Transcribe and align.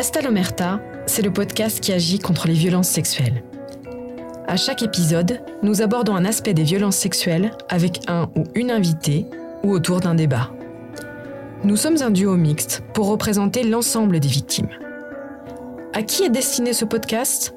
Basta 0.00 0.22
l'Omerta, 0.22 0.80
c'est 1.04 1.20
le 1.20 1.30
podcast 1.30 1.78
qui 1.78 1.92
agit 1.92 2.20
contre 2.20 2.46
les 2.46 2.54
violences 2.54 2.88
sexuelles. 2.88 3.44
À 4.48 4.56
chaque 4.56 4.82
épisode, 4.82 5.42
nous 5.62 5.82
abordons 5.82 6.16
un 6.16 6.24
aspect 6.24 6.54
des 6.54 6.62
violences 6.62 6.96
sexuelles 6.96 7.50
avec 7.68 8.00
un 8.08 8.30
ou 8.34 8.44
une 8.54 8.70
invitée 8.70 9.26
ou 9.62 9.72
autour 9.72 10.00
d'un 10.00 10.14
débat. 10.14 10.52
Nous 11.64 11.76
sommes 11.76 12.00
un 12.00 12.08
duo 12.08 12.34
mixte 12.38 12.82
pour 12.94 13.08
représenter 13.08 13.62
l'ensemble 13.62 14.20
des 14.20 14.28
victimes. 14.28 14.70
À 15.92 16.02
qui 16.02 16.22
est 16.22 16.30
destiné 16.30 16.72
ce 16.72 16.86
podcast? 16.86 17.54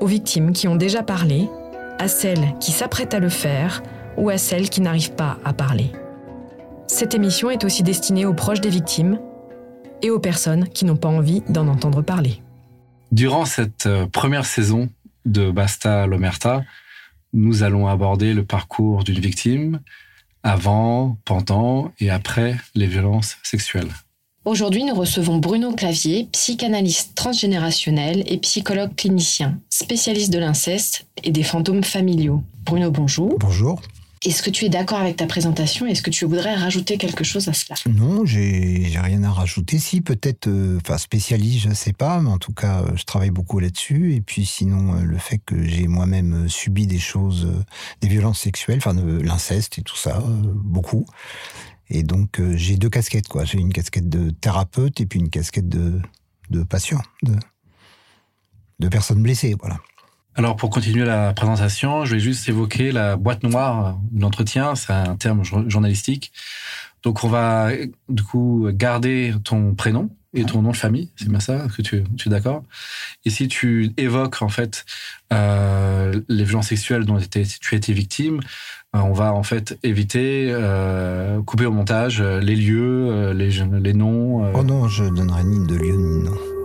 Aux 0.00 0.06
victimes 0.06 0.54
qui 0.54 0.68
ont 0.68 0.76
déjà 0.76 1.02
parlé, 1.02 1.46
à 1.98 2.08
celles 2.08 2.54
qui 2.58 2.72
s'apprêtent 2.72 3.12
à 3.12 3.20
le 3.20 3.28
faire 3.28 3.82
ou 4.16 4.30
à 4.30 4.38
celles 4.38 4.70
qui 4.70 4.80
n'arrivent 4.80 5.12
pas 5.12 5.36
à 5.44 5.52
parler. 5.52 5.92
Cette 6.86 7.14
émission 7.14 7.50
est 7.50 7.64
aussi 7.64 7.82
destinée 7.82 8.24
aux 8.24 8.32
proches 8.32 8.62
des 8.62 8.70
victimes 8.70 9.18
et 10.02 10.10
aux 10.10 10.20
personnes 10.20 10.68
qui 10.68 10.84
n'ont 10.84 10.96
pas 10.96 11.08
envie 11.08 11.42
d'en 11.48 11.68
entendre 11.68 12.02
parler. 12.02 12.40
Durant 13.12 13.44
cette 13.44 13.86
euh, 13.86 14.06
première 14.06 14.44
saison 14.44 14.88
de 15.24 15.50
Basta 15.50 16.06
l'Omerta, 16.06 16.64
nous 17.32 17.62
allons 17.62 17.86
aborder 17.86 18.34
le 18.34 18.44
parcours 18.44 19.04
d'une 19.04 19.20
victime 19.20 19.80
avant, 20.42 21.18
pendant 21.24 21.90
et 21.98 22.08
après 22.08 22.56
les 22.74 22.86
violences 22.86 23.36
sexuelles. 23.42 23.90
Aujourd'hui, 24.44 24.84
nous 24.84 24.94
recevons 24.94 25.38
Bruno 25.38 25.72
Clavier, 25.72 26.28
psychanalyste 26.30 27.16
transgénérationnel 27.16 28.22
et 28.26 28.38
psychologue 28.38 28.94
clinicien, 28.94 29.58
spécialiste 29.70 30.32
de 30.32 30.38
l'inceste 30.38 31.08
et 31.24 31.32
des 31.32 31.42
fantômes 31.42 31.82
familiaux. 31.82 32.44
Bruno, 32.64 32.92
bonjour. 32.92 33.36
Bonjour. 33.40 33.82
Est-ce 34.24 34.42
que 34.42 34.50
tu 34.50 34.64
es 34.64 34.68
d'accord 34.68 34.98
avec 34.98 35.16
ta 35.16 35.26
présentation 35.26 35.86
Est-ce 35.86 36.02
que 36.02 36.10
tu 36.10 36.24
voudrais 36.24 36.54
rajouter 36.54 36.96
quelque 36.96 37.22
chose 37.22 37.48
à 37.48 37.52
cela? 37.52 37.76
Non, 37.86 38.24
j'ai 38.24 38.90
rien 38.96 39.22
à 39.22 39.30
rajouter. 39.30 39.78
Si, 39.78 40.00
peut-être, 40.00 40.48
euh, 40.48 40.78
enfin, 40.82 40.96
spécialiste, 40.96 41.64
je 41.64 41.68
ne 41.68 41.74
sais 41.74 41.92
pas, 41.92 42.20
mais 42.20 42.30
en 42.30 42.38
tout 42.38 42.54
cas, 42.54 42.80
euh, 42.80 42.96
je 42.96 43.04
travaille 43.04 43.30
beaucoup 43.30 43.58
là-dessus. 43.58 44.14
Et 44.14 44.22
puis, 44.22 44.46
sinon, 44.46 44.94
euh, 44.96 45.02
le 45.02 45.18
fait 45.18 45.38
que 45.44 45.62
j'ai 45.66 45.86
moi-même 45.86 46.48
subi 46.48 46.86
des 46.86 46.98
choses, 46.98 47.46
des 48.00 48.08
violences 48.08 48.40
sexuelles, 48.40 48.78
enfin, 48.78 48.94
de 48.94 49.20
l'inceste 49.20 49.78
et 49.78 49.82
tout 49.82 49.96
ça, 49.96 50.22
beaucoup. 50.54 51.04
Et 51.90 52.02
donc, 52.02 52.40
j'ai 52.54 52.76
deux 52.76 52.90
casquettes, 52.90 53.28
quoi. 53.28 53.44
J'ai 53.44 53.58
une 53.58 53.72
casquette 53.72 54.08
de 54.08 54.30
thérapeute 54.30 55.00
et 55.00 55.06
puis 55.06 55.20
une 55.20 55.30
casquette 55.30 55.68
de, 55.68 56.00
patient, 56.64 57.00
de, 57.22 57.34
de 58.80 58.88
personnes 58.88 59.22
blessées, 59.22 59.54
voilà. 59.60 59.78
Alors 60.38 60.54
pour 60.54 60.68
continuer 60.68 61.06
la 61.06 61.32
présentation, 61.32 62.04
je 62.04 62.14
vais 62.14 62.20
juste 62.20 62.46
évoquer 62.46 62.92
la 62.92 63.16
boîte 63.16 63.42
noire 63.42 63.98
de 64.12 64.20
l'entretien, 64.20 64.74
c'est 64.74 64.92
un 64.92 65.16
terme 65.16 65.42
journalistique. 65.44 66.30
Donc 67.02 67.24
on 67.24 67.28
va 67.28 67.70
du 68.10 68.22
coup 68.22 68.68
garder 68.70 69.32
ton 69.44 69.74
prénom 69.74 70.10
et 70.34 70.44
ton 70.44 70.60
nom 70.60 70.72
de 70.72 70.76
famille, 70.76 71.08
c'est 71.16 71.30
bien 71.30 71.40
ça? 71.40 71.66
Que 71.74 71.80
tu, 71.80 71.96
es 71.96 72.28
d'accord? 72.28 72.64
Et 73.24 73.30
si 73.30 73.48
tu 73.48 73.92
évoques 73.96 74.42
en 74.42 74.50
fait 74.50 74.84
euh, 75.32 76.20
les 76.28 76.44
violences 76.44 76.68
sexuelles 76.68 77.06
dont 77.06 77.18
tu 77.18 77.38
as 77.38 77.76
été 77.76 77.92
victime, 77.94 78.40
euh, 78.94 78.98
on 78.98 79.14
va 79.14 79.32
en 79.32 79.42
fait 79.42 79.78
éviter, 79.82 80.48
euh, 80.50 81.40
couper 81.42 81.64
au 81.64 81.72
montage 81.72 82.20
les 82.20 82.56
lieux, 82.56 83.32
les, 83.32 83.50
les 83.80 83.94
noms. 83.94 84.52
Oh 84.52 84.62
non, 84.62 84.86
je 84.86 85.04
donnerai 85.04 85.44
ni 85.44 85.66
de 85.66 85.76
lieu 85.76 85.96
ni 85.96 86.22
de 86.24 86.28
nom. 86.28 86.55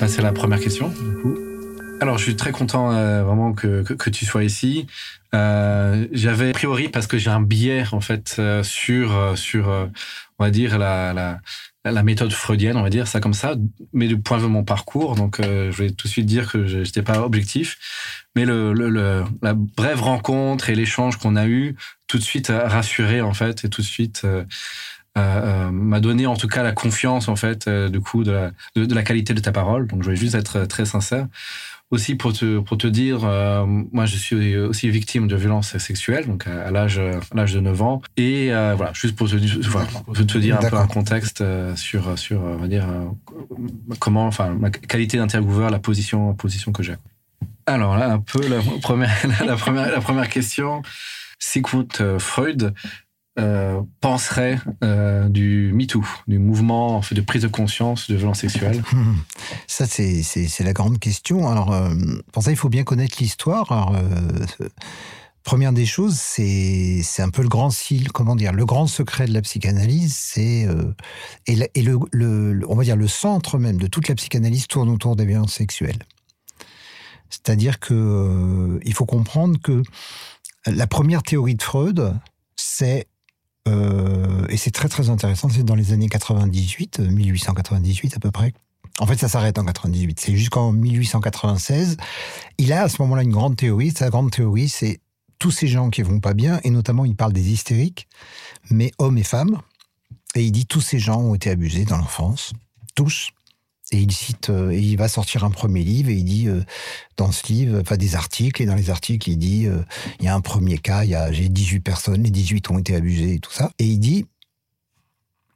Passer 0.00 0.20
à 0.20 0.22
la 0.22 0.32
première 0.32 0.60
question. 0.60 0.90
Alors, 2.00 2.16
je 2.16 2.24
suis 2.24 2.36
très 2.36 2.52
content 2.52 2.90
euh, 2.90 3.22
vraiment 3.22 3.52
que, 3.52 3.82
que, 3.82 4.08
tu 4.08 4.24
sois 4.24 4.44
ici. 4.44 4.86
Euh, 5.34 6.06
J'avais 6.12 6.48
a 6.48 6.52
priori 6.52 6.88
parce 6.88 7.06
que 7.06 7.18
j'ai 7.18 7.28
un 7.28 7.42
biais 7.42 7.84
en 7.92 8.00
fait 8.00 8.36
euh, 8.38 8.62
sur 8.62 9.36
sur 9.36 9.68
on 10.38 10.44
va 10.44 10.50
dire 10.50 10.78
la, 10.78 11.38
la, 11.84 12.02
méthode 12.02 12.32
freudienne, 12.32 12.78
on 12.78 12.82
va 12.82 12.88
dire 12.88 13.06
ça 13.06 13.20
comme 13.20 13.34
ça, 13.34 13.56
mais 13.92 14.08
du 14.08 14.18
point 14.18 14.38
de 14.38 14.42
vue 14.42 14.48
de 14.48 14.52
mon 14.54 14.64
parcours. 14.64 15.16
Donc, 15.16 15.36
je 15.42 15.70
vais 15.70 15.90
tout 15.90 16.08
de 16.08 16.12
suite 16.12 16.24
dire 16.24 16.50
que 16.50 16.66
j'étais 16.66 17.02
pas 17.02 17.20
objectif, 17.20 17.76
mais 18.34 18.46
le, 18.46 18.72
le, 18.72 19.24
la 19.42 19.52
brève 19.52 20.00
rencontre 20.00 20.70
et 20.70 20.74
l'échange 20.74 21.18
qu'on 21.18 21.36
a 21.36 21.46
eu 21.46 21.76
tout 22.06 22.16
de 22.16 22.22
suite 22.22 22.50
rassuré 22.50 23.20
en 23.20 23.34
fait 23.34 23.66
et 23.66 23.68
tout 23.68 23.82
de 23.82 23.86
suite 23.86 24.26
m'a 25.16 26.00
donné 26.00 26.26
en 26.26 26.36
tout 26.36 26.48
cas 26.48 26.62
la 26.62 26.72
confiance 26.72 27.28
en 27.28 27.36
fait 27.36 27.66
euh, 27.66 27.88
du 27.88 28.00
coup 28.00 28.24
de 28.24 28.32
la, 28.32 28.50
de, 28.76 28.94
la, 28.94 29.02
qualité 29.02 29.34
de 29.34 29.40
ta 29.40 29.52
parole. 29.52 29.86
Donc 29.86 30.00
je 30.00 30.04
voulais 30.04 30.16
juste 30.16 30.34
être 30.34 30.64
très 30.66 30.84
sincère. 30.84 31.26
Aussi 31.90 32.14
pour 32.14 32.32
te 32.32 32.60
pour 32.60 32.78
te 32.78 32.86
dire, 32.86 33.22
moi 33.66 34.06
je 34.06 34.16
suis 34.16 34.56
aussi 34.56 34.88
victime 34.90 35.26
de 35.26 35.34
violences 35.34 35.76
sexuelles 35.78 36.24
donc 36.24 36.46
à, 36.46 36.70
l'âge 36.70 37.00
à 37.00 37.18
l'âge 37.34 37.52
de 37.52 37.58
9 37.58 37.82
ans 37.82 38.00
et 38.16 38.50
voilà 38.50 38.92
juste 38.92 39.16
pour 39.16 39.28
te, 39.28 39.34
voilà, 39.68 39.88
pour 40.04 40.14
te 40.14 40.38
dire 40.38 40.60
un 40.60 40.70
peu 40.70 40.76
un 40.76 40.86
contexte 40.86 41.42
sur 41.74 42.16
sur 42.16 42.42
on 42.42 42.58
va 42.58 42.68
dire 42.68 42.86
comment 43.98 44.26
enfin 44.26 44.50
ma 44.50 44.70
qualité 44.70 45.16
d'intervieweur, 45.16 45.70
la 45.70 45.80
position 45.80 46.32
position 46.34 46.70
que 46.70 46.84
j'ai. 46.84 46.94
Alors 47.66 47.98
là 47.98 48.12
un 48.12 48.20
peu 48.20 48.46
la 48.46 48.60
première 48.80 49.10
la 49.44 49.56
première 49.56 49.90
la 49.90 50.00
première 50.00 50.28
question. 50.28 50.82
Sigmund 51.40 52.18
Freud 52.18 52.72
euh, 53.40 53.80
penserait 54.00 54.58
euh, 54.84 55.28
du 55.28 55.72
MeToo, 55.72 56.04
du 56.26 56.38
mouvement 56.38 57.00
de 57.10 57.20
prise 57.22 57.42
de 57.42 57.48
conscience 57.48 58.10
de 58.10 58.16
violence 58.16 58.40
sexuelle 58.40 58.82
Ça, 59.66 59.86
c'est 59.86 60.60
la 60.60 60.72
grande 60.72 60.98
question. 60.98 61.48
Alors, 61.48 61.72
euh, 61.72 61.94
pour 62.32 62.42
ça, 62.42 62.50
il 62.50 62.56
faut 62.56 62.68
bien 62.68 62.84
connaître 62.84 63.16
l'histoire. 63.18 63.72
Alors, 63.72 63.96
première 65.42 65.72
des 65.72 65.86
choses, 65.86 66.18
c'est 66.18 67.02
un 67.18 67.30
peu 67.30 67.42
le 67.42 67.48
grand 67.48 67.70
comment 68.12 68.36
dire, 68.36 68.52
le 68.52 68.66
grand 68.66 68.86
secret 68.86 69.26
de 69.26 69.32
la 69.32 69.40
psychanalyse, 69.40 70.14
c'est 70.14 70.68
et, 71.46 71.88
on 71.88 72.74
va 72.74 72.84
dire 72.84 72.96
le 72.96 73.08
centre 73.08 73.58
même 73.58 73.78
de 73.78 73.86
toute 73.86 74.08
la 74.08 74.14
psychanalyse 74.16 74.66
tourne 74.66 74.90
autour 74.90 75.16
des 75.16 75.24
violences 75.24 75.54
sexuelles. 75.54 76.00
C'est-à-dire 77.30 77.80
que 77.80 78.80
il 78.84 78.92
faut 78.92 79.06
comprendre 79.06 79.58
que 79.62 79.82
la 80.66 80.86
première 80.86 81.22
théorie 81.22 81.54
de 81.54 81.62
Freud, 81.62 82.14
c'est 82.56 83.06
euh, 83.68 84.46
et 84.48 84.56
c'est 84.56 84.70
très 84.70 84.88
très 84.88 85.10
intéressant, 85.10 85.48
c'est 85.48 85.62
dans 85.62 85.74
les 85.74 85.92
années 85.92 86.08
98, 86.08 87.00
1898 87.00 88.12
euh, 88.12 88.16
à 88.16 88.20
peu 88.20 88.30
près. 88.30 88.52
En 88.98 89.06
fait, 89.06 89.18
ça 89.18 89.28
s'arrête 89.28 89.58
en 89.58 89.64
98. 89.64 90.20
C'est 90.20 90.36
jusqu'en 90.36 90.72
1896. 90.72 91.96
Il 92.58 92.72
a 92.72 92.82
à 92.82 92.88
ce 92.88 93.00
moment-là 93.02 93.22
une 93.22 93.32
grande 93.32 93.56
théorie. 93.56 93.92
Sa 93.92 94.10
grande 94.10 94.30
théorie, 94.30 94.68
c'est 94.68 95.00
tous 95.38 95.50
ces 95.50 95.68
gens 95.68 95.88
qui 95.88 96.02
vont 96.02 96.20
pas 96.20 96.34
bien, 96.34 96.60
et 96.64 96.70
notamment 96.70 97.04
il 97.04 97.16
parle 97.16 97.32
des 97.32 97.50
hystériques, 97.50 98.08
mais 98.70 98.92
hommes 98.98 99.16
et 99.16 99.24
femmes. 99.24 99.58
Et 100.34 100.44
il 100.44 100.52
dit 100.52 100.66
tous 100.66 100.82
ces 100.82 100.98
gens 100.98 101.20
ont 101.20 101.34
été 101.34 101.50
abusés 101.50 101.84
dans 101.84 101.96
l'enfance, 101.96 102.52
tous. 102.94 103.30
Et 103.92 103.98
il 103.98 104.12
cite, 104.12 104.50
euh, 104.50 104.72
il 104.72 104.96
va 104.96 105.08
sortir 105.08 105.44
un 105.44 105.50
premier 105.50 105.82
livre 105.82 106.10
et 106.10 106.14
il 106.14 106.24
dit 106.24 106.46
euh, 106.46 106.62
dans 107.16 107.32
ce 107.32 107.46
livre, 107.48 107.80
enfin 107.80 107.96
des 107.96 108.14
articles, 108.14 108.62
et 108.62 108.66
dans 108.66 108.76
les 108.76 108.88
articles, 108.88 109.28
il 109.28 109.36
dit 109.36 109.66
euh, 109.66 109.82
il 110.20 110.26
y 110.26 110.28
a 110.28 110.34
un 110.34 110.40
premier 110.40 110.78
cas, 110.78 111.02
il 111.04 111.10
y 111.10 111.14
a 111.16 111.32
j'ai 111.32 111.48
18 111.48 111.80
personnes, 111.80 112.22
les 112.22 112.30
18 112.30 112.70
ont 112.70 112.78
été 112.78 112.94
abusées 112.94 113.34
et 113.34 113.38
tout 113.40 113.52
ça. 113.52 113.72
Et 113.78 113.86
il 113.86 113.98
dit 113.98 114.26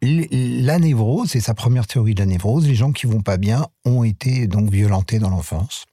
la 0.03 0.79
névrose, 0.79 1.31
c'est 1.31 1.41
sa 1.41 1.55
première 1.55 1.87
théorie 1.87 2.15
de 2.15 2.21
la 2.21 2.27
névrose, 2.27 2.67
les 2.67 2.75
gens 2.75 2.93
qui 2.93 3.07
vont 3.07 3.23
pas 3.23 3.39
bien 3.39 3.69
ont 3.85 4.05
été 4.05 4.47
donc 4.47 4.71
violentés 4.71 5.19
dans 5.19 5.31
l'enfance. 5.31 5.87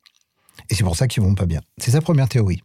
Et 0.70 0.76
c'est 0.76 0.84
pour 0.84 0.98
ça 0.98 1.08
qu'ils 1.08 1.24
vont 1.24 1.36
pas 1.36 1.46
bien. 1.46 1.62
C'est 1.78 1.92
sa 1.92 2.02
première 2.02 2.28
théorie. 2.28 2.62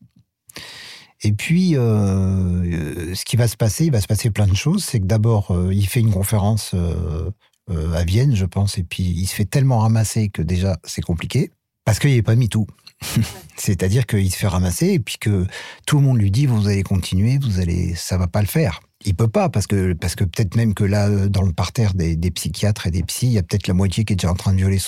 Et 1.23 1.33
puis, 1.33 1.73
ce 1.73 3.25
qui 3.25 3.37
va 3.37 3.47
se 3.47 3.57
passer, 3.57 3.87
il 3.87 3.93
va 3.93 4.01
se 4.01 4.09
passer 4.09 4.31
plein 4.31 4.49
de 4.49 4.57
choses. 4.57 4.85
C'est 4.85 4.99
que 4.99 5.07
d'abord, 5.07 5.57
il 5.71 5.87
fait 5.87 6.01
une 6.01 6.13
conférence 6.13 6.73
euh, 6.75 7.31
à 7.69 8.05
Vienne, 8.05 8.37
je 8.37 8.45
pense, 8.45 8.79
et 8.79 8.85
puis 8.85 9.03
il 9.03 9.27
se 9.27 9.35
fait 9.35 9.45
tellement 9.45 9.79
ramasser 9.79 10.29
que 10.29 10.43
déjà 10.43 10.79
c'est 10.85 11.03
compliqué, 11.03 11.51
parce 11.85 11.99
qu'il 11.99 12.11
avait 12.11 12.23
pas 12.23 12.35
mis 12.35 12.49
tout. 12.49 12.67
C'est-à-dire 13.57 14.07
qu'il 14.07 14.31
se 14.31 14.37
fait 14.37 14.47
ramasser 14.47 14.89
et 14.89 14.99
puis 14.99 15.17
que 15.19 15.47
tout 15.87 15.99
le 15.99 16.03
monde 16.03 16.19
lui 16.19 16.31
dit 16.31 16.47
vous 16.47 16.69
allez 16.69 16.83
continuer, 16.83 17.39
vous 17.39 17.61
allez, 17.61 17.95
ça 17.95 18.19
va 18.19 18.27
pas 18.27 18.41
le 18.41 18.47
faire. 18.47 18.81
Il 19.05 19.15
peut 19.15 19.29
pas 19.29 19.49
parce 19.49 19.67
que 19.67 19.93
parce 19.93 20.15
que 20.15 20.25
peut-être 20.25 20.57
même 20.57 20.75
que 20.75 20.83
là 20.83 21.29
dans 21.29 21.43
le 21.43 21.53
parterre 21.53 21.95
des, 21.95 22.17
psychiatres 22.31 22.87
et 22.87 22.91
des 22.91 23.03
psys, 23.03 23.27
il 23.27 23.33
y 23.33 23.39
a 23.39 23.43
peut-être 23.43 23.69
la 23.69 23.75
moitié 23.75 24.05
qui 24.05 24.15
est 24.15 24.17
déjà 24.17 24.31
en 24.31 24.35
train 24.35 24.53
de 24.53 24.57
violer 24.57 24.79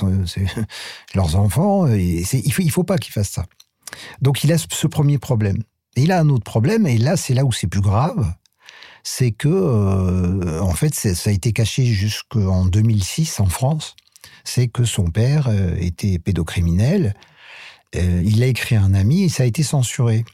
leurs 1.14 1.36
enfants. 1.36 1.86
Il 1.86 2.52
faut 2.52 2.68
faut 2.70 2.84
pas 2.84 2.98
qu'il 2.98 3.12
fasse 3.12 3.30
ça. 3.30 3.44
Donc 4.20 4.42
il 4.44 4.52
a 4.52 4.58
ce 4.58 4.86
premier 4.86 5.18
problème. 5.18 5.58
Il 5.96 6.10
a 6.10 6.20
un 6.20 6.28
autre 6.30 6.44
problème 6.44 6.86
et 6.86 6.98
là 6.98 7.16
c'est 7.16 7.34
là 7.34 7.44
où 7.44 7.52
c'est 7.52 7.66
plus 7.66 7.80
grave, 7.80 8.32
c'est 9.10 9.32
que, 9.32 9.48
euh, 9.48 10.60
en 10.60 10.74
fait, 10.74 10.94
ça 10.94 11.30
a 11.30 11.32
été 11.32 11.52
caché 11.52 11.86
jusqu'en 11.86 12.66
2006 12.66 13.40
en 13.40 13.46
France. 13.46 13.96
C'est 14.44 14.68
que 14.68 14.84
son 14.84 15.10
père 15.10 15.48
euh, 15.48 15.74
était 15.80 16.18
pédocriminel. 16.18 17.14
Euh, 17.96 18.22
il 18.22 18.42
a 18.42 18.46
écrit 18.46 18.76
à 18.76 18.82
un 18.82 18.92
ami 18.92 19.24
et 19.24 19.30
ça 19.30 19.44
a 19.44 19.46
été 19.46 19.62
censuré. 19.62 20.26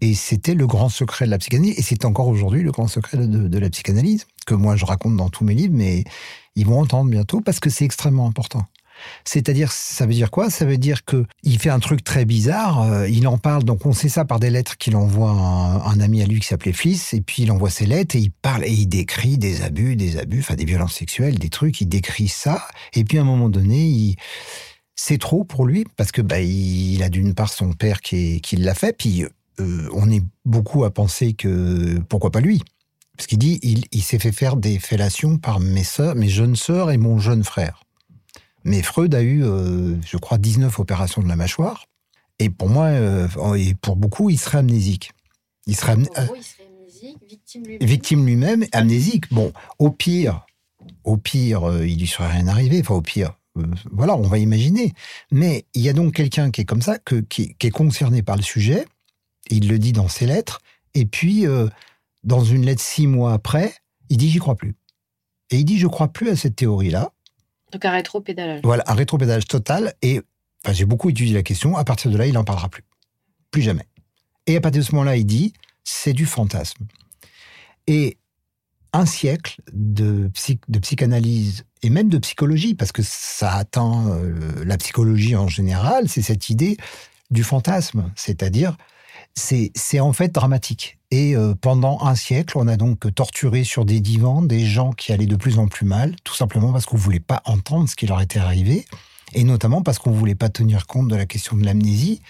Et 0.00 0.14
c'était 0.14 0.54
le 0.54 0.66
grand 0.66 0.88
secret 0.88 1.26
de 1.26 1.30
la 1.30 1.38
psychanalyse, 1.38 1.78
et 1.78 1.82
c'est 1.82 2.04
encore 2.04 2.26
aujourd'hui 2.26 2.62
le 2.62 2.72
grand 2.72 2.88
secret 2.88 3.18
de, 3.18 3.58
la 3.58 3.70
psychanalyse, 3.70 4.26
que 4.46 4.54
moi 4.54 4.76
je 4.76 4.84
raconte 4.84 5.16
dans 5.16 5.30
tous 5.30 5.44
mes 5.44 5.54
livres, 5.54 5.74
mais 5.74 6.04
ils 6.56 6.66
vont 6.66 6.80
entendre 6.80 7.10
bientôt 7.10 7.40
parce 7.40 7.60
que 7.60 7.70
c'est 7.70 7.84
extrêmement 7.84 8.26
important. 8.26 8.66
C'est-à-dire, 9.24 9.72
ça 9.72 10.06
veut 10.06 10.14
dire 10.14 10.30
quoi? 10.30 10.50
Ça 10.50 10.64
veut 10.64 10.78
dire 10.78 11.04
que 11.04 11.24
il 11.42 11.58
fait 11.58 11.70
un 11.70 11.80
truc 11.80 12.04
très 12.04 12.24
bizarre. 12.24 12.82
euh, 12.82 13.08
il 13.08 13.26
en 13.26 13.38
parle, 13.38 13.64
donc 13.64 13.86
on 13.86 13.92
sait 13.92 14.08
ça 14.08 14.24
par 14.24 14.40
des 14.40 14.50
lettres 14.50 14.76
qu'il 14.76 14.96
envoie 14.96 15.30
à 15.30 15.90
un, 15.90 16.00
ami 16.00 16.22
à 16.22 16.26
lui 16.26 16.40
qui 16.40 16.46
s'appelait 16.46 16.72
Fils, 16.72 17.14
et 17.14 17.20
puis 17.20 17.42
il 17.42 17.52
envoie 17.52 17.70
ses 17.70 17.86
lettres 17.86 18.16
et 18.16 18.20
il 18.20 18.30
parle 18.30 18.64
et 18.64 18.72
il 18.72 18.86
décrit 18.86 19.38
des 19.38 19.62
abus, 19.62 19.96
des 19.96 20.18
abus, 20.18 20.40
enfin 20.40 20.54
des 20.54 20.64
violences 20.64 20.94
sexuelles, 20.94 21.38
des 21.38 21.50
trucs. 21.50 21.80
Il 21.80 21.88
décrit 21.88 22.28
ça, 22.28 22.66
et 22.94 23.04
puis 23.04 23.18
à 23.18 23.22
un 23.22 23.24
moment 23.24 23.48
donné, 23.48 24.16
c'est 24.94 25.18
trop 25.18 25.44
pour 25.44 25.66
lui 25.66 25.84
parce 25.96 26.12
que 26.12 26.22
bah, 26.22 26.40
il 26.40 27.02
a 27.02 27.08
d'une 27.08 27.34
part 27.34 27.52
son 27.52 27.72
père 27.72 28.00
qui, 28.00 28.40
qui 28.40 28.56
l'a 28.56 28.74
fait, 28.74 28.96
puis 28.96 29.24
euh, 29.60 29.88
on 29.92 30.10
est 30.10 30.22
beaucoup 30.44 30.84
à 30.84 30.90
penser 30.90 31.32
que 31.32 31.98
pourquoi 32.08 32.30
pas 32.30 32.40
lui? 32.40 32.62
Parce 33.16 33.26
qu'il 33.26 33.38
dit 33.38 33.58
il, 33.62 34.02
s'est 34.02 34.20
fait 34.20 34.32
faire 34.32 34.56
des 34.56 34.78
fellations 34.78 35.38
par 35.38 35.58
mes 35.58 35.82
sœurs, 35.82 36.14
mes 36.14 36.28
jeunes 36.28 36.54
sœurs 36.54 36.92
et 36.92 36.98
mon 36.98 37.18
jeune 37.18 37.42
frère. 37.42 37.82
Mais 38.68 38.82
Freud 38.82 39.14
a 39.14 39.22
eu, 39.22 39.42
euh, 39.44 39.96
je 40.06 40.16
crois, 40.18 40.38
19 40.38 40.78
opérations 40.78 41.22
de 41.22 41.28
la 41.28 41.36
mâchoire. 41.36 41.86
Et 42.38 42.50
pour 42.50 42.68
moi, 42.68 42.84
euh, 42.86 43.26
et 43.56 43.74
pour 43.74 43.96
beaucoup, 43.96 44.30
il 44.30 44.38
serait 44.38 44.58
amnésique. 44.58 45.10
Il 45.66 45.74
serait 45.74 45.92
amné- 45.94 46.08
En 46.16 46.24
gros, 46.26 46.36
il 46.36 46.42
serait 46.42 46.68
amnésique, 46.78 47.18
victime 47.28 47.64
lui-même. 47.64 47.88
victime 47.88 48.26
lui-même, 48.26 48.64
amnésique. 48.72 49.32
Bon, 49.32 49.52
au 49.78 49.90
pire, 49.90 50.46
au 51.04 51.16
pire, 51.16 51.68
euh, 51.68 51.86
il 51.86 51.98
lui 51.98 52.06
serait 52.06 52.30
rien 52.30 52.46
arrivé. 52.46 52.80
Enfin, 52.80 52.94
au 52.94 53.02
pire, 53.02 53.34
voilà, 53.90 54.16
on 54.16 54.22
va 54.22 54.38
imaginer. 54.38 54.92
Mais 55.32 55.64
il 55.74 55.82
y 55.82 55.88
a 55.88 55.92
donc 55.92 56.14
quelqu'un 56.14 56.50
qui 56.52 56.60
est 56.60 56.64
comme 56.64 56.82
ça, 56.82 56.98
que, 56.98 57.16
qui, 57.16 57.54
qui 57.54 57.66
est 57.66 57.70
concerné 57.72 58.22
par 58.22 58.36
le 58.36 58.42
sujet. 58.42 58.86
Il 59.50 59.68
le 59.68 59.78
dit 59.80 59.92
dans 59.92 60.08
ses 60.08 60.26
lettres. 60.26 60.60
Et 60.94 61.06
puis, 61.06 61.44
dans 62.22 62.44
une 62.44 62.64
lettre 62.64 62.82
six 62.82 63.06
mois 63.08 63.32
après, 63.32 63.74
il 64.10 64.16
dit 64.16 64.30
j'y 64.30 64.38
crois 64.38 64.54
plus. 64.54 64.76
Et 65.50 65.56
il 65.58 65.64
dit 65.64 65.78
je 65.78 65.86
crois 65.88 66.08
plus 66.08 66.28
à 66.30 66.36
cette 66.36 66.54
théorie-là. 66.56 67.10
Donc 67.72 67.84
un 67.84 67.90
rétro-pédalage. 67.90 68.60
Voilà, 68.64 68.84
un 68.86 68.94
rétropédalage 68.94 69.46
total. 69.46 69.94
Et 70.02 70.20
j'ai 70.70 70.84
beaucoup 70.84 71.10
étudié 71.10 71.34
la 71.34 71.42
question. 71.42 71.76
À 71.76 71.84
partir 71.84 72.10
de 72.10 72.16
là, 72.16 72.26
il 72.26 72.34
n'en 72.34 72.44
parlera 72.44 72.68
plus. 72.68 72.84
Plus 73.50 73.62
jamais. 73.62 73.86
Et 74.46 74.56
à 74.56 74.60
partir 74.60 74.82
de 74.82 74.86
ce 74.86 74.92
moment-là, 74.92 75.16
il 75.16 75.26
dit 75.26 75.52
c'est 75.84 76.12
du 76.12 76.26
fantasme. 76.26 76.86
Et 77.86 78.18
un 78.92 79.06
siècle 79.06 79.60
de 79.72 80.30
psychanalyse 80.80 81.64
et 81.82 81.90
même 81.90 82.08
de 82.08 82.18
psychologie, 82.18 82.74
parce 82.74 82.92
que 82.92 83.02
ça 83.02 83.52
atteint 83.52 84.08
euh, 84.08 84.64
la 84.64 84.76
psychologie 84.78 85.36
en 85.36 85.48
général, 85.48 86.08
c'est 86.08 86.22
cette 86.22 86.50
idée 86.50 86.76
du 87.30 87.44
fantasme. 87.44 88.10
C'est-à-dire, 88.16 88.76
c'est 89.34 90.00
en 90.00 90.12
fait 90.12 90.32
dramatique. 90.32 90.98
Et 91.10 91.34
euh, 91.36 91.54
pendant 91.54 92.02
un 92.02 92.14
siècle, 92.14 92.58
on 92.58 92.68
a 92.68 92.76
donc 92.76 93.14
torturé 93.14 93.64
sur 93.64 93.84
des 93.84 94.00
divans 94.00 94.42
des 94.42 94.66
gens 94.66 94.92
qui 94.92 95.12
allaient 95.12 95.26
de 95.26 95.36
plus 95.36 95.58
en 95.58 95.68
plus 95.68 95.86
mal, 95.86 96.14
tout 96.24 96.34
simplement 96.34 96.72
parce 96.72 96.84
qu'on 96.86 96.96
ne 96.96 97.02
voulait 97.02 97.20
pas 97.20 97.40
entendre 97.44 97.88
ce 97.88 97.96
qui 97.96 98.06
leur 98.06 98.20
était 98.20 98.40
arrivé, 98.40 98.84
et 99.32 99.44
notamment 99.44 99.82
parce 99.82 99.98
qu'on 99.98 100.10
ne 100.10 100.16
voulait 100.16 100.34
pas 100.34 100.48
tenir 100.48 100.86
compte 100.86 101.08
de 101.08 101.16
la 101.16 101.26
question 101.26 101.56
de 101.56 101.64
l'amnésie, 101.64 102.20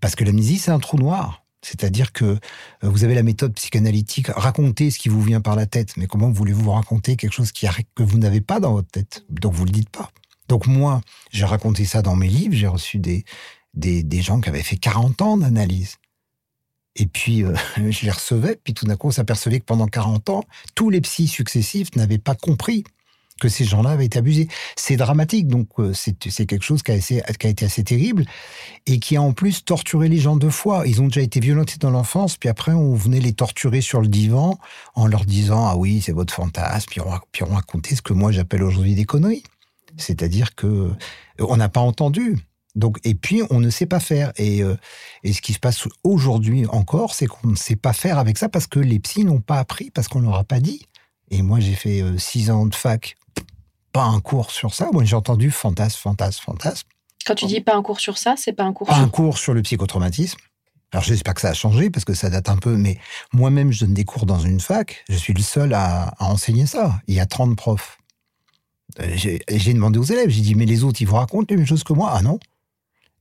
parce 0.00 0.14
que 0.14 0.24
l'amnésie, 0.24 0.58
c'est 0.58 0.70
un 0.70 0.78
trou 0.78 0.96
noir. 0.96 1.44
C'est-à-dire 1.62 2.12
que 2.12 2.24
euh, 2.24 2.38
vous 2.82 3.04
avez 3.04 3.14
la 3.14 3.22
méthode 3.22 3.52
psychanalytique, 3.54 4.28
racontez 4.28 4.90
ce 4.90 4.98
qui 4.98 5.08
vous 5.08 5.22
vient 5.22 5.40
par 5.40 5.56
la 5.56 5.66
tête, 5.66 5.96
mais 5.96 6.06
comment 6.06 6.30
voulez-vous 6.30 6.70
raconter 6.70 7.16
quelque 7.16 7.32
chose 7.32 7.52
qui 7.52 7.66
que 7.94 8.02
vous 8.02 8.18
n'avez 8.18 8.40
pas 8.40 8.60
dans 8.60 8.72
votre 8.72 8.90
tête? 8.90 9.24
Donc 9.28 9.54
vous 9.54 9.62
ne 9.62 9.68
le 9.68 9.72
dites 9.72 9.90
pas. 9.90 10.10
Donc 10.48 10.66
moi, 10.66 11.02
j'ai 11.30 11.44
raconté 11.44 11.84
ça 11.84 12.00
dans 12.00 12.16
mes 12.16 12.28
livres, 12.28 12.54
j'ai 12.54 12.68
reçu 12.68 12.98
des, 12.98 13.24
des, 13.74 14.02
des 14.02 14.22
gens 14.22 14.40
qui 14.40 14.48
avaient 14.48 14.62
fait 14.62 14.76
40 14.76 15.20
ans 15.22 15.36
d'analyse. 15.36 15.96
Et 16.96 17.06
puis, 17.06 17.44
euh, 17.44 17.54
je 17.76 18.04
les 18.04 18.10
recevais, 18.10 18.58
puis 18.62 18.74
tout 18.74 18.86
d'un 18.86 18.96
coup, 18.96 19.08
on 19.08 19.12
s'apercevait 19.12 19.60
que 19.60 19.64
pendant 19.64 19.86
40 19.86 20.30
ans, 20.30 20.44
tous 20.74 20.90
les 20.90 21.00
psys 21.00 21.28
successifs 21.28 21.94
n'avaient 21.96 22.18
pas 22.18 22.34
compris 22.34 22.84
que 23.40 23.48
ces 23.48 23.64
gens-là 23.64 23.90
avaient 23.90 24.06
été 24.06 24.18
abusés. 24.18 24.48
C'est 24.76 24.96
dramatique, 24.96 25.46
donc 25.46 25.68
euh, 25.78 25.92
c'est 25.94 26.18
quelque 26.46 26.62
chose 26.64 26.82
qui 26.82 26.90
a, 26.90 26.94
assez- 26.94 27.22
qui 27.38 27.46
a 27.46 27.50
été 27.50 27.64
assez 27.66 27.84
terrible 27.84 28.24
et 28.86 28.98
qui 28.98 29.16
a 29.16 29.22
en 29.22 29.32
plus 29.32 29.64
torturé 29.64 30.08
les 30.08 30.18
gens 30.18 30.36
deux 30.36 30.50
fois. 30.50 30.82
Ils 30.86 31.00
ont 31.00 31.06
déjà 31.06 31.20
été 31.20 31.38
violentés 31.38 31.76
dans 31.78 31.90
l'enfance, 31.90 32.36
puis 32.36 32.48
après 32.48 32.72
on 32.72 32.94
venait 32.94 33.20
les 33.20 33.32
torturer 33.32 33.80
sur 33.80 34.00
le 34.00 34.08
divan 34.08 34.58
en 34.96 35.06
leur 35.06 35.24
disant 35.24 35.66
ah 35.68 35.76
oui 35.76 36.02
c'est 36.04 36.10
votre 36.10 36.34
fantasme, 36.34 36.88
puis 36.90 37.00
on, 37.00 37.10
puis 37.30 37.44
on 37.44 37.54
racontait 37.54 37.94
ce 37.94 38.02
que 38.02 38.12
moi 38.12 38.32
j'appelle 38.32 38.64
aujourd'hui 38.64 38.96
des 38.96 39.04
conneries. 39.04 39.44
C'est-à-dire 39.96 40.54
que 40.56 40.66
euh, 40.66 40.90
on 41.38 41.56
n'a 41.58 41.68
pas 41.68 41.80
entendu. 41.80 42.38
Donc 42.78 42.98
et 43.04 43.14
puis 43.14 43.42
on 43.50 43.60
ne 43.60 43.70
sait 43.70 43.86
pas 43.86 44.00
faire. 44.00 44.32
Et, 44.36 44.62
euh, 44.62 44.76
et 45.24 45.32
ce 45.32 45.42
qui 45.42 45.52
se 45.52 45.58
passe 45.58 45.86
aujourd'hui 46.04 46.66
encore, 46.66 47.14
c'est 47.14 47.26
qu'on 47.26 47.48
ne 47.48 47.56
sait 47.56 47.76
pas 47.76 47.92
faire 47.92 48.18
avec 48.18 48.38
ça 48.38 48.48
parce 48.48 48.66
que 48.66 48.80
les 48.80 48.98
psys 48.98 49.24
n'ont 49.24 49.40
pas 49.40 49.58
appris, 49.58 49.90
parce 49.90 50.08
qu'on 50.08 50.20
leur 50.20 50.36
a 50.36 50.44
pas 50.44 50.60
dit. 50.60 50.86
Et 51.30 51.42
moi 51.42 51.60
j'ai 51.60 51.74
fait 51.74 52.00
euh, 52.00 52.16
six 52.18 52.50
ans 52.50 52.66
de 52.66 52.74
fac, 52.74 53.16
pas 53.92 54.04
un 54.04 54.20
cours 54.20 54.50
sur 54.50 54.74
ça. 54.74 54.88
Moi 54.92 55.04
j'ai 55.04 55.16
entendu 55.16 55.50
fantasme, 55.50 55.98
fantasme, 55.98 56.42
fantasme. 56.42 56.88
Quand 57.26 57.34
tu 57.34 57.46
dis 57.46 57.60
pas 57.60 57.76
un 57.76 57.82
cours 57.82 58.00
sur 58.00 58.16
ça, 58.16 58.34
c'est 58.38 58.52
pas 58.52 58.64
un 58.64 58.72
cours 58.72 58.86
Pas 58.86 58.94
sur... 58.94 59.02
un 59.02 59.08
cours 59.08 59.38
sur 59.38 59.52
le 59.52 59.62
psychotraumatisme. 59.62 60.38
Alors, 60.92 61.04
j'espère 61.04 61.34
que 61.34 61.42
ça 61.42 61.50
a 61.50 61.54
changé 61.54 61.90
parce 61.90 62.06
que 62.06 62.14
ça 62.14 62.30
date 62.30 62.48
un 62.48 62.56
peu, 62.56 62.74
mais 62.74 62.96
moi-même, 63.34 63.70
je 63.72 63.84
donne 63.84 63.92
des 63.92 64.06
cours 64.06 64.24
dans 64.24 64.38
une 64.38 64.58
fac. 64.58 65.04
Je 65.10 65.16
suis 65.16 65.34
le 65.34 65.42
seul 65.42 65.74
à, 65.74 66.14
à 66.18 66.24
enseigner 66.24 66.64
ça. 66.64 66.98
Il 67.06 67.14
y 67.14 67.20
a 67.20 67.26
30 67.26 67.56
profs. 67.56 67.98
Euh, 69.00 69.16
j'ai 69.16 69.74
demandé 69.74 69.98
aux 69.98 70.04
élèves, 70.04 70.30
j'ai 70.30 70.40
dit, 70.40 70.54
mais 70.54 70.64
les 70.64 70.84
autres, 70.84 71.02
ils 71.02 71.06
vous 71.06 71.16
racontent 71.16 71.46
les 71.50 71.56
mêmes 71.56 71.66
choses 71.66 71.84
que 71.84 71.92
moi 71.92 72.10
Ah 72.14 72.22
non 72.22 72.38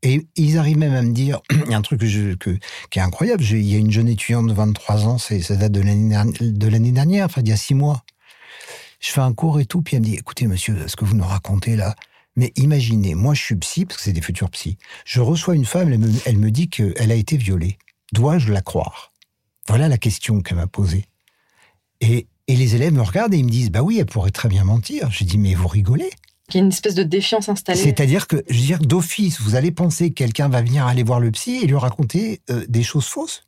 Et 0.03 0.27
ils 0.35 0.57
arrivent 0.57 0.77
même 0.77 0.93
à 0.93 1.01
me 1.01 1.11
dire, 1.11 1.41
il 1.65 1.71
y 1.71 1.73
a 1.73 1.77
un 1.77 1.81
truc 1.81 1.99
que 2.01 2.57
qui 2.89 2.99
est 2.99 3.01
incroyable. 3.01 3.43
Il 3.43 3.61
y 3.67 3.75
a 3.75 3.79
une 3.79 3.91
jeune 3.91 4.07
étudiante 4.07 4.47
de 4.47 4.53
23 4.53 5.07
ans, 5.07 5.17
ça 5.17 5.55
date 5.55 5.71
de 5.71 5.81
l'année 5.81 6.15
derni- 6.15 6.51
de 6.53 6.67
l'année 6.67 6.91
dernière, 6.91 7.25
enfin, 7.25 7.41
il 7.41 7.49
y 7.49 7.53
a 7.53 7.57
six 7.57 7.73
mois. 7.73 8.03
Je 8.99 9.09
fais 9.09 9.21
un 9.21 9.33
cours 9.33 9.59
et 9.59 9.65
tout, 9.65 9.81
puis 9.81 9.95
elle 9.95 10.01
me 10.01 10.07
dit, 10.07 10.15
écoutez, 10.15 10.47
monsieur, 10.47 10.87
ce 10.87 10.95
que 10.95 11.05
vous 11.05 11.15
nous 11.15 11.23
racontez 11.23 11.75
là, 11.75 11.95
mais 12.35 12.51
imaginez, 12.55 13.15
moi 13.15 13.33
je 13.33 13.41
suis 13.43 13.55
psy, 13.55 13.85
parce 13.85 13.97
que 13.97 14.03
c'est 14.03 14.13
des 14.13 14.21
futurs 14.21 14.49
psys. 14.51 14.77
Je 15.05 15.21
reçois 15.21 15.55
une 15.55 15.65
femme, 15.65 15.91
elle 15.91 15.99
me, 15.99 16.11
elle 16.25 16.37
me 16.37 16.51
dit 16.51 16.69
qu'elle 16.69 17.11
a 17.11 17.15
été 17.15 17.37
violée. 17.37 17.77
Dois-je 18.13 18.51
la 18.51 18.61
croire? 18.61 19.11
Voilà 19.67 19.87
la 19.87 19.97
question 19.97 20.41
qu'elle 20.41 20.57
m'a 20.57 20.67
posée. 20.67 21.05
Et, 22.01 22.27
et 22.47 22.55
les 22.55 22.75
élèves 22.75 22.93
me 22.93 23.01
regardent 23.01 23.33
et 23.33 23.37
ils 23.37 23.45
me 23.45 23.49
disent 23.49 23.71
Bah 23.71 23.81
oui, 23.81 23.97
elle 23.99 24.05
pourrait 24.05 24.31
très 24.31 24.49
bien 24.49 24.63
mentir. 24.63 25.11
J'ai 25.11 25.25
dit 25.25 25.37
Mais 25.37 25.55
vous 25.55 25.67
rigolez? 25.67 26.09
Il 26.49 26.55
y 26.55 26.59
a 26.59 26.63
une 26.63 26.69
espèce 26.69 26.95
de 26.95 27.03
défiance 27.03 27.49
installée. 27.49 27.79
C'est-à-dire 27.79 28.25
que, 28.27 28.37
je 28.49 28.57
veux 28.57 28.65
dire, 28.65 28.79
d'office, 28.79 29.41
vous 29.41 29.55
allez 29.55 29.71
penser 29.71 30.09
que 30.09 30.15
quelqu'un 30.15 30.47
va 30.47 30.61
venir 30.61 30.87
aller 30.87 31.03
voir 31.03 31.19
le 31.19 31.29
psy 31.31 31.57
et 31.61 31.67
lui 31.67 31.75
raconter 31.75 32.41
euh, 32.49 32.65
des 32.69 32.83
choses 32.83 33.05
fausses. 33.05 33.43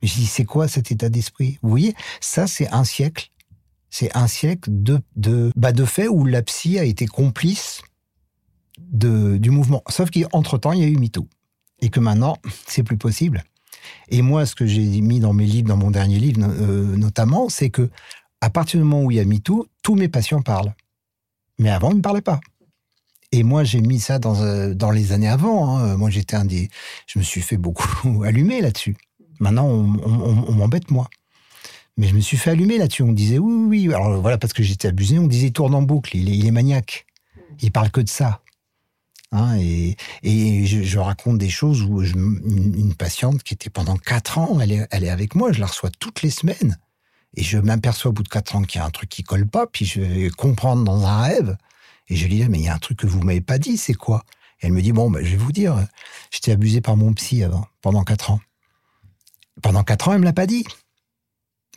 Mais 0.00 0.08
je 0.08 0.14
dis 0.14 0.26
C'est 0.26 0.44
quoi 0.44 0.68
cet 0.68 0.92
état 0.92 1.08
d'esprit? 1.08 1.58
Vous 1.62 1.70
voyez, 1.70 1.94
ça, 2.20 2.46
c'est 2.46 2.68
un 2.68 2.84
siècle. 2.84 3.30
C'est 3.90 4.16
un 4.16 4.28
siècle 4.28 4.70
de, 4.72 5.00
de, 5.16 5.52
bah, 5.56 5.72
de 5.72 5.84
faits 5.84 6.08
où 6.08 6.24
la 6.24 6.42
psy 6.42 6.78
a 6.78 6.84
été 6.84 7.06
complice 7.06 7.82
de, 8.78 9.36
du 9.36 9.50
mouvement. 9.50 9.82
Sauf 9.88 10.10
qu'entre-temps, 10.10 10.72
il 10.72 10.80
y 10.80 10.84
a 10.84 10.88
eu 10.88 10.96
MeToo. 10.96 11.26
Et 11.80 11.90
que 11.90 11.98
maintenant, 11.98 12.36
c'est 12.68 12.84
plus 12.84 12.98
possible. 12.98 13.42
Et 14.08 14.22
moi, 14.22 14.46
ce 14.46 14.54
que 14.54 14.66
j'ai 14.66 15.00
mis 15.00 15.18
dans 15.18 15.32
mes 15.32 15.46
livres, 15.46 15.68
dans 15.68 15.76
mon 15.76 15.90
dernier 15.90 16.20
livre 16.20 16.40
euh, 16.42 16.96
notamment, 16.96 17.48
c'est 17.48 17.70
que 17.70 17.90
à 18.40 18.50
partir 18.50 18.78
du 18.78 18.84
moment 18.84 19.02
où 19.02 19.10
il 19.10 19.16
y 19.16 19.20
a 19.20 19.24
MeToo, 19.24 19.66
tous 19.82 19.96
mes 19.96 20.08
patients 20.08 20.42
parlent. 20.42 20.74
Mais 21.58 21.70
avant, 21.70 21.90
ils 21.90 21.96
ne 21.96 22.02
parlaient 22.02 22.20
pas. 22.20 22.40
Et 23.32 23.42
moi, 23.42 23.64
j'ai 23.64 23.80
mis 23.80 23.98
ça 23.98 24.18
dans, 24.18 24.40
euh, 24.42 24.92
les 24.92 25.12
années 25.12 25.28
avant. 25.28 25.76
hein. 25.76 25.96
Moi, 25.96 26.10
j'étais 26.10 26.36
un 26.36 26.44
des. 26.44 26.70
Je 27.06 27.18
me 27.18 27.24
suis 27.24 27.40
fait 27.40 27.56
beaucoup 27.56 28.22
allumer 28.24 28.60
là-dessus. 28.60 28.96
Maintenant, 29.40 29.66
on, 29.66 30.52
m'embête, 30.52 30.90
moi. 30.90 31.08
Mais 31.96 32.06
je 32.06 32.14
me 32.14 32.20
suis 32.20 32.36
fait 32.36 32.50
allumer 32.50 32.78
là-dessus. 32.78 33.02
On 33.02 33.12
disait 33.12 33.38
oui, 33.38 33.52
oui, 33.52 33.88
oui. 33.88 33.94
Alors 33.94 34.20
voilà, 34.20 34.38
parce 34.38 34.52
que 34.52 34.62
j'étais 34.62 34.88
abusé, 34.88 35.18
on 35.18 35.26
disait 35.26 35.50
tourne 35.50 35.74
en 35.74 35.82
boucle, 35.82 36.16
il 36.16 36.46
est, 36.46 36.50
maniaque. 36.50 37.06
Il 37.60 37.72
parle 37.72 37.90
que 37.90 38.00
de 38.00 38.08
ça. 38.08 38.40
Hein, 39.32 39.58
et 39.58 39.96
je, 40.22 40.98
raconte 40.98 41.38
des 41.38 41.48
choses 41.48 41.82
où 41.82 42.02
une, 42.02 42.94
patiente 42.94 43.42
qui 43.42 43.54
était 43.54 43.70
pendant 43.70 43.96
quatre 43.96 44.38
ans, 44.38 44.60
elle 44.60 44.70
est, 44.70 44.86
elle 44.92 45.02
est 45.02 45.08
avec 45.08 45.34
moi, 45.34 45.50
je 45.50 45.58
la 45.58 45.66
reçois 45.66 45.90
toutes 45.98 46.22
les 46.22 46.30
semaines. 46.30 46.78
Et 47.36 47.42
je 47.42 47.58
m'aperçois 47.58 48.10
au 48.10 48.12
bout 48.12 48.22
de 48.22 48.28
quatre 48.28 48.56
ans 48.56 48.62
qu'il 48.62 48.80
y 48.80 48.82
a 48.82 48.86
un 48.86 48.90
truc 48.90 49.08
qui 49.08 49.22
colle 49.22 49.46
pas, 49.46 49.66
puis 49.66 49.84
je 49.84 50.00
vais 50.00 50.30
comprendre 50.30 50.84
dans 50.84 51.06
un 51.06 51.22
rêve. 51.22 51.56
Et 52.08 52.16
je 52.16 52.26
lui 52.26 52.36
dis, 52.36 52.48
mais 52.48 52.58
il 52.58 52.64
y 52.64 52.68
a 52.68 52.74
un 52.74 52.78
truc 52.78 52.98
que 52.98 53.06
vous 53.06 53.20
m'avez 53.20 53.40
pas 53.40 53.58
dit, 53.58 53.76
c'est 53.76 53.94
quoi? 53.94 54.24
Et 54.60 54.66
elle 54.66 54.72
me 54.72 54.82
dit, 54.82 54.92
bon, 54.92 55.10
bah, 55.10 55.20
je 55.22 55.30
vais 55.30 55.36
vous 55.36 55.52
dire, 55.52 55.76
j'étais 56.30 56.52
abusé 56.52 56.80
par 56.80 56.96
mon 56.96 57.12
psy 57.14 57.42
avant, 57.42 57.66
pendant 57.82 58.04
quatre 58.04 58.30
ans. 58.30 58.40
Pendant 59.62 59.82
quatre 59.82 60.08
ans, 60.08 60.12
elle 60.12 60.20
me 60.20 60.24
l'a 60.24 60.32
pas 60.32 60.46
dit. 60.46 60.64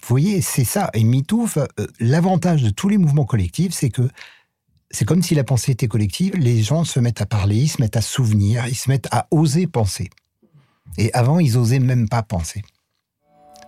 Vous 0.02 0.08
voyez, 0.14 0.42
c'est 0.42 0.64
ça. 0.64 0.90
Et 0.94 1.04
MeToo, 1.04 1.48
euh, 1.58 1.68
l'avantage 2.00 2.64
de 2.64 2.70
tous 2.70 2.90
les 2.90 2.98
mouvements 2.98 3.26
collectifs, 3.26 3.74
c'est 3.74 3.90
que 3.90 4.08
c'est 4.92 5.06
comme 5.06 5.22
si 5.22 5.36
la 5.36 5.44
pensée 5.44 5.72
était 5.72 5.88
collective, 5.88 6.36
les 6.36 6.62
gens 6.64 6.84
se 6.84 7.00
mettent 7.00 7.22
à 7.22 7.26
parler, 7.26 7.58
ils 7.58 7.68
se 7.68 7.82
mettent 7.82 7.98
à 7.98 8.02
souvenir, 8.02 8.68
ils 8.68 8.76
se 8.76 8.90
mettent 8.90 9.10
à 9.12 9.28
oser 9.32 9.68
penser. 9.68 10.10
Et 10.98 11.12
avant, 11.14 11.40
ils 11.40 11.58
osaient 11.58 11.80
même 11.80 12.08
pas 12.08 12.24
penser. 12.24 12.64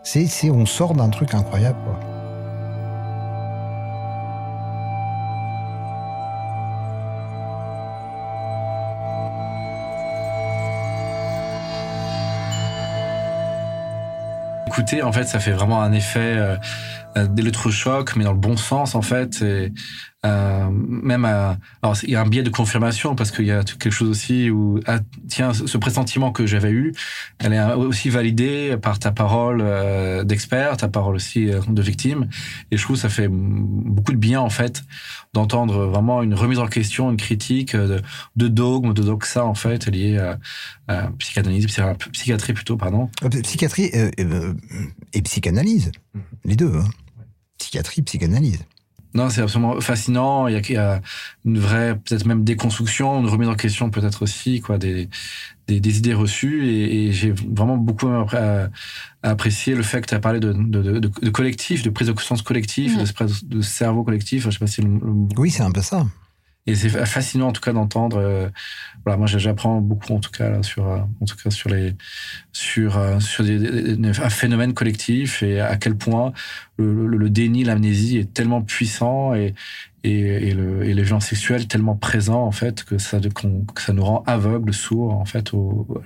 C'est, 0.03 0.50
on 0.50 0.65
sort 0.65 0.94
d'un 0.96 1.10
truc 1.10 1.34
incroyable, 1.34 1.77
quoi. 1.84 2.00
Écoutez, 14.68 15.03
en 15.03 15.12
fait, 15.12 15.25
ça 15.25 15.39
fait 15.39 15.51
vraiment 15.51 15.82
un 15.82 15.91
effet 15.91 16.20
euh, 16.38 16.56
euh, 17.18 17.27
d'électrochoc, 17.27 18.15
mais 18.15 18.24
dans 18.24 18.32
le 18.32 18.38
bon 18.38 18.56
sens, 18.56 18.96
en 18.96 19.01
fait. 19.01 19.44
Euh, 20.26 20.70
même 20.70 21.24
à, 21.24 21.58
alors 21.82 21.96
il 22.04 22.10
y 22.10 22.16
a 22.18 22.22
un 22.22 22.28
biais 22.28 22.44
de 22.44 22.50
confirmation 22.50 23.16
parce 23.16 23.32
qu'il 23.32 23.46
y 23.46 23.52
a 23.52 23.64
quelque 23.64 23.90
chose 23.90 24.10
aussi 24.10 24.50
où 24.50 24.82
ah, 24.86 25.00
tiens 25.30 25.54
ce 25.54 25.78
pressentiment 25.78 26.34
que 26.34 26.46
j'avais 26.46 26.72
eu, 26.72 26.94
elle 27.38 27.54
est 27.54 27.74
aussi 27.74 28.10
validée 28.10 28.76
par 28.82 29.00
ta 29.00 29.12
parole 29.14 29.62
euh, 29.62 30.26
d'expert, 30.26 30.76
ta 30.76 30.90
parole 30.90 31.16
aussi 31.16 31.50
euh, 31.50 31.62
de 31.70 31.82
victime, 31.82 32.28
et 32.70 32.76
je 32.76 32.84
trouve 32.84 32.98
que 32.98 33.02
ça 33.02 33.08
fait 33.08 33.30
beaucoup 33.30 34.12
de 34.12 34.18
bien 34.18 34.42
en 34.42 34.50
fait 34.50 34.84
d'entendre 35.34 35.86
vraiment 35.86 36.22
une 36.22 36.34
remise 36.34 36.60
en 36.60 36.68
question, 36.68 37.10
une 37.10 37.18
critique 37.18 37.76
de, 37.78 38.02
de 38.36 38.48
dogme, 38.50 38.94
de 38.94 39.04
doxa 39.04 39.46
en 39.46 39.56
fait 39.56 39.88
lié 39.88 40.18
à, 40.18 40.38
à 40.90 41.12
psychanalyse, 41.20 41.66
psychiatrie 42.12 42.52
plutôt 42.52 42.76
pardon. 42.76 43.10
Psychiatrie 43.44 43.90
et 45.14 45.22
psychanalyse, 45.22 45.92
mm-hmm. 46.14 46.22
les 46.44 46.56
deux. 46.58 46.74
Hein. 46.76 46.90
Psychiatrie, 47.58 48.02
psychanalyse. 48.02 48.60
Non, 49.13 49.30
c'est 49.30 49.42
absolument 49.42 49.82
fascinant. 49.82 50.48
Il 50.48 50.54
y, 50.54 50.78
a, 50.78 51.01
une 51.46 51.58
vraie, 51.58 51.96
peut-être 51.96 52.25
même 52.25 52.44
déconstruction, 52.44 53.20
une 53.20 53.28
remise 53.28 53.50
en 53.50 53.56
question 53.56 53.89
peut-être 53.89 54.22
aussi, 54.22 54.62
quoi, 54.62 54.78
des, 54.78 55.10
des, 55.68 55.98
idées 55.98 56.13
reçues. 56.13 56.68
Et, 56.68 57.12
j'ai 57.12 57.32
vraiment 57.32 57.78
beaucoup 57.78 58.08
apprécié 59.24 59.75
le 59.75 59.84
fait 59.84 60.01
que 60.01 60.08
tu 60.08 60.16
as 60.16 60.20
parlé 60.20 60.39
de, 60.39 60.54
de, 60.54 61.00
de, 61.00 61.30
collectif, 61.30 61.82
de 61.82 61.89
prise 61.89 62.08
de 62.08 62.13
conscience 62.13 62.42
collective, 62.42 62.98
de, 63.44 63.62
cerveau 63.62 64.04
collectif. 64.04 64.44
Je 64.44 64.51
sais 64.51 64.60
pas 64.60 64.68
si 64.68 64.82
Oui, 65.38 65.50
c'est 65.50 65.63
un 65.63 65.72
peu 65.72 65.82
ça. 65.82 66.06
Et 66.70 66.76
c'est 66.76 66.90
fascinant 66.90 67.48
en 67.48 67.52
tout 67.52 67.62
cas 67.62 67.74
d'entendre. 67.74 68.18
Euh, 68.18 68.48
voilà, 69.04 69.18
moi 69.18 69.26
j'apprends 69.26 69.82
beaucoup 69.82 70.14
en 70.14 70.20
tout 70.20 70.30
cas 70.30 70.62
sur, 70.62 70.88
euh, 70.88 71.00
en 71.20 71.26
tout 71.26 71.36
cas 71.36 71.50
sur 71.50 71.68
les, 71.70 71.96
sur 72.52 72.96
euh, 72.96 73.20
sur 73.20 73.44
un 73.44 74.30
phénomène 74.30 74.76
collectif 74.76 75.42
et 75.42 75.60
à 75.60 75.78
quel 75.78 75.96
point 75.96 76.32
le, 76.78 77.30
déni, 77.30 77.64
l'amnésie 77.64 78.18
est 78.18 78.34
tellement 78.34 78.62
puissant 78.62 79.34
et 79.34 79.56
et, 80.06 80.54
le, 80.54 80.86
et 80.86 80.94
les 80.94 81.04
violences 81.04 81.26
sexuelles 81.26 81.68
tellement 81.68 81.96
présents 81.96 82.44
en 82.44 82.52
fait 82.52 82.86
que 82.86 82.98
ça, 82.98 83.20
que 83.20 83.82
ça 83.82 83.92
nous 83.92 84.06
rend 84.06 84.24
aveugles, 84.28 84.74
sourds 84.74 85.12
en 85.12 85.26
fait 85.26 85.52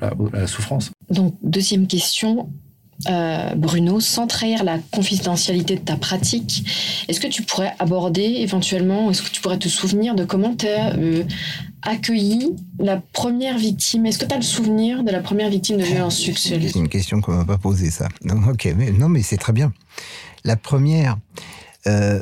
à 0.01 0.13
la 0.34 0.48
souffrance. 0.48 0.91
Donc 1.12 1.36
deuxième 1.43 1.86
question, 1.86 2.50
euh, 3.10 3.55
Bruno, 3.55 4.00
sans 4.00 4.27
trahir 4.27 4.63
la 4.63 4.79
confidentialité 4.91 5.75
de 5.75 5.81
ta 5.81 5.95
pratique, 5.95 6.65
est-ce 7.07 7.19
que 7.19 7.27
tu 7.27 7.43
pourrais 7.43 7.74
aborder 7.79 8.22
éventuellement, 8.22 9.10
est-ce 9.10 9.22
que 9.22 9.29
tu 9.29 9.41
pourrais 9.41 9.60
te 9.60 9.69
souvenir 9.69 10.15
de 10.15 10.24
comment 10.24 10.55
tu 10.55 10.67
as 10.67 10.95
euh, 10.95 11.24
accueilli 11.81 12.55
la 12.79 12.98
première 12.98 13.57
victime? 13.57 14.05
Est-ce 14.05 14.19
que 14.19 14.25
tu 14.25 14.33
as 14.33 14.38
le 14.38 14.43
souvenir 14.43 15.03
de 15.03 15.12
la 15.12 15.19
première 15.19 15.50
victime 15.50 15.77
de 15.77 15.83
violence 15.83 16.19
sexuelle 16.24 16.62
C'est 16.72 16.79
une 16.79 16.89
question 16.89 17.22
qu'on 17.22 17.33
m'a 17.33 17.45
pas 17.45 17.57
posée, 17.57 17.91
ça. 17.91 18.07
Non, 18.24 18.41
ok, 18.50 18.74
mais, 18.77 18.91
non, 18.91 19.10
mais 19.10 19.22
c'est 19.22 19.38
très 19.38 19.53
bien. 19.53 19.74
La 20.43 20.55
première, 20.55 21.17
euh, 21.88 22.22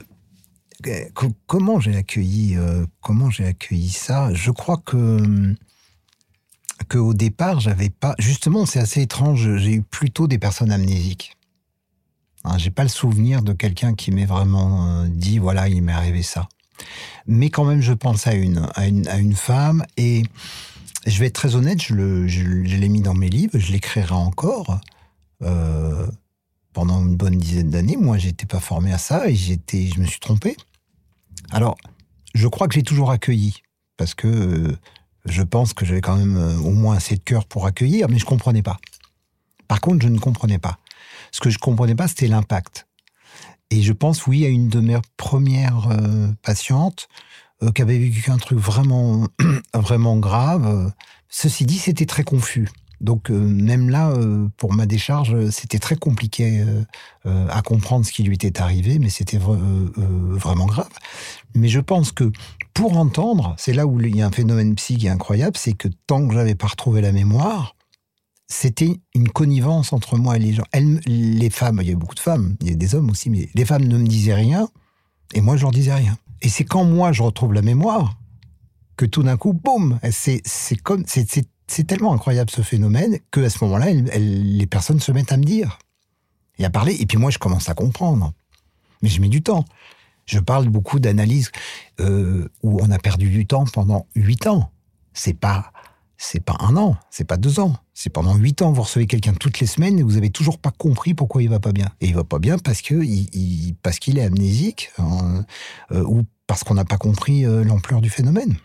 comment 1.46 1.80
j'ai 1.80 1.96
accueilli, 1.96 2.58
comment 3.02 3.30
j'ai 3.30 3.46
accueilli 3.46 3.90
ça? 3.90 4.34
Je 4.34 4.52
crois 4.52 4.82
que 4.84 5.56
qu'au 6.88 7.14
départ, 7.14 7.60
j'avais 7.60 7.90
pas. 7.90 8.16
Justement, 8.20 8.66
c'est 8.66 8.80
assez 8.80 9.02
étrange. 9.02 9.58
J'ai 9.58 9.76
eu 9.76 9.82
plutôt 9.82 10.28
des 10.28 10.38
personnes 10.38 10.72
amnésiques. 10.72 11.38
Hein, 12.44 12.58
j'ai 12.58 12.72
pas 12.72 12.84
le 12.84 12.90
souvenir 12.90 13.44
de 13.44 13.54
quelqu'un 13.54 13.94
qui 13.94 14.12
m'ait 14.12 14.26
vraiment 14.26 14.88
euh, 14.88 15.08
dit 15.08 15.38
voilà, 15.38 15.68
il 15.70 15.82
m'est 15.84 15.92
arrivé 15.92 16.24
ça. 16.24 16.50
Mais 17.28 17.50
quand 17.50 17.66
même, 17.66 17.82
je 17.82 17.94
pense 17.94 18.26
à 18.26 18.34
une, 18.34 18.68
à 18.76 18.88
une, 18.88 19.08
à 19.08 19.18
une 19.18 19.36
femme 19.36 19.86
et 19.98 20.24
je 21.06 21.20
vais 21.20 21.28
être 21.28 21.36
très 21.36 21.56
honnête, 21.56 21.82
je, 21.82 21.94
l'ai 21.94 22.90
mis 22.90 23.02
dans 23.02 23.14
mes 23.14 23.30
livres, 23.30 23.58
je 23.58 23.72
l'écrirai 23.72 24.14
encore. 24.14 24.80
Euh, 25.42 26.08
pendant 26.74 27.02
une 27.02 27.16
bonne 27.16 27.38
dizaine 27.38 27.70
d'années, 27.70 27.98
moi, 27.98 28.18
j'étais 28.18 28.46
pas 28.46 28.60
formé 28.60 28.94
à 28.94 28.98
ça 28.98 29.28
et 29.28 29.36
j'étais, 29.36 29.88
je 29.88 30.00
me 30.00 30.06
suis 30.06 30.20
trompé. 30.20 30.56
Alors, 31.52 31.78
je 32.34 32.48
crois 32.48 32.68
que 32.68 32.74
j'ai 32.76 32.84
toujours 32.84 33.12
accueilli 33.12 33.62
parce 33.98 34.14
que 34.14 34.28
euh, 34.28 34.78
je 35.26 35.44
pense 35.44 35.74
que 35.74 35.86
j'avais 35.86 36.02
quand 36.02 36.18
même 36.18 36.38
euh, 36.38 36.58
au 36.58 36.72
moins 36.72 36.96
assez 36.96 37.16
de 37.16 37.22
cœur 37.22 37.46
pour 37.46 37.66
accueillir, 37.66 38.10
mais 38.10 38.20
je 38.20 38.26
comprenais 38.26 38.64
pas. 38.64 38.78
Par 39.68 39.82
contre, 39.82 40.04
je 40.04 40.10
ne 40.10 40.20
comprenais 40.20 40.60
pas. 40.60 40.78
Ce 41.32 41.40
que 41.40 41.50
je 41.50 41.60
comprenais 41.60 41.96
pas, 41.96 42.08
c'était 42.08 42.28
l'impact. 42.28 42.88
Et 43.70 43.82
je 43.82 43.94
pense, 43.94 44.28
oui, 44.28 44.46
à 44.46 44.50
une 44.50 44.68
de 44.68 44.80
mes 44.82 45.00
premières 45.16 45.88
euh, 45.92 46.28
patientes 46.42 47.08
euh, 47.64 47.72
qui 47.72 47.82
avait 47.82 47.98
vécu 47.98 48.32
un 48.32 48.38
truc 48.38 48.60
vraiment, 48.60 49.28
vraiment 49.74 50.18
grave. 50.18 50.92
Ceci 51.30 51.66
dit, 51.66 51.78
c'était 51.78 52.06
très 52.06 52.24
confus. 52.24 52.70
Donc 53.02 53.30
même 53.30 53.90
là, 53.90 54.14
pour 54.58 54.74
ma 54.74 54.86
décharge, 54.86 55.50
c'était 55.50 55.80
très 55.80 55.96
compliqué 55.96 56.64
à 57.26 57.62
comprendre 57.64 58.06
ce 58.06 58.12
qui 58.12 58.24
lui 58.24 58.36
était 58.36 58.62
arrivé, 58.62 59.00
mais 59.00 59.10
c'était 59.10 59.40
vraiment 59.40 60.68
grave. 60.68 60.90
Mais 61.56 61.68
je 61.68 61.80
pense 61.80 62.12
que 62.12 62.32
pour 62.74 62.98
entendre, 62.98 63.56
c'est 63.58 63.74
là 63.74 63.86
où 63.88 64.00
il 64.00 64.16
y 64.16 64.22
a 64.22 64.28
un 64.28 64.32
phénomène 64.32 64.76
psy 64.76 64.98
qui 64.98 65.08
est 65.08 65.10
incroyable, 65.10 65.58
c'est 65.58 65.74
que 65.74 65.88
tant 66.08 66.28
que 66.28 66.34
j'avais 66.34 66.56
pas 66.56 66.68
retrouvé 66.68 67.02
la 67.02 67.12
mémoire, 67.12 67.76
c'était 68.48 69.00
une 69.16 69.30
connivence 69.30 69.94
entre 69.94 70.18
moi 70.18 70.36
et 70.36 70.40
les 70.40 70.54
gens. 70.54 70.64
les 70.74 71.50
femmes, 71.50 71.80
il 71.82 71.90
y 71.90 71.92
a 71.92 71.96
beaucoup 71.96 72.16
de 72.16 72.20
femmes, 72.20 72.56
il 72.62 72.70
y 72.70 72.72
a 72.72 72.76
des 72.76 72.96
hommes 72.96 73.10
aussi, 73.10 73.30
mais 73.30 73.50
les 73.56 73.66
femmes 73.66 73.86
ne 73.86 73.98
me 73.98 74.06
disaient 74.06 74.36
rien, 74.36 74.70
et 75.34 75.42
moi 75.42 75.58
je 75.58 75.64
leur 75.64 75.72
disais 75.72 75.94
rien. 75.94 76.18
Et 76.42 76.50
c'est 76.50 76.66
quand 76.66 76.84
moi 76.84 77.12
je 77.12 77.24
retrouve 77.24 77.54
la 77.54 77.62
mémoire 77.62 78.18
que 78.98 79.06
tout 79.06 79.24
d'un 79.24 79.38
coup, 79.38 79.54
boum, 79.54 80.00
c'est 80.12 80.42
comme 80.84 81.04
c'est 81.08 81.48
tellement 81.84 82.14
incroyable 82.14 82.50
ce 82.50 82.62
phénomène 82.62 83.20
que 83.32 83.42
à 83.42 83.50
ce 83.50 83.64
moment-là, 83.64 83.92
les 83.92 84.68
personnes 84.68 85.00
se 85.00 85.12
mettent 85.12 85.32
à 85.32 85.38
me 85.38 85.44
dire 85.44 85.80
et 86.60 86.66
à 86.66 86.70
parler, 86.70 86.96
et 87.00 87.06
puis 87.06 87.18
moi 87.18 87.32
je 87.32 87.40
commence 87.40 87.70
à 87.70 87.74
comprendre. 87.74 88.34
Mais 89.02 89.10
je 89.10 89.22
mets 89.22 89.30
du 89.30 89.42
temps. 89.42 89.66
Je 90.26 90.40
parle 90.40 90.70
beaucoup 90.70 91.00
d'analyse 91.00 91.52
euh, 92.00 92.48
où 92.62 92.80
on 92.82 92.92
a 92.92 93.00
perdu 93.00 93.30
du 93.30 93.48
temps 93.48 93.66
pendant 93.66 94.06
huit 94.16 94.48
ans. 94.48 94.72
C'est 95.14 95.34
pas 95.34 95.72
c'est 96.24 96.40
pas 96.40 96.56
un 96.60 96.78
an, 96.78 96.98
c'est 97.10 97.24
pas 97.24 97.38
deux 97.38 97.60
ans, 97.60 97.76
c'est 97.96 98.12
pendant 98.12 98.36
huit 98.36 98.62
ans. 98.62 98.72
Vous 98.72 98.84
recevez 98.84 99.08
quelqu'un 99.08 99.34
toutes 99.34 99.60
les 99.60 99.66
semaines 99.66 99.98
et 99.98 100.04
vous 100.04 100.18
avez 100.18 100.30
toujours 100.30 100.60
pas 100.60 100.70
compris 100.70 101.16
pourquoi 101.16 101.42
il 101.42 101.50
va 101.50 101.60
pas 101.60 101.72
bien. 101.72 101.90
Et 102.00 102.08
il 102.10 102.14
va 102.14 102.24
pas 102.24 102.38
bien 102.38 102.60
parce 102.60 102.84
que 102.84 102.94
il, 102.94 103.74
parce 103.82 103.98
qu'il 103.98 104.20
est 104.20 104.24
amnésique 104.24 104.92
hein, 105.00 105.44
euh, 105.92 106.04
ou 106.04 106.24
parce 106.46 106.64
qu'on 106.64 106.76
n'a 106.76 106.86
pas 106.86 106.98
compris 106.98 107.46
euh, 107.46 107.64
l'ampleur 107.64 108.02
du 108.02 108.12
phénomène. 108.12 108.56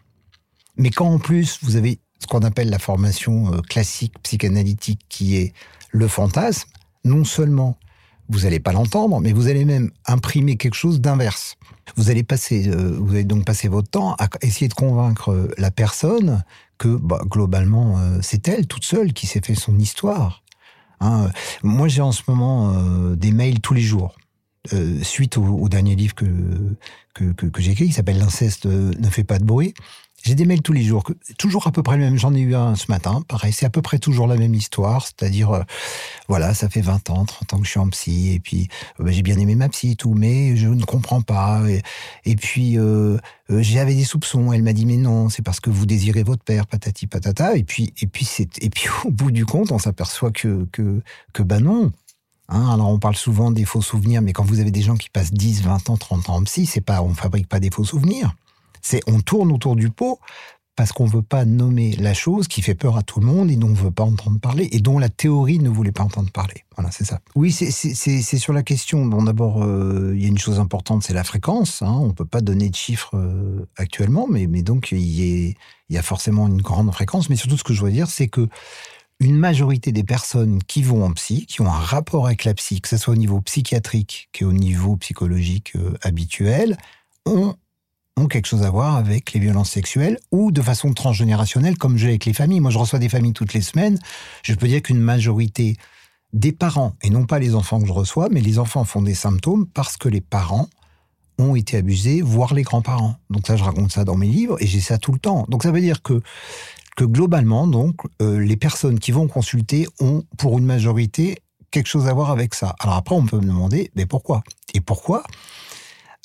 Mais 0.77 0.91
quand 0.91 1.09
en 1.09 1.19
plus 1.19 1.59
vous 1.63 1.77
avez 1.77 1.99
ce 2.19 2.27
qu'on 2.27 2.41
appelle 2.41 2.71
la 2.71 2.79
formation 2.79 3.51
classique 3.69 4.15
psychanalytique 4.23 5.01
qui 5.09 5.37
est 5.37 5.53
le 5.91 6.09
fantasme, 6.09 6.69
non 7.05 7.25
seulement 7.25 7.79
vous 8.29 8.41
n'allez 8.41 8.61
pas 8.61 8.73
l'entendre, 8.73 9.21
mais 9.21 9.33
vous 9.33 9.49
allez 9.49 9.65
même 9.65 9.91
imprimer 10.07 10.57
quelque 10.57 10.75
chose 10.75 11.01
d'inverse. 11.01 11.57
Vous 11.97 12.11
allez 12.11 12.25
passer, 12.25 12.69
euh, 12.69 12.97
vous 12.99 13.13
allez 13.13 13.25
donc 13.25 13.45
passer 13.45 13.69
votre 13.69 13.89
temps 13.89 14.15
à 14.19 14.29
essayer 14.43 14.69
de 14.69 14.75
convaincre 14.75 15.49
la 15.59 15.71
personne 15.71 16.43
que 16.79 16.89
bah, 16.89 17.21
globalement 17.25 17.99
euh, 17.99 18.19
c'est 18.23 18.49
elle 18.49 18.67
toute 18.67 18.85
seule 18.85 19.13
qui 19.13 19.27
s'est 19.27 19.41
fait 19.41 19.55
son 19.55 19.79
histoire. 19.79 20.43
Hein. 21.01 21.31
Moi 21.63 21.89
j'ai 21.89 22.03
en 22.03 22.13
ce 22.13 22.23
moment 22.27 22.73
euh, 22.75 23.17
des 23.17 23.31
mails 23.31 23.61
tous 23.61 23.75
les 23.75 23.83
jours. 23.83 24.17
suite 25.03 25.37
au, 25.37 25.69
dernier 25.69 25.95
livre 25.95 26.17
que, 26.17 26.27
que, 27.15 27.33
que, 27.33 27.47
que 27.47 27.63
j'ai 27.63 27.71
écrit, 27.71 27.87
qui 27.87 27.93
s'appelle 27.93 28.19
L'inceste 28.19 28.67
ne 28.67 29.09
fait 29.09 29.23
pas 29.23 29.39
de 29.39 29.45
bruit, 29.45 29.75
j'ai 30.23 30.35
des 30.35 30.45
mails 30.45 30.63
tous 30.63 30.73
les 30.73 30.83
jours, 30.83 31.05
toujours 31.39 31.67
à 31.69 31.73
peu 31.73 31.83
près 31.83 31.97
le 31.97 32.05
même. 32.05 32.19
J'en 32.19 32.35
ai 32.35 32.41
eu 32.41 32.55
un 32.55 32.75
ce 32.75 32.87
matin, 32.91 33.23
pareil, 33.29 33.53
c'est 33.53 33.67
à 33.67 33.71
peu 33.71 33.83
près 33.83 33.99
toujours 33.99 34.27
la 34.27 34.37
même 34.37 34.55
histoire. 34.55 35.07
C'est-à-dire, 35.07 35.53
euh, 35.53 35.63
voilà, 36.29 36.53
ça 36.53 36.69
fait 36.69 36.81
20 36.81 37.11
ans, 37.11 37.25
30 37.25 37.55
ans 37.55 37.59
que 37.59 37.65
je 37.65 37.71
suis 37.71 37.79
en 37.79 37.89
psy, 37.91 38.33
et 38.35 38.41
puis 38.41 38.69
euh, 38.99 39.05
bah, 39.05 39.13
j'ai 39.13 39.23
bien 39.23 39.39
aimé 39.39 39.55
ma 39.55 39.69
psy 39.69 39.93
et 39.93 39.97
tout, 39.97 40.15
mais 40.15 40.57
je 40.57 40.69
ne 40.69 40.85
comprends 40.85 41.23
pas. 41.23 41.63
Et, 42.25 42.37
puis, 42.37 42.79
euh, 42.79 43.19
j'avais 43.49 43.95
des 43.95 44.05
soupçons. 44.05 44.53
Elle 44.53 44.63
m'a 44.63 44.73
dit, 44.73 44.87
mais 44.87 44.97
non, 44.97 45.29
c'est 45.29 45.43
parce 45.43 45.61
que 45.61 45.71
vous 45.71 45.87
désirez 45.87 46.25
votre 46.25 46.43
père, 46.43 46.67
patati 46.67 47.07
patata. 47.07 47.57
Et 47.57 47.63
puis, 47.63 47.93
et 48.01 48.07
puis, 48.07 48.29
et 48.61 48.71
puis 48.71 48.89
au 49.05 49.11
bout 49.11 49.31
du 49.31 49.47
compte, 49.47 49.71
on 49.71 49.79
s'aperçoit 49.79 50.33
que, 50.33 50.67
que, 50.73 51.03
que 51.33 51.43
bah 51.43 51.61
non. 51.61 51.93
Hein, 52.49 52.69
alors 52.73 52.91
on 52.91 52.99
parle 52.99 53.17
souvent 53.17 53.51
des 53.51 53.65
faux 53.65 53.83
souvenirs, 53.83 54.23
mais 54.23 54.33
quand 54.33 54.45
vous 54.45 54.61
avez 54.61 54.71
des 54.71 54.83
gens 54.83 54.97
qui 54.97 55.11
passent 55.11 55.33
10, 55.33 55.63
20 55.63 55.91
ans, 55.91 55.97
30 55.97 56.31
ans 56.31 56.37
en 56.37 56.43
psy, 56.45 56.67
c'est 56.67 56.81
pas, 56.81 57.03
on 57.03 57.15
fabrique 57.15 57.49
pas 57.49 57.61
des 57.61 57.71
faux 57.71 57.85
souvenirs. 57.85 58.35
C'est 58.87 59.01
on 59.09 59.19
tourne 59.19 59.51
autour 59.51 59.75
du 59.75 59.91
pot 59.91 60.21
parce 60.77 60.93
qu'on 60.93 61.07
ne 61.07 61.11
veut 61.11 61.23
pas 61.23 61.45
nommer 61.45 61.97
la 61.97 62.15
chose 62.15 62.47
qui 62.47 62.63
fait 62.63 62.77
peur 62.77 62.97
à 62.97 63.03
tout 63.03 63.19
le 63.19 63.27
monde 63.27 63.51
et 63.51 63.57
dont 63.57 63.67
on 63.67 63.71
ne 63.71 63.75
veut 63.75 63.91
pas 63.91 64.05
entendre 64.05 64.39
parler 64.39 64.69
et 64.71 64.79
dont 64.79 65.01
la 65.01 65.09
théorie 65.09 65.59
ne 65.59 65.69
voulait 65.69 65.91
pas 65.91 66.05
entendre 66.05 66.31
parler. 66.31 66.65
Voilà, 66.77 66.93
c'est 66.93 67.05
ça. 67.05 67.19
Oui, 67.35 67.51
c'est 67.51 68.39
sur 68.39 68.53
la 68.53 68.63
question. 68.63 69.05
Bon, 69.05 69.25
d'abord, 69.25 69.65
euh, 69.65 70.13
il 70.15 70.23
y 70.23 70.27
a 70.27 70.29
une 70.29 70.39
chose 70.39 70.61
importante, 70.61 71.03
c'est 71.03 71.15
la 71.15 71.25
fréquence. 71.25 71.83
Hein. 71.83 71.97
On 71.99 72.09
ne 72.09 72.13
peut 72.13 72.27
pas 72.27 72.43
donner 72.43 72.69
de 72.69 72.77
chiffres 72.77 73.17
euh, 73.17 73.67
actuellement, 73.77 74.29
mais, 74.31 74.47
donc 74.63 74.93
il 74.93 75.01
y, 75.01 75.57
y, 75.91 75.99
a 75.99 76.03
forcément 76.03 76.47
une 76.47 76.63
grande 76.63 76.93
fréquence. 76.93 77.29
Mais 77.29 77.37
surtout, 77.37 77.57
ce 77.57 77.65
que 77.65 77.75
je 77.75 77.83
veux 77.83 77.91
dire, 77.91 78.09
c'est 78.09 78.29
que 78.29 78.47
une 79.19 79.37
majorité 79.37 79.91
des 79.91 80.05
personnes 80.05 80.63
qui 80.63 80.83
vont 80.83 81.05
en 81.05 81.13
psy, 81.13 81.47
qui 81.47 81.61
ont 81.63 81.67
un 81.67 81.81
rapport 81.81 82.27
avec 82.27 82.45
la 82.45 82.55
psy, 82.55 82.81
que 82.81 82.89
ce 82.89 82.99
soit 82.99 83.15
au 83.15 83.17
niveau 83.17 83.41
psychiatrique 83.41 84.29
qu'au 84.39 84.53
niveau 84.53 84.97
psychologique 84.97 85.73
euh, 85.75 85.95
habituel, 86.03 86.77
ont 87.25 87.57
ont 88.17 88.27
quelque 88.27 88.47
chose 88.47 88.63
à 88.63 88.71
voir 88.71 88.97
avec 88.97 89.33
les 89.33 89.41
violences 89.41 89.71
sexuelles 89.71 90.19
ou 90.31 90.51
de 90.51 90.63
façon 90.63 90.93
transgénérationnelle 90.93 91.77
comme 91.77 91.97
j'ai 91.97 92.09
avec 92.09 92.25
les 92.25 92.33
familles. 92.33 92.61
Moi, 92.61 92.71
je 92.71 92.79
reçois 92.79 92.99
des 92.99 93.09
familles 93.09 93.33
toutes 93.33 93.53
les 93.53 93.61
semaines. 93.61 93.99
Je 94.43 94.55
peux 94.55 94.69
dire 94.69 94.83
qu'une 94.83 95.01
majorité 95.01 95.77
des 96.33 96.53
parents, 96.53 96.95
et 97.03 97.11
non 97.11 97.25
pas 97.25 97.39
les 97.39 97.55
enfants 97.55 97.81
que 97.81 97.87
je 97.87 97.93
reçois, 97.93 98.29
mais 98.31 98.41
les 98.41 98.59
enfants 98.59 98.85
font 98.85 99.03
des 99.03 99.15
symptômes 99.15 99.67
parce 99.67 99.97
que 99.97 100.09
les 100.09 100.21
parents 100.21 100.69
ont 101.39 101.55
été 101.55 101.77
abusés, 101.77 102.23
voire 102.23 102.55
les 102.55 102.63
grands-parents. 102.63 103.17
Donc 103.31 103.47
ça, 103.47 103.57
je 103.57 103.65
raconte 103.65 103.93
ça 103.93 104.05
dans 104.05 104.17
mes 104.17 104.29
livres 104.29 104.57
et 104.61 104.67
j'ai 104.67 104.81
ça 104.81 104.99
tout 104.99 105.13
le 105.13 105.19
temps. 105.19 105.47
Donc 105.49 105.63
ça 105.63 105.71
veut 105.71 105.81
dire 105.81 106.03
que 106.03 106.23
que 106.97 107.05
globalement, 107.05 107.67
donc, 107.67 108.01
euh, 108.23 108.41
les 108.41 108.57
personnes 108.57 108.99
qui 108.99 109.13
vont 109.13 109.29
consulter 109.29 109.87
ont, 110.01 110.25
pour 110.39 110.59
une 110.59 110.65
majorité, 110.65 111.37
quelque 111.71 111.89
chose 111.89 112.09
à 112.09 112.15
voir 112.15 112.31
avec 112.31 112.55
ça. 112.55 112.75
Alors 112.81 112.95
après, 112.95 113.15
on 113.15 113.27
peut 113.27 113.37
me 113.37 113.47
demander, 113.47 113.91
mais 113.95 114.07
pourquoi? 114.07 114.43
Et 114.73 114.81
pourquoi? 114.81 115.23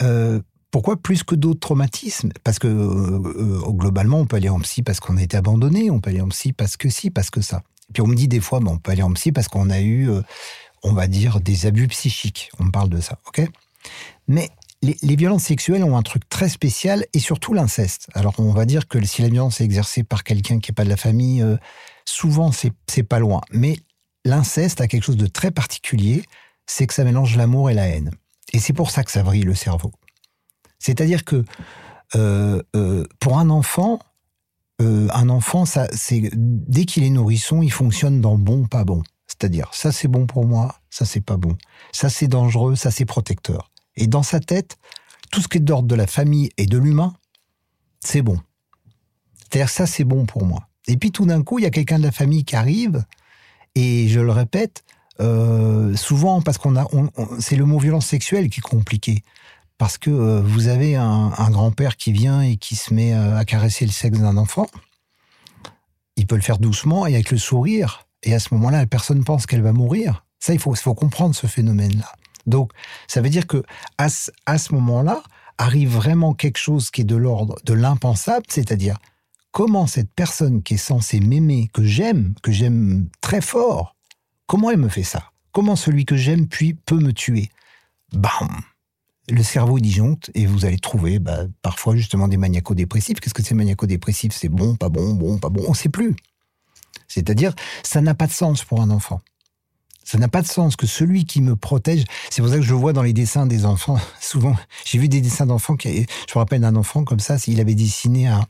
Euh, 0.01 0.39
Pourquoi 0.71 0.97
plus 0.97 1.23
que 1.23 1.35
d'autres 1.35 1.59
traumatismes? 1.59 2.31
Parce 2.43 2.57
que 2.57 2.67
euh, 2.67 3.71
globalement, 3.71 4.19
on 4.19 4.25
peut 4.25 4.37
aller 4.37 4.49
en 4.49 4.59
psy 4.59 4.83
parce 4.83 4.99
qu'on 4.99 5.17
a 5.17 5.21
été 5.21 5.37
abandonné, 5.37 5.91
on 5.91 5.99
peut 5.99 6.09
aller 6.09 6.21
en 6.21 6.29
psy 6.29 6.53
parce 6.53 6.77
que 6.77 6.89
si, 6.89 7.09
parce 7.09 7.29
que 7.29 7.41
ça. 7.41 7.63
Et 7.89 7.93
puis 7.93 8.01
on 8.01 8.07
me 8.07 8.15
dit 8.15 8.27
des 8.27 8.39
fois, 8.39 8.59
bon, 8.61 8.73
on 8.73 8.77
peut 8.77 8.91
aller 8.91 9.03
en 9.03 9.11
psy 9.13 9.31
parce 9.31 9.49
qu'on 9.49 9.69
a 9.69 9.81
eu, 9.81 10.09
on 10.83 10.93
va 10.93 11.07
dire, 11.07 11.41
des 11.41 11.65
abus 11.65 11.87
psychiques. 11.89 12.51
On 12.57 12.63
me 12.63 12.71
parle 12.71 12.89
de 12.89 13.01
ça, 13.01 13.19
ok? 13.27 13.41
Mais 14.27 14.49
les, 14.81 15.15
violences 15.15 15.43
sexuelles 15.43 15.83
ont 15.83 15.97
un 15.97 16.01
truc 16.01 16.27
très 16.27 16.49
spécial 16.49 17.05
et 17.13 17.19
surtout 17.19 17.53
l'inceste. 17.53 18.07
Alors 18.13 18.33
on 18.39 18.51
va 18.51 18.65
dire 18.65 18.87
que 18.87 19.03
si 19.05 19.21
la 19.21 19.29
violence 19.29 19.61
est 19.61 19.63
exercée 19.63 20.03
par 20.03 20.23
quelqu'un 20.23 20.59
qui 20.59 20.71
n'est 20.71 20.75
pas 20.75 20.83
de 20.83 20.89
la 20.89 20.97
famille, 20.97 21.41
euh, 21.41 21.57
souvent 22.05 22.51
c'est 22.51 23.03
pas 23.03 23.19
loin. 23.19 23.41
Mais 23.51 23.77
l'inceste 24.25 24.81
a 24.81 24.87
quelque 24.87 25.03
chose 25.03 25.17
de 25.17 25.27
très 25.27 25.51
particulier, 25.51 26.23
c'est 26.65 26.87
que 26.87 26.93
ça 26.93 27.03
mélange 27.03 27.35
l'amour 27.37 27.69
et 27.69 27.73
la 27.73 27.87
haine. 27.87 28.11
Et 28.53 28.59
c'est 28.59 28.73
pour 28.73 28.91
ça 28.91 29.03
que 29.03 29.11
ça 29.11 29.23
vrille 29.23 29.43
le 29.43 29.55
cerveau. 29.55 29.91
C'est-à-dire 30.81 31.23
que 31.23 31.45
euh, 32.15 32.61
euh, 32.75 33.05
pour 33.19 33.37
un 33.37 33.49
enfant, 33.49 33.99
un 34.79 35.29
enfant, 35.29 35.65
ça, 35.65 35.87
c'est 35.93 36.31
dès 36.33 36.85
qu'il 36.85 37.03
est 37.03 37.11
nourrisson, 37.11 37.61
il 37.61 37.71
fonctionne 37.71 38.19
dans 38.19 38.39
bon, 38.39 38.65
pas 38.65 38.83
bon. 38.83 39.03
C'est-à-dire, 39.27 39.69
ça 39.73 39.91
c'est 39.91 40.07
bon 40.07 40.25
pour 40.25 40.47
moi, 40.47 40.75
ça 40.89 41.05
c'est 41.05 41.21
pas 41.21 41.37
bon. 41.37 41.55
Ça 41.91 42.09
c'est 42.09 42.27
dangereux, 42.27 42.75
ça 42.75 42.89
c'est 42.89 43.05
protecteur. 43.05 43.69
Et 43.95 44.07
dans 44.07 44.23
sa 44.23 44.39
tête, 44.39 44.79
tout 45.31 45.39
ce 45.39 45.47
qui 45.47 45.59
est 45.59 45.61
d'ordre 45.61 45.87
de 45.87 45.93
la 45.93 46.07
famille 46.07 46.49
et 46.57 46.65
de 46.65 46.79
l'humain, 46.79 47.13
c'est 47.99 48.23
bon. 48.23 48.39
C'est-à-dire 49.37 49.69
ça, 49.69 49.85
c'est 49.85 50.03
bon 50.03 50.25
pour 50.25 50.45
moi. 50.45 50.67
Et 50.87 50.97
puis 50.97 51.11
tout 51.11 51.27
d'un 51.27 51.43
coup, 51.43 51.59
il 51.59 51.63
y 51.63 51.67
a 51.67 51.71
quelqu'un 51.71 51.99
de 51.99 52.03
la 52.03 52.11
famille 52.11 52.43
qui 52.43 52.55
arrive, 52.55 53.05
et 53.75 54.07
je 54.07 54.19
le 54.19 54.31
répète, 54.31 54.83
euh, 55.19 55.95
souvent 55.95 56.41
parce 56.41 56.57
qu'on 56.57 56.75
a, 56.75 56.87
c'est 57.39 57.55
le 57.55 57.65
mot 57.65 57.77
violence 57.77 58.07
sexuelle 58.07 58.49
qui 58.49 58.59
est 58.59 58.63
compliqué. 58.63 59.23
Parce 59.81 59.97
que 59.97 60.11
euh, 60.11 60.43
vous 60.43 60.67
avez 60.67 60.95
un, 60.95 61.49
grand-père 61.49 61.97
qui 61.97 62.11
vient 62.11 62.43
et 62.43 62.57
qui 62.57 62.75
se 62.75 62.93
met 62.93 63.15
euh, 63.15 63.35
à 63.35 63.45
caresser 63.45 63.83
le 63.83 63.91
sexe 63.91 64.19
d'un 64.19 64.37
enfant. 64.37 64.67
Il 66.17 66.27
peut 66.27 66.35
le 66.35 66.43
faire 66.43 66.59
doucement 66.59 67.07
et 67.07 67.15
avec 67.15 67.31
le 67.31 67.39
sourire. 67.39 68.05
Et 68.21 68.35
à 68.35 68.39
ce 68.39 68.53
moment-là, 68.53 68.77
la 68.77 68.85
personne 68.85 69.23
pense 69.23 69.47
qu'elle 69.47 69.63
va 69.63 69.73
mourir. 69.73 70.23
Ça, 70.37 70.53
il 70.53 70.59
faut, 70.59 70.75
comprendre 70.93 71.33
ce 71.33 71.47
phénomène-là. 71.47 72.13
Donc, 72.45 72.71
ça 73.07 73.21
veut 73.21 73.29
dire 73.29 73.47
que 73.47 73.63
à 73.97 74.07
ce, 74.09 74.71
moment-là, 74.71 75.23
arrive 75.57 75.89
vraiment 75.89 76.35
quelque 76.35 76.59
chose 76.59 76.91
qui 76.91 77.01
est 77.01 77.05
de 77.05 77.15
l'ordre 77.15 77.55
de 77.65 77.73
l'impensable, 77.73 78.45
c'est-à-dire 78.49 78.99
comment 79.51 79.87
cette 79.87 80.13
personne 80.13 80.61
qui 80.61 80.75
est 80.75 80.77
censée 80.77 81.19
m'aimer, 81.19 81.71
que 81.73 81.83
j'aime, 81.83 82.35
que 82.43 82.51
j'aime 82.51 83.09
très 83.19 83.41
fort, 83.41 83.95
comment 84.45 84.69
elle 84.69 84.77
me 84.77 84.89
fait 84.89 85.01
ça? 85.01 85.31
Comment 85.51 85.75
celui 85.75 86.05
que 86.05 86.17
j'aime 86.17 86.47
puis 86.47 86.75
peut 86.75 86.99
me 86.99 87.13
tuer? 87.13 87.49
Bam 88.13 88.61
Le 89.29 89.43
cerveau 89.43 89.79
disjoncte 89.79 90.31
et 90.33 90.45
vous 90.45 90.65
allez 90.65 90.79
trouver 90.79 91.19
bah, 91.19 91.45
parfois 91.61 91.95
justement 91.95 92.27
des 92.27 92.37
maniaco-dépressifs. 92.37 93.19
Qu'est-ce 93.19 93.33
que 93.33 93.43
c'est 93.43 93.55
maniaco-dépressif? 93.55 94.33
C'est 94.33 94.49
bon, 94.49 94.75
pas 94.75 94.89
bon, 94.89 95.13
bon, 95.13 95.37
pas 95.37 95.49
bon, 95.49 95.63
on 95.67 95.71
ne 95.71 95.75
sait 95.75 95.89
plus. 95.89 96.15
C'est-à-dire, 97.07 97.53
ça 97.83 98.01
n'a 98.01 98.15
pas 98.15 98.27
de 98.27 98.31
sens 98.31 98.63
pour 98.63 98.81
un 98.81 98.89
enfant. 98.89 99.21
Ça 100.03 100.17
n'a 100.17 100.27
pas 100.27 100.41
de 100.41 100.47
sens 100.47 100.75
que 100.75 100.87
celui 100.87 101.25
qui 101.25 101.41
me 101.41 101.55
protège, 101.55 102.03
c'est 102.29 102.41
pour 102.41 102.49
ça 102.49 102.57
que 102.57 102.63
je 102.63 102.73
vois 102.73 102.91
dans 102.91 103.03
les 103.03 103.13
dessins 103.13 103.45
des 103.45 103.65
enfants. 103.65 103.99
Souvent, 104.19 104.55
j'ai 104.83 104.97
vu 104.97 105.07
des 105.07 105.21
dessins 105.21 105.45
d'enfants 105.45 105.75
qui, 105.75 105.89
je 105.89 106.33
me 106.35 106.39
rappelle 106.39 106.61
d'un 106.61 106.75
enfant 106.75 107.03
comme 107.03 107.19
ça, 107.19 107.37
il 107.47 107.59
avait 107.61 107.75
dessiné 107.75 108.27
un, 108.27 108.45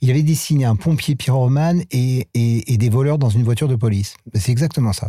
il 0.00 0.10
avait 0.10 0.22
dessiné 0.22 0.64
un 0.64 0.76
pompier 0.76 1.14
pyromane 1.14 1.84
et, 1.90 2.28
et, 2.34 2.76
des 2.76 2.90
voleurs 2.90 3.18
dans 3.18 3.30
une 3.30 3.44
voiture 3.44 3.68
de 3.68 3.76
police. 3.76 4.16
C'est 4.34 4.52
exactement 4.52 4.92
ça. 4.92 5.08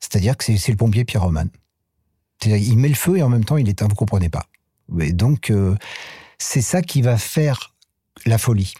C'est-à-dire 0.00 0.36
que 0.36 0.44
c'est 0.44 0.72
le 0.72 0.76
pompier 0.76 1.04
pyromane. 1.04 1.50
Il 2.46 2.78
met 2.78 2.88
le 2.88 2.94
feu 2.94 3.18
et 3.18 3.22
en 3.22 3.28
même 3.28 3.44
temps 3.44 3.56
il 3.56 3.68
éteint, 3.68 3.88
vous 3.88 3.94
comprenez 3.94 4.28
pas. 4.28 4.46
Donc, 4.88 5.50
euh, 5.50 5.74
c'est 6.38 6.60
ça 6.60 6.82
qui 6.82 7.02
va 7.02 7.16
faire 7.16 7.74
la 8.26 8.38
folie. 8.38 8.74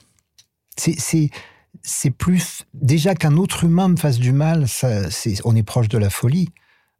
C'est 0.76 2.10
plus 2.10 2.64
déjà 2.74 3.14
qu'un 3.14 3.36
autre 3.36 3.64
humain 3.64 3.88
me 3.88 3.96
fasse 3.96 4.18
du 4.18 4.32
mal, 4.32 4.66
on 5.44 5.56
est 5.56 5.62
proche 5.62 5.88
de 5.88 5.98
la 5.98 6.10
folie. 6.10 6.48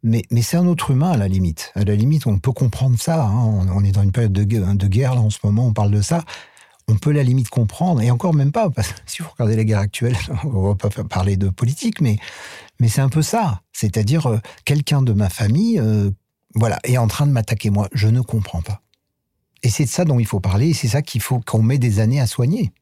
Mais, 0.05 0.25
c'est 0.43 0.57
un 0.57 0.67
autre 0.67 0.91
humain 0.91 1.13
à 1.13 1.17
la 1.17 1.29
limite. 1.29 1.71
À 1.77 1.85
la 1.85 1.95
limite, 1.95 2.27
on 2.27 2.39
peut 2.39 2.51
comprendre 2.51 3.01
ça. 3.01 3.25
Hein. 3.25 3.69
On, 3.73 3.85
est 3.85 3.93
dans 3.93 4.03
une 4.03 4.11
période 4.11 4.33
de, 4.33 4.43
guerre 4.43 5.13
en 5.13 5.31
ce 5.31 5.39
moment. 5.45 5.67
On 5.67 5.73
parle 5.73 5.93
de 5.93 6.03
ça. 6.03 6.25
On 6.89 6.97
peut 6.97 7.11
à 7.11 7.15
la 7.15 7.23
limite 7.23 7.49
comprendre, 7.49 8.03
et 8.03 8.11
encore 8.11 8.35
même 8.35 8.51
pas, 8.51 8.69
si 9.07 9.23
vous 9.23 9.29
regardez 9.31 9.55
la 9.55 9.63
guerre 9.63 9.79
actuelle, 9.79 10.17
on 10.45 10.69
va 10.69 10.75
pas 10.75 10.91
parler 11.05 11.37
de 11.37 11.49
politique, 11.49 12.01
mais, 12.01 12.19
mais 12.81 12.89
c'est 12.89 13.01
un 13.01 13.09
peu 13.09 13.23
ça. 13.23 13.63
C'est-à-dire, 13.73 14.27
euh, 14.27 14.39
quelqu'un 14.65 15.01
de 15.01 15.13
ma 15.13 15.31
famille, 15.31 15.79
euh, 15.79 16.11
voilà, 16.55 16.79
est 16.85 16.99
en 16.99 17.09
train 17.09 17.27
de 17.27 17.33
m'attaquer 17.33 17.71
moi. 17.71 17.89
Je 17.93 18.09
ne 18.09 18.21
comprends 18.21 18.63
pas. 18.63 18.83
Et 19.63 19.71
c'est 19.71 19.85
de 19.85 19.89
ça 19.89 20.05
dont 20.05 20.19
il 20.19 20.27
faut 20.27 20.41
parler, 20.41 20.71
et 20.71 20.75
c'est 20.75 20.89
ça 20.89 21.03
qu'il 21.03 21.21
faut 21.21 21.41
qu'on 21.41 21.63
met 21.63 21.79
des 21.79 22.01
années 22.01 22.21
à 22.21 22.27
soigner 22.27 22.73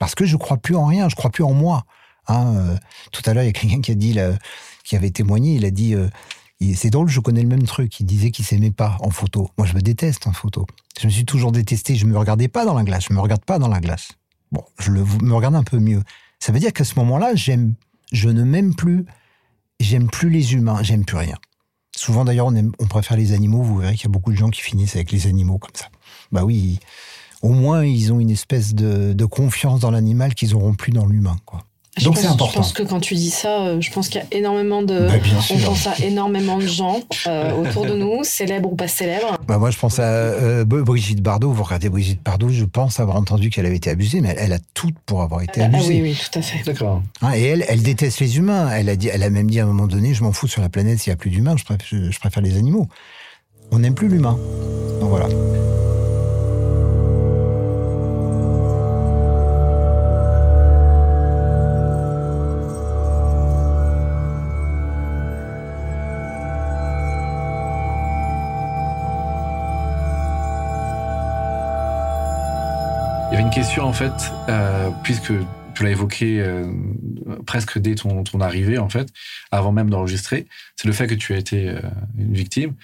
parce 0.00 0.14
que 0.14 0.24
je 0.24 0.36
crois 0.36 0.56
plus 0.56 0.74
en 0.74 0.86
rien, 0.86 1.08
je 1.08 1.14
crois 1.14 1.30
plus 1.30 1.44
en 1.44 1.52
moi. 1.52 1.84
Hein, 2.26 2.56
euh, 2.56 2.76
tout 3.12 3.22
à 3.26 3.34
l'heure, 3.34 3.44
il 3.44 3.48
y 3.48 3.50
a 3.50 3.52
quelqu'un 3.52 3.80
qui 3.82 3.92
a 3.92 3.94
dit, 3.94 4.16
qui 4.82 4.96
avait 4.96 5.10
témoigné, 5.10 5.54
il 5.54 5.64
a 5.66 5.70
dit, 5.70 5.94
euh, 5.94 6.08
c'est 6.74 6.88
drôle, 6.88 7.08
je 7.08 7.20
connais 7.20 7.42
le 7.42 7.48
même 7.48 7.64
truc. 7.64 8.00
Il 8.00 8.06
disait 8.06 8.30
qu'il 8.30 8.46
s'aimait 8.46 8.70
pas 8.70 8.96
en 9.00 9.10
photo. 9.10 9.50
Moi, 9.58 9.66
je 9.66 9.74
me 9.74 9.82
déteste 9.82 10.26
en 10.26 10.32
photo. 10.32 10.66
Je 10.98 11.06
me 11.06 11.12
suis 11.12 11.26
toujours 11.26 11.52
détesté. 11.52 11.96
Je 11.96 12.06
me 12.06 12.16
regardais 12.18 12.48
pas 12.48 12.64
dans 12.64 12.74
la 12.74 12.82
glace. 12.82 13.04
Je 13.08 13.14
me 13.14 13.20
regarde 13.20 13.44
pas 13.44 13.58
dans 13.58 13.68
la 13.68 13.80
glace. 13.80 14.12
Bon, 14.52 14.64
je 14.78 14.90
le, 14.90 15.04
me 15.04 15.34
regarde 15.34 15.54
un 15.54 15.62
peu 15.62 15.78
mieux. 15.78 16.02
Ça 16.38 16.52
veut 16.52 16.60
dire 16.60 16.72
qu'à 16.72 16.84
ce 16.84 16.98
moment-là, 16.98 17.34
j'aime, 17.34 17.74
je 18.10 18.30
ne 18.30 18.42
m'aime 18.42 18.74
plus. 18.74 19.04
J'aime 19.80 20.08
plus 20.08 20.30
les 20.30 20.54
humains. 20.54 20.82
J'aime 20.82 21.04
plus 21.04 21.18
rien. 21.18 21.36
Souvent, 22.00 22.24
d'ailleurs, 22.24 22.46
on, 22.46 22.86
préfère 22.86 23.18
les 23.18 23.34
animaux. 23.34 23.60
Vous 23.60 23.76
verrez 23.76 23.94
qu'il 23.94 24.04
y 24.04 24.06
a 24.06 24.10
beaucoup 24.10 24.32
de 24.32 24.36
gens 24.36 24.48
qui 24.48 24.62
finissent 24.62 24.96
avec 24.96 25.12
les 25.12 25.26
animaux 25.26 25.58
comme 25.58 25.74
ça. 25.74 25.84
Bah 26.32 26.44
oui, 26.46 26.78
au 27.42 27.50
moins 27.50 27.84
ils 27.84 28.10
ont 28.10 28.20
une 28.20 28.30
espèce 28.30 28.74
de, 28.74 29.24
confiance 29.26 29.80
dans 29.80 29.90
l'animal 29.90 30.34
qu'ils 30.34 30.52
n'auront 30.52 30.72
plus 30.72 30.92
dans 30.92 31.04
l'humain. 31.04 31.36
Quoi. 31.44 31.66
Donc 32.02 32.16
c'est 32.16 32.26
important. 32.26 32.52
Je 32.52 32.56
pense 32.56 32.72
que 32.72 32.82
quand 32.84 33.00
tu 33.00 33.14
dis 33.14 33.30
ça, 33.30 33.62
euh, 33.62 33.80
je 33.80 33.90
pense 33.90 34.08
qu'il 34.08 34.20
y 34.20 34.24
a 34.24 34.38
énormément 34.38 34.82
de, 34.82 35.08
bah, 35.08 35.14
on 35.50 35.58
pense 35.58 35.86
à 35.88 35.98
énormément 35.98 36.56
de 36.56 36.66
gens 36.66 37.00
euh, 37.26 37.52
autour 37.56 37.84
de 37.84 37.94
nous, 37.94 38.20
célèbres 38.22 38.72
ou 38.72 38.76
pas 38.76 38.86
célèbres. 38.86 39.36
Bah 39.48 39.58
moi 39.58 39.70
je 39.70 39.78
pense 39.78 39.98
à 39.98 40.04
euh, 40.04 40.64
Brigitte 40.64 41.20
Bardot. 41.20 41.50
Vous 41.50 41.64
regardez 41.64 41.88
Brigitte 41.88 42.22
Bardot, 42.22 42.48
je 42.48 42.64
pense 42.64 43.00
avoir 43.00 43.16
entendu 43.16 43.50
qu'elle 43.50 43.66
avait 43.66 43.76
été 43.76 43.90
abusée, 43.90 44.20
mais 44.20 44.34
elle, 44.38 44.52
a 44.52 44.58
tout 44.72 44.90
pour 45.04 45.22
avoir 45.22 45.42
été 45.42 45.62
abusée. 45.62 45.84
Ah, 45.84 45.88
oui, 45.88 46.02
oui, 46.02 46.18
tout 46.30 46.38
à 46.38 46.42
fait. 46.42 46.62
D'accord. 46.64 47.02
Hein, 47.22 47.32
et 47.34 47.42
elle, 47.42 47.64
elle 47.68 47.82
déteste 47.82 48.20
les 48.20 48.38
humains. 48.38 48.70
Elle 48.72 48.88
a 48.88 48.96
dit, 48.96 49.08
elle 49.08 49.24
a 49.24 49.30
même 49.30 49.50
dit 49.50 49.58
à 49.58 49.64
un 49.64 49.66
moment 49.66 49.88
donné, 49.88 50.14
je 50.14 50.22
m'en 50.22 50.32
fous 50.32 50.46
sur 50.46 50.62
la 50.62 50.68
planète 50.68 51.00
s'il 51.00 51.10
n'y 51.10 51.14
a 51.14 51.16
plus 51.16 51.30
d'humains, 51.30 51.56
je 51.56 51.64
préfère, 51.64 51.86
je 51.90 52.18
préfère 52.18 52.42
les 52.42 52.56
animaux. 52.56 52.88
On 53.72 53.80
n'aime 53.80 53.94
plus 53.94 54.08
l'humain. 54.08 54.38
Donc 55.00 55.10
voilà. 55.10 55.28
Question, 73.50 73.84
en 73.84 73.92
fait, 73.92 74.12
euh, 74.48 74.90
puisque 75.02 75.32
tu 75.74 75.82
l'as 75.82 75.90
évoqué 75.90 76.40
euh, 76.40 76.72
presque 77.46 77.78
dès 77.78 77.96
ton, 77.96 78.22
arrivée, 78.40 78.78
en 78.78 78.88
fait, 78.88 79.08
avant 79.50 79.72
même 79.72 79.90
d'enregistrer, 79.90 80.46
c'est 80.76 80.86
le 80.86 80.94
fait 80.94 81.06
que 81.06 81.14
tu 81.14 81.34
as 81.34 81.38
été 81.38 81.68
euh, 81.68 81.80
une 82.16 82.34
victime. 82.34 82.74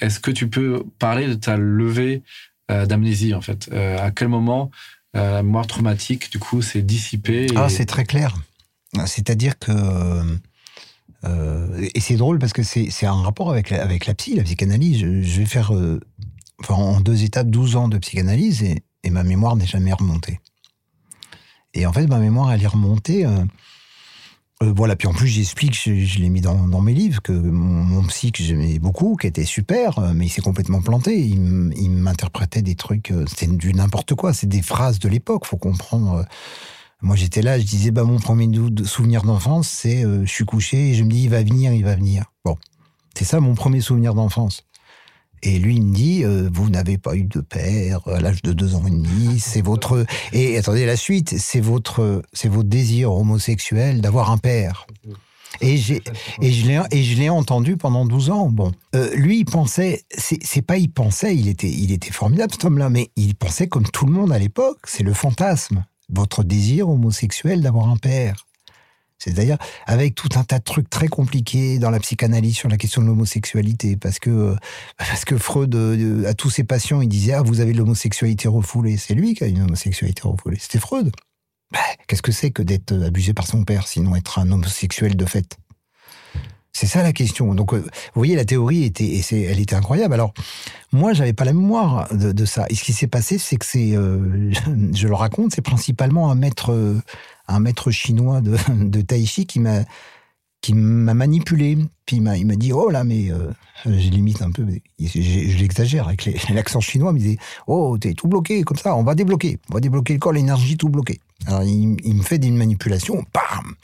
Est-ce 0.00 0.18
que 0.20 0.30
tu 0.30 0.48
peux 0.48 0.82
parler 0.98 1.26
de 1.26 1.34
ta 1.34 1.56
levée 1.58 2.22
d'amnésie, 2.70 3.34
en 3.34 3.42
fait? 3.42 3.70
À 3.72 4.10
quel 4.10 4.28
moment 4.28 4.70
la 5.12 5.42
mémoire 5.42 5.66
traumatique, 5.66 6.30
du 6.30 6.38
coup, 6.38 6.62
s'est 6.62 6.80
dissipée 6.80 7.48
Ah, 7.54 7.68
c'est 7.68 7.84
très 7.84 8.04
clair. 8.04 8.34
C'est-à-dire 9.04 9.58
que. 9.58 10.38
et 11.94 12.00
c'est 12.00 12.16
drôle 12.16 12.38
parce 12.38 12.54
que 12.54 12.62
c'est 12.62 13.06
un 13.06 13.20
rapport 13.20 13.50
avec 13.50 13.68
la, 13.68 13.82
avec 13.82 14.06
la 14.06 14.14
psy, 14.14 14.36
la 14.36 14.44
psychanalyse. 14.44 15.00
Je, 15.00 15.38
vais 15.40 15.44
faire 15.44 15.72
en 16.70 17.00
deux 17.00 17.24
étapes 17.24 17.50
12 17.50 17.76
ans 17.76 17.88
de 17.88 17.98
psychanalyse 17.98 18.62
et, 18.62 18.82
et 19.04 19.10
ma 19.10 19.22
mémoire 19.22 19.56
n'est 19.56 19.66
jamais 19.66 19.92
remontée. 19.92 20.40
Et 21.74 21.86
en 21.86 21.92
fait, 21.92 22.06
ma 22.06 22.18
mémoire, 22.18 22.52
elle 22.52 22.62
est 22.62 22.66
remontée. 22.66 23.24
Euh, 23.24 23.44
euh, 24.62 24.72
voilà, 24.74 24.96
puis 24.96 25.06
en 25.06 25.12
plus, 25.12 25.28
j'explique, 25.28 25.78
je, 25.78 26.18
l'ai 26.18 26.28
mis 26.28 26.40
dans, 26.40 26.80
mes 26.80 26.94
livres, 26.94 27.22
que 27.22 27.32
mon, 27.32 28.02
psy 28.04 28.32
que 28.32 28.42
j'aimais 28.42 28.78
beaucoup, 28.78 29.16
qui 29.16 29.26
était 29.26 29.44
super, 29.44 29.98
euh, 29.98 30.12
mais 30.14 30.26
il 30.26 30.28
s'est 30.28 30.42
complètement 30.42 30.82
planté. 30.82 31.18
Il, 31.20 31.90
m'interprétait 31.90 32.62
des 32.62 32.74
trucs, 32.74 33.12
c'était 33.26 33.46
du 33.46 33.72
n'importe 33.74 34.14
quoi, 34.14 34.32
c'est 34.32 34.48
des 34.48 34.62
phrases 34.62 34.98
de 34.98 35.08
l'époque, 35.08 35.46
faut 35.46 35.56
comprendre. 35.56 36.24
Moi, 37.00 37.14
j'étais 37.14 37.42
là, 37.42 37.58
je 37.58 37.64
disais, 37.64 37.92
bah, 37.92 38.02
mon 38.02 38.18
premier 38.18 38.50
souvenir 38.84 39.22
d'enfance, 39.22 39.68
c'est 39.68 40.02
je 40.02 40.30
suis 40.30 40.44
couché 40.44 40.90
et 40.90 40.94
je 40.94 41.04
me 41.04 41.10
dis, 41.10 41.24
il 41.24 41.30
va 41.30 41.42
venir, 41.42 41.72
il 41.72 41.84
va 41.84 41.94
venir. 41.94 42.24
Bon, 42.44 42.56
c'est 43.14 43.24
ça 43.24 43.38
mon 43.38 43.54
premier 43.54 43.80
souvenir 43.80 44.14
d'enfance. 44.14 44.64
Et 45.42 45.58
lui, 45.58 45.76
il 45.76 45.82
me 45.82 45.94
dit, 45.94 46.24
euh, 46.24 46.48
vous 46.52 46.70
n'avez 46.70 46.98
pas 46.98 47.14
eu 47.16 47.24
de 47.24 47.40
père 47.40 48.00
à 48.06 48.20
l'âge 48.20 48.42
de 48.42 48.52
deux 48.52 48.74
ans 48.74 48.86
et 48.86 48.90
demi, 48.90 49.38
c'est 49.38 49.62
votre... 49.62 50.04
Et 50.32 50.58
attendez, 50.58 50.86
la 50.86 50.96
suite, 50.96 51.38
c'est 51.38 51.60
votre, 51.60 52.22
c'est 52.32 52.48
votre 52.48 52.68
désir 52.68 53.12
homosexuel 53.12 54.00
d'avoir 54.00 54.30
un 54.30 54.38
père. 54.38 54.86
Et, 55.60 55.76
j'ai, 55.76 56.02
et 56.40 56.52
je 56.52 57.16
l'ai, 57.16 57.28
entendu 57.30 57.76
pendant 57.76 58.06
12 58.06 58.30
ans. 58.30 58.48
Bon, 58.48 58.72
euh, 58.94 59.14
lui, 59.14 59.40
il 59.40 59.44
pensait, 59.44 60.04
c'est, 60.16 60.38
c'est 60.42 60.62
pas 60.62 60.76
il 60.76 60.90
pensait, 60.90 61.34
il 61.34 61.48
était, 61.48 61.70
il 61.70 61.90
était 61.90 62.12
formidable 62.12 62.52
cet 62.52 62.64
homme-là, 62.64 62.90
mais 62.90 63.10
il 63.16 63.34
pensait 63.34 63.66
comme 63.66 63.86
tout 63.86 64.06
le 64.06 64.12
monde 64.12 64.32
à 64.32 64.38
l'époque. 64.38 64.78
C'est 64.84 65.02
le 65.02 65.14
fantasme, 65.14 65.84
votre 66.10 66.44
désir 66.44 66.88
homosexuel 66.88 67.60
d'avoir 67.60 67.88
un 67.88 67.96
père. 67.96 68.47
C'est-à-dire 69.18 69.58
avec 69.86 70.14
tout 70.14 70.28
un 70.36 70.44
tas 70.44 70.58
de 70.58 70.64
trucs 70.64 70.88
très 70.88 71.08
compliqués 71.08 71.78
dans 71.78 71.90
la 71.90 71.98
psychanalyse 71.98 72.56
sur 72.56 72.68
la 72.68 72.76
question 72.76 73.02
de 73.02 73.08
l'homosexualité, 73.08 73.96
parce 73.96 74.18
que 74.18 74.30
euh, 74.30 74.56
parce 74.96 75.24
que 75.24 75.36
Freud 75.36 75.74
euh, 75.74 76.24
à 76.26 76.34
tous 76.34 76.50
ses 76.50 76.64
patients 76.64 77.00
il 77.00 77.08
disait 77.08 77.32
ah 77.32 77.42
vous 77.42 77.60
avez 77.60 77.72
l'homosexualité 77.72 78.46
refoulée, 78.48 78.96
c'est 78.96 79.14
lui 79.14 79.34
qui 79.34 79.44
a 79.44 79.48
une 79.48 79.62
homosexualité 79.62 80.22
refoulée, 80.24 80.58
c'était 80.60 80.78
Freud. 80.78 81.10
Bah, 81.72 81.80
qu'est-ce 82.06 82.22
que 82.22 82.32
c'est 82.32 82.50
que 82.50 82.62
d'être 82.62 82.92
abusé 82.92 83.34
par 83.34 83.46
son 83.46 83.64
père, 83.64 83.88
sinon 83.88 84.14
être 84.16 84.38
un 84.38 84.50
homosexuel 84.50 85.16
de 85.16 85.24
fait? 85.26 85.58
C'est 86.72 86.86
ça 86.86 87.02
la 87.02 87.12
question. 87.12 87.54
Donc, 87.54 87.74
euh, 87.74 87.78
vous 87.80 87.88
voyez, 88.14 88.36
la 88.36 88.44
théorie 88.44 88.84
était, 88.84 89.20
elle 89.32 89.58
était 89.58 89.74
incroyable. 89.74 90.14
Alors, 90.14 90.32
moi, 90.92 91.12
j'avais 91.12 91.32
pas 91.32 91.44
la 91.44 91.52
mémoire 91.52 92.08
de, 92.14 92.44
ça. 92.44 92.66
Et 92.70 92.76
ce 92.76 92.84
qui 92.84 92.92
s'est 92.92 93.08
passé, 93.08 93.36
c'est 93.36 93.56
que 93.56 93.66
c'est, 93.66 93.92
je 94.94 95.08
le 95.08 95.14
raconte, 95.14 95.52
c'est 95.54 95.62
principalement 95.62 96.30
un 96.30 96.36
maître, 96.36 96.72
un 97.48 97.60
maître 97.60 97.90
chinois 97.90 98.40
de, 98.40 98.56
de 98.84 99.24
chi 99.24 99.46
qui 99.46 99.60
m'a 99.60 99.84
qui 100.60 100.74
m'a 100.74 101.14
manipulé. 101.14 101.78
Puis 102.06 102.16
il 102.16 102.22
m'a, 102.22 102.36
dit 102.56 102.72
Oh 102.72 102.90
là, 102.90 103.04
mais 103.04 103.30
euh, 103.30 103.52
j'ai 103.84 104.10
limite 104.10 104.42
un 104.42 104.50
peu, 104.50 104.66
je 104.98 105.58
l'exagère 105.58 106.08
avec 106.08 106.24
l'accent 106.50 106.80
chinois. 106.80 107.10
Il 107.12 107.14
me 107.14 107.18
disait 107.18 107.38
Oh, 107.66 107.96
t'es 107.98 108.14
tout 108.14 108.28
bloqué 108.28 108.62
comme 108.62 108.78
ça, 108.78 108.94
on 108.96 109.02
va 109.02 109.14
débloquer. 109.14 109.58
On 109.70 109.74
va 109.74 109.80
débloquer 109.80 110.14
le 110.14 110.18
corps, 110.18 110.32
l'énergie 110.32 110.76
tout 110.76 110.88
bloqué. 110.88 111.20
Alors 111.46 111.62
il, 111.62 111.86
me 111.86 112.22
fait 112.22 112.38
des 112.38 112.50
manipulations, 112.50 113.24
bam 113.32 113.74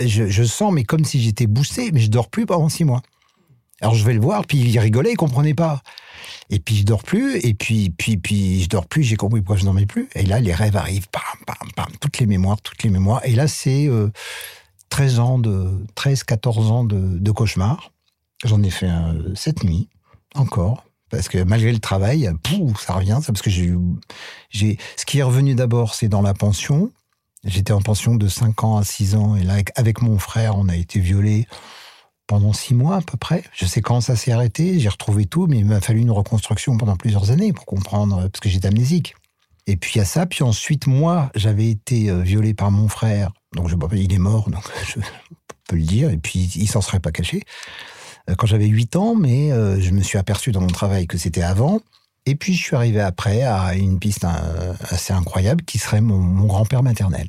je, 0.00 0.28
je, 0.28 0.44
sens, 0.44 0.72
mais 0.72 0.84
comme 0.84 1.04
si 1.04 1.20
j'étais 1.20 1.48
boosté, 1.48 1.90
mais 1.92 1.98
je 2.00 2.08
dors 2.08 2.30
plus 2.30 2.46
pendant 2.46 2.68
six 2.68 2.84
mois. 2.84 3.02
Alors 3.80 3.94
je 3.94 4.04
vais 4.04 4.12
le 4.12 4.20
voir, 4.20 4.44
puis 4.44 4.58
il 4.58 4.78
rigolait, 4.78 5.12
il 5.12 5.16
comprenait 5.16 5.54
pas. 5.54 5.82
Et 6.50 6.58
puis 6.58 6.76
je 6.78 6.84
dors 6.84 7.02
plus, 7.02 7.36
et 7.44 7.54
puis 7.54 7.90
puis 7.90 8.16
puis 8.16 8.62
je 8.62 8.68
dors 8.68 8.86
plus. 8.86 9.02
J'ai 9.04 9.16
compris 9.16 9.40
pourquoi 9.40 9.56
je 9.56 9.64
dormais 9.64 9.86
plus. 9.86 10.08
Et 10.14 10.24
là 10.24 10.40
les 10.40 10.52
rêves 10.52 10.76
arrivent, 10.76 11.08
pam 11.08 11.22
pam 11.46 11.70
pam, 11.76 11.86
toutes 12.00 12.18
les 12.18 12.26
mémoires, 12.26 12.60
toutes 12.60 12.82
les 12.82 12.90
mémoires. 12.90 13.20
Et 13.24 13.32
là 13.32 13.46
c'est 13.46 13.86
euh, 13.86 14.10
13 14.88 15.20
ans 15.20 15.38
de 15.38 15.70
13 15.94 16.24
14 16.24 16.70
ans 16.70 16.84
de, 16.84 17.30
cauchemars. 17.30 17.92
J'en 18.44 18.62
ai 18.62 18.70
fait 18.70 18.88
euh, 18.88 19.34
cette 19.34 19.62
nuit 19.62 19.88
encore 20.34 20.84
parce 21.10 21.28
que 21.28 21.42
malgré 21.42 21.72
le 21.72 21.78
travail, 21.78 22.30
pouf, 22.42 22.80
ça 22.80 22.94
revient. 22.94 23.18
Ça 23.22 23.32
parce 23.32 23.42
que 23.42 23.50
j'ai 23.50 24.78
ce 24.96 25.04
qui 25.06 25.18
est 25.20 25.22
revenu 25.22 25.54
d'abord, 25.54 25.94
c'est 25.94 26.08
dans 26.08 26.22
la 26.22 26.34
pension. 26.34 26.90
J'étais 27.44 27.72
en 27.72 27.80
pension 27.80 28.16
de 28.16 28.26
5 28.26 28.64
ans 28.64 28.76
à 28.78 28.84
6 28.84 29.14
ans 29.14 29.36
et 29.36 29.44
là 29.44 29.52
avec, 29.54 29.70
avec 29.76 30.02
mon 30.02 30.18
frère, 30.18 30.56
on 30.56 30.68
a 30.68 30.76
été 30.76 30.98
violés 30.98 31.46
pendant 32.28 32.52
six 32.52 32.74
mois 32.74 32.96
à 32.96 33.00
peu 33.00 33.16
près. 33.16 33.42
Je 33.52 33.66
sais 33.66 33.80
quand 33.80 34.00
ça 34.00 34.14
s'est 34.14 34.30
arrêté, 34.30 34.78
j'ai 34.78 34.88
retrouvé 34.88 35.24
tout, 35.24 35.48
mais 35.48 35.58
il 35.58 35.64
m'a 35.64 35.80
fallu 35.80 36.00
une 36.00 36.12
reconstruction 36.12 36.76
pendant 36.76 36.94
plusieurs 36.94 37.32
années 37.32 37.52
pour 37.52 37.66
comprendre, 37.66 38.28
parce 38.28 38.38
que 38.38 38.48
j'étais 38.48 38.68
amnésique. 38.68 39.16
Et 39.66 39.76
puis 39.76 39.92
il 39.96 39.98
y 39.98 40.00
a 40.00 40.04
ça, 40.04 40.26
puis 40.26 40.44
ensuite, 40.44 40.86
moi, 40.86 41.30
j'avais 41.34 41.68
été 41.68 42.10
euh, 42.10 42.20
violé 42.20 42.54
par 42.54 42.70
mon 42.70 42.88
frère, 42.88 43.32
donc 43.54 43.68
je, 43.68 43.76
il 43.96 44.12
est 44.12 44.18
mort, 44.18 44.50
donc 44.50 44.62
je 44.86 45.00
peux 45.68 45.76
le 45.76 45.82
dire, 45.82 46.10
et 46.10 46.18
puis 46.18 46.38
il 46.54 46.68
s'en 46.68 46.80
serait 46.80 47.00
pas 47.00 47.10
caché, 47.10 47.42
euh, 48.30 48.34
quand 48.36 48.46
j'avais 48.46 48.66
8 48.66 48.96
ans, 48.96 49.14
mais 49.14 49.50
euh, 49.50 49.80
je 49.80 49.90
me 49.90 50.02
suis 50.02 50.18
aperçu 50.18 50.52
dans 50.52 50.60
mon 50.60 50.68
travail 50.68 51.06
que 51.06 51.18
c'était 51.18 51.42
avant. 51.42 51.80
Et 52.26 52.34
puis 52.34 52.52
je 52.52 52.62
suis 52.62 52.76
arrivé 52.76 53.00
après 53.00 53.42
à 53.42 53.74
une 53.74 53.98
piste 53.98 54.26
assez 54.90 55.14
incroyable 55.14 55.64
qui 55.64 55.78
serait 55.78 56.02
mon 56.02 56.44
grand-père 56.44 56.82
maternel. 56.82 57.28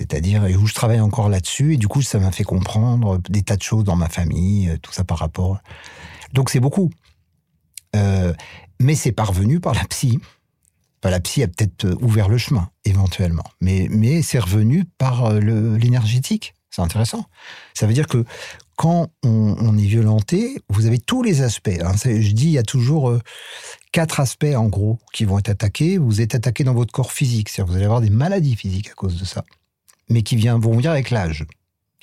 C'est-à-dire, 0.00 0.44
où 0.58 0.66
je 0.66 0.72
travaille 0.72 1.00
encore 1.00 1.28
là-dessus, 1.28 1.74
et 1.74 1.76
du 1.76 1.86
coup, 1.86 2.00
ça 2.00 2.18
m'a 2.18 2.32
fait 2.32 2.42
comprendre 2.42 3.18
des 3.28 3.42
tas 3.42 3.56
de 3.56 3.62
choses 3.62 3.84
dans 3.84 3.96
ma 3.96 4.08
famille, 4.08 4.70
euh, 4.70 4.78
tout 4.80 4.92
ça 4.94 5.04
par 5.04 5.18
rapport. 5.18 5.58
Donc, 6.32 6.48
c'est 6.48 6.58
beaucoup. 6.58 6.90
Euh, 7.94 8.32
mais 8.80 8.94
c'est 8.94 9.12
parvenu 9.12 9.60
par 9.60 9.74
la 9.74 9.84
psy. 9.84 10.18
la 11.04 11.20
psy 11.20 11.42
a 11.42 11.48
peut-être 11.48 11.84
euh, 11.84 11.96
ouvert 12.00 12.30
le 12.30 12.38
chemin, 12.38 12.70
éventuellement. 12.86 13.44
Mais, 13.60 13.88
mais 13.90 14.22
c'est 14.22 14.38
revenu 14.38 14.86
par 14.96 15.34
l'énergétique. 15.34 16.54
C'est 16.70 16.80
intéressant. 16.80 17.26
Ça 17.74 17.86
veut 17.86 17.92
dire 17.92 18.06
que 18.06 18.24
quand 18.76 19.08
on, 19.22 19.76
est 19.76 19.84
violenté, 19.84 20.62
vous 20.70 20.86
avez 20.86 20.98
tous 20.98 21.22
les 21.22 21.42
aspects. 21.42 21.68
Hein. 21.68 21.92
Je 22.02 22.32
dis, 22.32 22.46
il 22.46 22.52
y 22.52 22.58
a 22.58 22.62
toujours 22.62 23.18
quatre 23.92 24.20
aspects, 24.20 24.54
en 24.56 24.68
gros, 24.68 24.98
qui 25.12 25.26
vont 25.26 25.38
être 25.38 25.50
attaqués. 25.50 25.98
Vous 25.98 26.22
êtes 26.22 26.34
attaqué 26.34 26.64
dans 26.64 26.72
votre 26.72 26.92
corps 26.92 27.12
physique. 27.12 27.50
C'est-à-dire 27.50 27.70
vous 27.70 27.76
allez 27.76 27.84
avoir 27.84 28.00
des 28.00 28.08
maladies 28.08 28.56
physiques 28.56 28.88
à 28.88 28.94
cause 28.94 29.18
de 29.18 29.26
ça 29.26 29.44
mais 30.10 30.22
qui 30.22 30.36
vient, 30.36 30.58
vont 30.58 30.72
venir 30.72 30.90
avec 30.90 31.10
l'âge. 31.10 31.46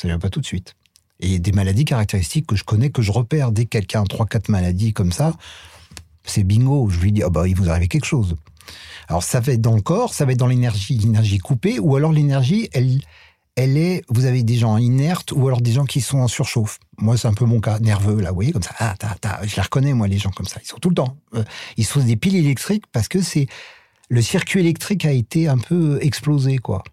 Ça 0.01 0.07
ne 0.07 0.13
vient 0.13 0.19
pas 0.19 0.29
tout 0.29 0.41
de 0.41 0.45
suite. 0.45 0.75
Et 1.19 1.39
des 1.39 1.51
maladies 1.51 1.85
caractéristiques 1.85 2.47
que 2.47 2.55
je 2.55 2.63
connais, 2.63 2.89
que 2.89 3.01
je 3.01 3.11
repère 3.11 3.51
dès 3.51 3.65
que 3.65 3.69
quelqu'un 3.69 4.01
a 4.01 4.05
3-4 4.05 4.51
maladies 4.51 4.93
comme 4.93 5.11
ça, 5.11 5.33
c'est 6.23 6.43
bingo. 6.43 6.89
Je 6.89 6.99
lui 6.99 7.11
dis, 7.11 7.23
ah 7.23 7.29
bah, 7.29 7.47
il 7.47 7.55
vous 7.55 7.69
arrive 7.69 7.87
quelque 7.87 8.05
chose. 8.05 8.35
Alors, 9.07 9.23
ça 9.23 9.39
va 9.39 9.53
être 9.53 9.61
dans 9.61 9.75
le 9.75 9.81
corps, 9.81 10.13
ça 10.13 10.25
va 10.25 10.33
être 10.33 10.37
dans 10.37 10.47
l'énergie, 10.47 10.97
l'énergie 10.97 11.37
coupée, 11.37 11.79
ou 11.79 11.95
alors 11.95 12.11
l'énergie, 12.11 12.69
elle, 12.73 12.99
elle 13.55 13.77
est, 13.77 14.03
vous 14.09 14.25
avez 14.25 14.43
des 14.43 14.57
gens 14.57 14.77
inertes, 14.77 15.31
ou 15.31 15.47
alors 15.47 15.61
des 15.61 15.71
gens 15.71 15.85
qui 15.85 16.01
sont 16.01 16.19
en 16.19 16.27
surchauffe. 16.27 16.79
Moi, 16.97 17.17
c'est 17.17 17.27
un 17.27 17.33
peu 17.33 17.45
mon 17.45 17.59
cas, 17.59 17.79
nerveux, 17.79 18.21
là, 18.21 18.29
vous 18.29 18.35
voyez, 18.35 18.51
comme 18.51 18.63
ça. 18.63 18.75
Ah, 18.77 18.95
ta, 18.99 19.15
ta. 19.19 19.39
Je 19.45 19.55
les 19.55 19.61
reconnais, 19.61 19.93
moi, 19.93 20.07
les 20.07 20.17
gens 20.17 20.31
comme 20.31 20.45
ça. 20.45 20.59
Ils 20.61 20.67
sont 20.67 20.77
tout 20.77 20.89
le 20.89 20.95
temps. 20.95 21.17
Euh, 21.35 21.43
ils 21.77 21.85
sont 21.85 22.01
des 22.01 22.17
piles 22.17 22.35
électriques 22.35 22.85
parce 22.91 23.07
que 23.07 23.21
c'est, 23.21 23.47
le 24.09 24.21
circuit 24.21 24.59
électrique 24.59 25.05
a 25.05 25.11
été 25.11 25.47
un 25.47 25.57
peu 25.57 25.99
explosé, 26.01 26.57
quoi. 26.57 26.83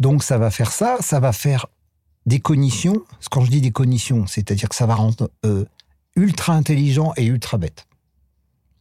Donc 0.00 0.24
ça 0.24 0.38
va 0.38 0.50
faire 0.50 0.72
ça, 0.72 0.96
ça 1.00 1.20
va 1.20 1.32
faire 1.32 1.66
des 2.26 2.40
cognitions. 2.40 3.02
Quand 3.30 3.42
je 3.42 3.50
dis 3.50 3.60
des 3.60 3.70
cognitions, 3.70 4.26
c'est-à-dire 4.26 4.68
que 4.68 4.74
ça 4.74 4.86
va 4.86 4.94
rendre 4.94 5.30
euh, 5.44 5.66
ultra 6.16 6.54
intelligent 6.54 7.12
et 7.16 7.26
ultra 7.26 7.58
bête. 7.58 7.86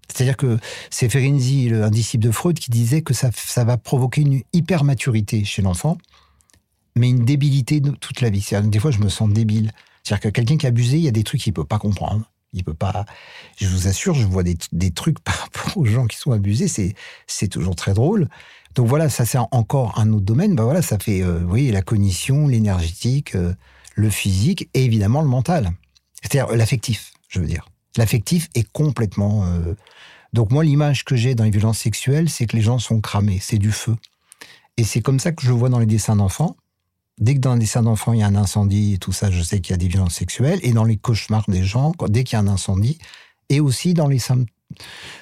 C'est-à-dire 0.07 0.37
que 0.37 0.57
c'est 0.89 1.09
Ferenczi, 1.09 1.71
un 1.71 1.91
disciple 1.91 2.25
de 2.25 2.31
Freud, 2.31 2.57
qui 2.57 2.71
disait 2.71 3.01
que 3.01 3.13
ça, 3.13 3.29
va 3.63 3.77
provoquer 3.77 4.21
une 4.21 4.41
hypermaturité 4.53 5.43
chez 5.43 5.61
l'enfant, 5.61 5.97
mais 6.95 7.09
une 7.09 7.25
débilité 7.25 7.81
toute 7.81 8.21
la 8.21 8.29
vie. 8.29 8.47
Des 8.63 8.79
fois, 8.79 8.89
je 8.89 8.99
me 8.99 9.09
sens 9.09 9.29
débile. 9.29 9.71
C'est-à-dire 10.03 10.21
que 10.21 10.29
quelqu'un 10.29 10.57
qui 10.57 10.65
a 10.65 10.69
abusé, 10.69 10.97
il 10.97 11.03
y 11.03 11.07
a 11.07 11.11
des 11.11 11.23
trucs 11.23 11.41
qu'il 11.41 11.53
peut 11.53 11.65
pas 11.65 11.77
comprendre. 11.77 12.31
Il 12.53 12.63
peut 12.63 12.73
pas. 12.73 13.05
Je 13.57 13.67
vous 13.67 13.87
assure, 13.87 14.15
je 14.15 14.25
vois 14.25 14.41
des, 14.41 14.57
des 14.71 14.89
trucs 14.89 15.19
par 15.23 15.35
rapport 15.35 15.77
aux 15.77 15.85
gens 15.85 16.07
qui 16.07 16.17
sont 16.17 16.31
abusés. 16.31 16.67
C'est 16.67 16.95
c'est 17.27 17.47
toujours 17.47 17.75
très 17.75 17.93
drôle. 17.93 18.27
Donc 18.75 18.87
voilà, 18.87 19.09
ça 19.09 19.25
c'est 19.25 19.37
encore 19.37 19.99
un 19.99 20.11
autre 20.13 20.25
domaine. 20.25 20.55
Ben 20.55 20.63
voilà, 20.63 20.81
ça 20.81 20.97
fait, 20.99 21.21
euh, 21.21 21.41
oui, 21.47 21.71
la 21.71 21.81
cognition, 21.81 22.47
l'énergétique, 22.47 23.35
euh, 23.35 23.53
le 23.95 24.09
physique 24.09 24.69
et 24.73 24.85
évidemment 24.85 25.21
le 25.21 25.27
mental. 25.27 25.71
C'est-à-dire 26.21 26.55
l'affectif, 26.55 27.11
je 27.27 27.39
veux 27.39 27.47
dire. 27.47 27.67
L'affectif 27.97 28.49
est 28.55 28.69
complètement. 28.71 29.45
Euh, 29.45 29.73
donc 30.33 30.51
moi, 30.51 30.63
l'image 30.63 31.03
que 31.03 31.15
j'ai 31.15 31.35
dans 31.35 31.43
les 31.43 31.49
violences 31.49 31.79
sexuelles, 31.79 32.29
c'est 32.29 32.45
que 32.45 32.55
les 32.55 32.61
gens 32.61 32.79
sont 32.79 33.01
cramés, 33.01 33.39
c'est 33.41 33.57
du 33.57 33.71
feu. 33.71 33.95
Et 34.77 34.83
c'est 34.83 35.01
comme 35.01 35.19
ça 35.19 35.31
que 35.31 35.41
je 35.43 35.51
vois 35.51 35.69
dans 35.69 35.79
les 35.79 35.85
dessins 35.85 36.15
d'enfants. 36.15 36.55
Dès 37.17 37.33
que 37.33 37.39
dans 37.39 37.55
les 37.55 37.61
dessins 37.61 37.83
d'enfants, 37.83 38.13
il 38.13 38.19
y 38.19 38.23
a 38.23 38.27
un 38.27 38.35
incendie 38.35 38.93
et 38.93 38.97
tout 38.97 39.11
ça, 39.11 39.29
je 39.29 39.41
sais 39.41 39.59
qu'il 39.59 39.71
y 39.71 39.73
a 39.73 39.77
des 39.77 39.89
violences 39.89 40.13
sexuelles. 40.13 40.59
Et 40.63 40.71
dans 40.71 40.85
les 40.85 40.95
cauchemars 40.95 41.43
des 41.49 41.63
gens, 41.63 41.91
dès 42.07 42.23
qu'il 42.23 42.37
y 42.37 42.37
a 42.37 42.39
un 42.39 42.47
incendie, 42.47 42.97
et 43.49 43.59
aussi 43.59 43.93
dans 43.93 44.07
les 44.07 44.19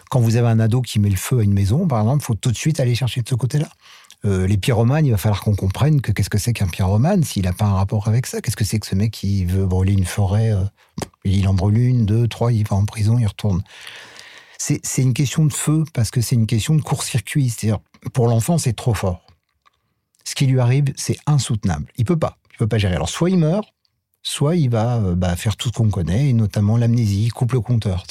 quand 0.09 0.19
vous 0.19 0.35
avez 0.35 0.47
un 0.47 0.59
ado 0.59 0.81
qui 0.81 0.99
met 0.99 1.09
le 1.09 1.15
feu 1.15 1.39
à 1.39 1.43
une 1.43 1.53
maison, 1.53 1.87
par 1.87 1.99
exemple, 1.99 2.23
il 2.23 2.25
faut 2.25 2.35
tout 2.35 2.51
de 2.51 2.57
suite 2.57 2.79
aller 2.79 2.95
chercher 2.95 3.21
de 3.21 3.29
ce 3.29 3.35
côté-là. 3.35 3.69
Euh, 4.25 4.47
les 4.47 4.57
pyromanes, 4.57 5.05
il 5.05 5.11
va 5.11 5.17
falloir 5.17 5.41
qu'on 5.41 5.55
comprenne 5.55 6.01
que 6.01 6.11
qu'est-ce 6.11 6.29
que 6.29 6.37
c'est 6.37 6.53
qu'un 6.53 6.67
pyromane, 6.67 7.23
s'il 7.23 7.43
n'a 7.43 7.53
pas 7.53 7.65
un 7.65 7.73
rapport 7.73 8.07
avec 8.07 8.25
ça. 8.25 8.41
Qu'est-ce 8.41 8.57
que 8.57 8.65
c'est 8.65 8.79
que 8.79 8.87
ce 8.87 8.95
mec 8.95 9.11
qui 9.11 9.45
veut 9.45 9.65
brûler 9.65 9.93
une 9.93 10.05
forêt 10.05 10.51
euh, 10.51 10.63
Il 11.23 11.47
en 11.47 11.53
brûle 11.53 11.77
une, 11.77 12.05
deux, 12.05 12.27
trois, 12.27 12.51
il 12.51 12.67
va 12.67 12.75
en 12.75 12.85
prison, 12.85 13.17
il 13.19 13.27
retourne. 13.27 13.63
C'est 14.57 15.01
une 15.01 15.13
question 15.13 15.45
de 15.45 15.53
feu, 15.53 15.83
parce 15.93 16.09
que 16.09 16.19
c'est 16.19 16.35
une 16.35 16.47
question 16.47 16.75
de 16.75 16.81
court-circuit. 16.81 17.49
C'est-à-dire, 17.49 17.79
pour 18.13 18.27
l'enfant, 18.27 18.57
c'est 18.57 18.73
trop 18.73 18.93
fort. 18.93 19.21
Ce 20.25 20.35
qui 20.35 20.47
lui 20.47 20.59
arrive, 20.59 20.91
c'est 20.97 21.17
insoutenable. 21.25 21.85
Il 21.95 22.03
peut 22.03 22.17
pas. 22.17 22.37
Il 22.51 22.57
peut 22.57 22.67
pas 22.67 22.79
gérer. 22.79 22.95
Alors, 22.95 23.07
soit 23.07 23.29
il 23.29 23.37
meurt, 23.37 23.71
soit 24.23 24.55
il 24.55 24.69
va 24.69 24.97
euh, 24.97 25.15
bah, 25.15 25.35
faire 25.35 25.55
tout 25.55 25.69
ce 25.69 25.73
qu'on 25.73 25.89
connaît, 25.89 26.29
et 26.29 26.33
notamment 26.33 26.75
l'amnésie, 26.75 27.29
coupe 27.29 27.53
le 27.53 27.61
compteur. 27.61 28.03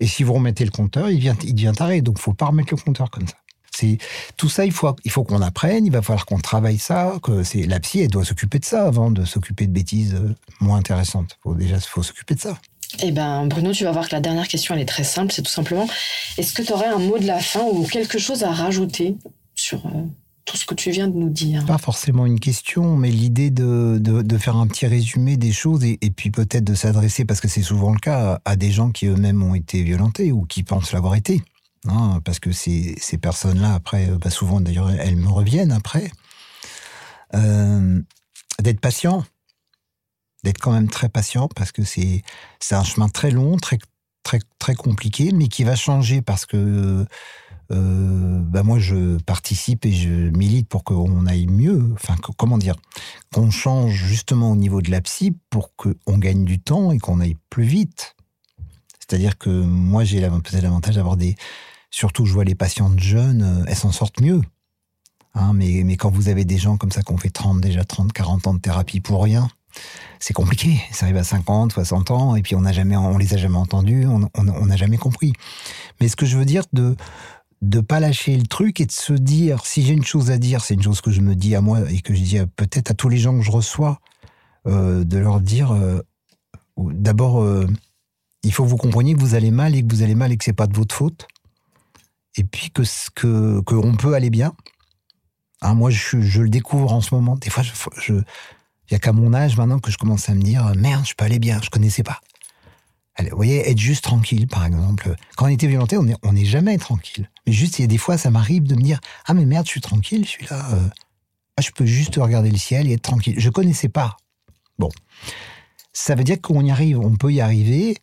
Et 0.00 0.06
si 0.06 0.22
vous 0.22 0.32
remettez 0.32 0.64
le 0.64 0.70
compteur, 0.70 1.10
il, 1.10 1.18
vient, 1.18 1.36
il 1.42 1.54
devient 1.54 1.72
taré. 1.76 2.02
Donc, 2.02 2.16
il 2.18 2.22
faut 2.22 2.34
pas 2.34 2.46
remettre 2.46 2.74
le 2.74 2.80
compteur 2.80 3.10
comme 3.10 3.26
ça. 3.26 3.36
C'est 3.74 3.98
tout 4.36 4.48
ça, 4.48 4.64
il 4.64 4.72
faut, 4.72 4.94
il 5.04 5.10
faut 5.10 5.22
qu'on 5.22 5.40
apprenne. 5.40 5.86
Il 5.86 5.92
va 5.92 6.02
falloir 6.02 6.26
qu'on 6.26 6.38
travaille 6.38 6.78
ça. 6.78 7.14
Que 7.22 7.42
c'est 7.42 7.62
la 7.62 7.78
psy, 7.80 8.00
elle 8.00 8.08
doit 8.08 8.24
s'occuper 8.24 8.58
de 8.58 8.64
ça 8.64 8.86
avant 8.86 9.10
de 9.10 9.24
s'occuper 9.24 9.66
de 9.66 9.72
bêtises 9.72 10.14
euh, 10.14 10.34
moins 10.60 10.78
intéressantes. 10.78 11.38
Faut 11.42 11.54
déjà, 11.54 11.78
faut 11.80 12.02
s'occuper 12.02 12.34
de 12.34 12.40
ça. 12.40 12.58
Eh 13.00 13.12
ben, 13.12 13.46
Bruno, 13.46 13.72
tu 13.72 13.84
vas 13.84 13.92
voir 13.92 14.08
que 14.08 14.14
la 14.14 14.20
dernière 14.20 14.48
question, 14.48 14.74
elle 14.74 14.80
est 14.80 14.86
très 14.86 15.04
simple. 15.04 15.32
C'est 15.32 15.42
tout 15.42 15.50
simplement, 15.50 15.86
est-ce 16.38 16.52
que 16.54 16.62
tu 16.62 16.72
aurais 16.72 16.86
un 16.86 16.98
mot 16.98 17.18
de 17.18 17.26
la 17.26 17.38
fin 17.38 17.62
ou 17.62 17.84
quelque 17.84 18.18
chose 18.18 18.42
à 18.42 18.50
rajouter 18.50 19.16
sur 19.54 19.86
euh, 19.86 19.90
tout 20.48 20.56
ce 20.56 20.64
que 20.64 20.74
tu 20.74 20.90
viens 20.90 21.08
de 21.08 21.14
nous 21.14 21.28
dire 21.28 21.66
Pas 21.66 21.76
forcément 21.76 22.24
une 22.24 22.40
question, 22.40 22.96
mais 22.96 23.10
l'idée 23.10 23.50
de, 23.50 23.98
de, 24.00 24.38
faire 24.38 24.56
un 24.56 24.66
petit 24.66 24.86
résumé 24.86 25.36
des 25.36 25.52
choses 25.52 25.84
et, 25.84 25.98
puis 26.10 26.30
peut-être 26.30 26.64
de 26.64 26.74
s'adresser, 26.74 27.26
parce 27.26 27.42
que 27.42 27.48
c'est 27.48 27.62
souvent 27.62 27.92
le 27.92 27.98
cas, 27.98 28.40
à 28.46 28.56
des 28.56 28.70
gens 28.70 28.90
qui 28.90 29.06
eux-mêmes 29.06 29.42
ont 29.42 29.54
été 29.54 29.82
violentés 29.82 30.32
ou 30.32 30.46
qui 30.46 30.62
pensent 30.62 30.92
l'avoir 30.92 31.16
été. 31.16 31.42
Hein, 31.86 32.20
parce 32.24 32.40
que 32.40 32.50
ces, 32.50 32.94
ces 32.98 33.18
personnes-là, 33.18 33.74
après, 33.74 34.06
bah 34.18 34.30
souvent 34.30 34.62
d'ailleurs, 34.62 34.90
elles 34.90 35.16
me 35.16 35.28
reviennent 35.28 35.70
après. 35.70 36.10
Euh, 37.34 38.00
d'être 38.58 38.80
patient, 38.80 39.24
d'être 40.44 40.60
quand 40.60 40.72
même 40.72 40.88
très 40.88 41.10
patient, 41.10 41.48
parce 41.54 41.72
que 41.72 41.82
c'est 41.84 42.22
un 42.70 42.84
chemin 42.84 43.10
très 43.10 43.30
long, 43.30 43.58
très, 43.58 43.78
très, 44.22 44.40
très 44.58 44.74
compliqué, 44.74 45.30
mais 45.34 45.48
qui 45.48 45.62
va 45.62 45.76
changer 45.76 46.22
parce 46.22 46.46
que 46.46 47.04
euh, 47.70 48.40
bah 48.40 48.62
moi 48.62 48.78
je 48.78 49.18
participe 49.22 49.84
et 49.84 49.92
je 49.92 50.08
milite 50.08 50.68
pour 50.68 50.84
qu'on 50.84 51.26
aille 51.26 51.46
mieux, 51.46 51.90
enfin 51.94 52.16
comment 52.36 52.56
dire, 52.56 52.76
qu'on 53.32 53.50
change 53.50 53.92
justement 53.92 54.52
au 54.52 54.56
niveau 54.56 54.80
de 54.80 54.90
la 54.90 55.02
psy 55.02 55.36
pour 55.50 55.74
qu'on 55.76 56.18
gagne 56.18 56.44
du 56.44 56.58
temps 56.58 56.92
et 56.92 56.98
qu'on 56.98 57.20
aille 57.20 57.36
plus 57.50 57.64
vite. 57.64 58.16
C'est-à-dire 58.98 59.36
que 59.36 59.50
moi 59.50 60.04
j'ai 60.04 60.20
peut-être 60.20 60.62
l'avantage 60.62 60.94
d'avoir 60.94 61.16
des, 61.18 61.36
surtout 61.90 62.24
je 62.24 62.32
vois 62.32 62.44
les 62.44 62.54
patientes 62.54 63.00
jeunes, 63.00 63.42
euh, 63.42 63.64
elles 63.66 63.76
s'en 63.76 63.92
sortent 63.92 64.20
mieux. 64.20 64.40
Hein, 65.34 65.52
mais, 65.54 65.82
mais 65.84 65.96
quand 65.96 66.10
vous 66.10 66.30
avez 66.30 66.46
des 66.46 66.56
gens 66.56 66.78
comme 66.78 66.90
ça 66.90 67.02
qui 67.02 67.12
ont 67.12 67.18
fait 67.18 67.30
30, 67.30 67.60
déjà 67.60 67.84
30, 67.84 68.12
40 68.12 68.46
ans 68.46 68.54
de 68.54 68.60
thérapie 68.60 69.00
pour 69.00 69.22
rien, 69.22 69.48
c'est 70.20 70.32
compliqué. 70.34 70.80
Ça 70.90 71.04
arrive 71.04 71.18
à 71.18 71.24
50, 71.24 71.72
60 71.72 72.10
ans, 72.10 72.34
et 72.34 72.42
puis 72.42 72.56
on 72.56 72.62
n'a 72.62 72.72
on 72.98 73.18
les 73.18 73.34
a 73.34 73.36
jamais 73.36 73.56
entendus, 73.56 74.06
on 74.06 74.64
n'a 74.66 74.76
jamais 74.76 74.96
compris. 74.96 75.34
Mais 76.00 76.08
ce 76.08 76.16
que 76.16 76.26
je 76.26 76.38
veux 76.38 76.46
dire 76.46 76.64
de, 76.72 76.96
de 77.62 77.80
pas 77.80 78.00
lâcher 78.00 78.36
le 78.36 78.46
truc 78.46 78.80
et 78.80 78.86
de 78.86 78.92
se 78.92 79.12
dire, 79.12 79.64
si 79.64 79.82
j'ai 79.82 79.94
une 79.94 80.04
chose 80.04 80.30
à 80.30 80.38
dire, 80.38 80.62
c'est 80.62 80.74
une 80.74 80.82
chose 80.82 81.00
que 81.00 81.10
je 81.10 81.20
me 81.20 81.34
dis 81.34 81.54
à 81.54 81.60
moi 81.60 81.80
et 81.90 82.00
que 82.00 82.14
je 82.14 82.22
dis 82.22 82.38
peut-être 82.56 82.92
à 82.92 82.94
tous 82.94 83.08
les 83.08 83.18
gens 83.18 83.36
que 83.36 83.44
je 83.44 83.50
reçois, 83.50 84.00
euh, 84.66 85.04
de 85.04 85.18
leur 85.18 85.40
dire, 85.40 85.72
euh, 85.72 86.00
d'abord, 86.76 87.42
euh, 87.42 87.66
il 88.44 88.52
faut 88.52 88.64
que 88.64 88.68
vous 88.68 88.76
compreniez 88.76 89.14
que 89.14 89.20
vous 89.20 89.34
allez 89.34 89.50
mal 89.50 89.74
et 89.74 89.82
que 89.82 89.92
vous 89.92 90.02
allez 90.02 90.14
mal 90.14 90.30
et 90.30 90.36
que 90.36 90.44
c'est 90.44 90.52
pas 90.52 90.66
de 90.66 90.76
votre 90.76 90.94
faute. 90.94 91.26
Et 92.36 92.44
puis 92.44 92.70
que 92.70 92.82
que 93.14 93.60
qu'on 93.60 93.96
peut 93.96 94.14
aller 94.14 94.30
bien. 94.30 94.54
Hein, 95.60 95.74
moi, 95.74 95.90
je, 95.90 96.20
je, 96.20 96.42
le 96.42 96.50
découvre 96.50 96.92
en 96.92 97.00
ce 97.00 97.12
moment. 97.12 97.34
Des 97.36 97.50
fois, 97.50 97.64
il 98.08 98.22
y 98.92 98.94
a 98.94 98.98
qu'à 99.00 99.12
mon 99.12 99.34
âge 99.34 99.56
maintenant 99.56 99.80
que 99.80 99.90
je 99.90 99.98
commence 99.98 100.28
à 100.28 100.34
me 100.34 100.42
dire, 100.42 100.72
merde, 100.76 101.04
je 101.04 101.14
peux 101.14 101.24
aller 101.24 101.40
bien. 101.40 101.60
Je 101.62 101.70
connaissais 101.70 102.04
pas. 102.04 102.20
Vous 103.20 103.36
voyez, 103.36 103.68
être 103.68 103.78
juste 103.78 104.04
tranquille, 104.04 104.46
par 104.46 104.64
exemple. 104.64 105.14
Quand 105.36 105.46
on 105.46 105.48
était 105.48 105.66
violenté, 105.66 105.96
on 105.96 106.04
n'est 106.04 106.16
on 106.22 106.34
jamais 106.36 106.78
tranquille. 106.78 107.28
Mais 107.46 107.52
juste, 107.52 107.78
il 107.78 107.82
y 107.82 107.84
a 107.84 107.88
des 107.88 107.98
fois, 107.98 108.16
ça 108.16 108.30
m'arrive 108.30 108.64
de 108.64 108.74
me 108.74 108.80
dire 108.80 109.00
Ah, 109.26 109.34
mais 109.34 109.44
merde, 109.44 109.66
je 109.66 109.72
suis 109.72 109.80
tranquille, 109.80 110.24
je 110.24 110.30
suis 110.30 110.46
là. 110.46 110.64
Euh, 110.72 110.88
ah, 111.56 111.62
je 111.62 111.70
peux 111.72 111.86
juste 111.86 112.16
regarder 112.16 112.50
le 112.50 112.56
ciel 112.56 112.88
et 112.88 112.92
être 112.92 113.02
tranquille. 113.02 113.34
Je 113.36 113.50
connaissais 113.50 113.88
pas. 113.88 114.16
Bon. 114.78 114.90
Ça 115.92 116.14
veut 116.14 116.22
dire 116.22 116.40
qu'on 116.40 116.64
y 116.64 116.70
arrive, 116.70 117.00
on 117.00 117.16
peut 117.16 117.32
y 117.32 117.40
arriver, 117.40 117.96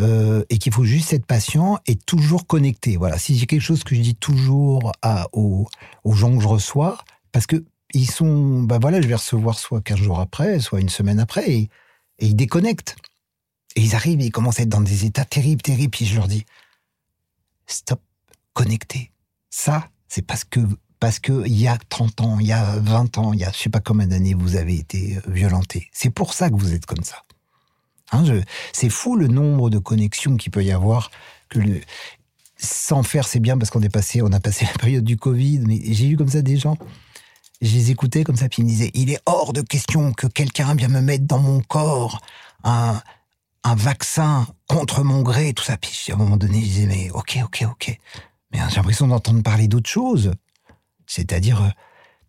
euh, 0.00 0.42
et 0.50 0.58
qu'il 0.58 0.72
faut 0.72 0.84
juste 0.84 1.12
être 1.12 1.26
patient 1.26 1.78
et 1.86 1.94
toujours 1.94 2.46
connecté. 2.46 2.96
Voilà. 2.96 3.18
Si 3.18 3.38
j'ai 3.38 3.46
quelque 3.46 3.60
chose 3.62 3.84
que 3.84 3.94
je 3.94 4.00
dis 4.00 4.16
toujours 4.16 4.92
à, 5.02 5.28
aux, 5.32 5.68
aux 6.02 6.12
gens 6.14 6.34
que 6.34 6.42
je 6.42 6.48
reçois, 6.48 6.98
parce 7.30 7.46
que 7.46 7.64
ils 7.94 8.10
sont, 8.10 8.62
bah 8.62 8.78
voilà, 8.80 9.00
je 9.00 9.06
vais 9.06 9.14
recevoir 9.14 9.58
soit 9.58 9.82
15 9.82 9.98
jours 9.98 10.18
après, 10.18 10.60
soit 10.60 10.80
une 10.80 10.88
semaine 10.88 11.20
après, 11.20 11.50
et 11.50 11.70
ils 12.18 12.34
déconnectent. 12.34 12.96
Et 13.76 13.82
ils 13.82 13.94
arrivent 13.94 14.20
et 14.20 14.26
ils 14.26 14.32
commencent 14.32 14.60
à 14.60 14.62
être 14.62 14.68
dans 14.68 14.80
des 14.80 15.04
états 15.04 15.24
terribles, 15.24 15.62
terribles. 15.62 15.90
Puis 15.90 16.06
je 16.06 16.16
leur 16.16 16.28
dis, 16.28 16.44
stop, 17.66 18.00
connectez. 18.52 19.12
Ça, 19.50 19.88
c'est 20.08 20.22
parce 20.22 20.44
que 20.44 20.60
parce 21.00 21.18
que 21.18 21.44
il 21.46 21.60
y 21.60 21.66
a 21.66 21.76
30 21.88 22.20
ans, 22.20 22.38
il 22.38 22.46
y 22.46 22.52
a 22.52 22.76
20 22.78 23.18
ans, 23.18 23.32
il 23.32 23.40
y 23.40 23.44
a 23.44 23.50
je 23.50 23.58
sais 23.58 23.70
pas 23.70 23.80
combien 23.80 24.06
d'années 24.06 24.34
vous 24.34 24.54
avez 24.54 24.76
été 24.76 25.16
euh, 25.16 25.20
violenté. 25.32 25.88
C'est 25.92 26.10
pour 26.10 26.32
ça 26.32 26.48
que 26.48 26.54
vous 26.54 26.74
êtes 26.74 26.86
comme 26.86 27.02
ça. 27.02 27.24
Hein, 28.12 28.24
c'est 28.72 28.90
fou 28.90 29.16
le 29.16 29.26
nombre 29.26 29.68
de 29.68 29.78
connexions 29.78 30.36
qu'il 30.36 30.52
peut 30.52 30.62
y 30.62 30.70
avoir. 30.70 31.10
Sans 32.56 33.02
faire, 33.02 33.26
c'est 33.26 33.40
bien 33.40 33.58
parce 33.58 33.70
qu'on 33.70 33.82
est 33.82 33.88
passé, 33.88 34.22
on 34.22 34.30
a 34.32 34.38
passé 34.38 34.64
la 34.72 34.78
période 34.78 35.04
du 35.04 35.16
Covid, 35.16 35.60
mais 35.66 35.80
j'ai 35.82 36.08
eu 36.08 36.16
comme 36.16 36.28
ça 36.28 36.40
des 36.40 36.56
gens. 36.56 36.76
Je 37.60 37.74
les 37.74 37.90
écoutais 37.90 38.22
comme 38.22 38.36
ça, 38.36 38.48
puis 38.48 38.62
ils 38.62 38.64
me 38.64 38.70
disaient 38.70 38.90
il 38.94 39.10
est 39.10 39.20
hors 39.26 39.52
de 39.52 39.60
question 39.60 40.12
que 40.12 40.26
quelqu'un 40.26 40.74
vienne 40.74 40.92
me 40.92 41.00
mettre 41.00 41.24
dans 41.24 41.40
mon 41.40 41.62
corps 41.62 42.20
un, 42.64 43.00
un 43.64 43.74
vaccin 43.74 44.46
contre 44.66 45.04
mon 45.04 45.22
gré, 45.22 45.52
tout 45.52 45.64
ça. 45.64 45.76
Puis 45.76 46.06
à 46.10 46.14
un 46.14 46.16
moment 46.16 46.36
donné, 46.36 46.60
je 46.60 46.66
disais, 46.66 46.86
mais 46.86 47.10
ok, 47.10 47.38
ok, 47.44 47.64
ok. 47.70 47.98
Mais 48.52 48.58
j'ai 48.68 48.76
l'impression 48.76 49.06
d'entendre 49.06 49.42
parler 49.42 49.68
d'autre 49.68 49.88
chose. 49.88 50.32
C'est-à-dire, 51.06 51.62
euh, 51.62 51.68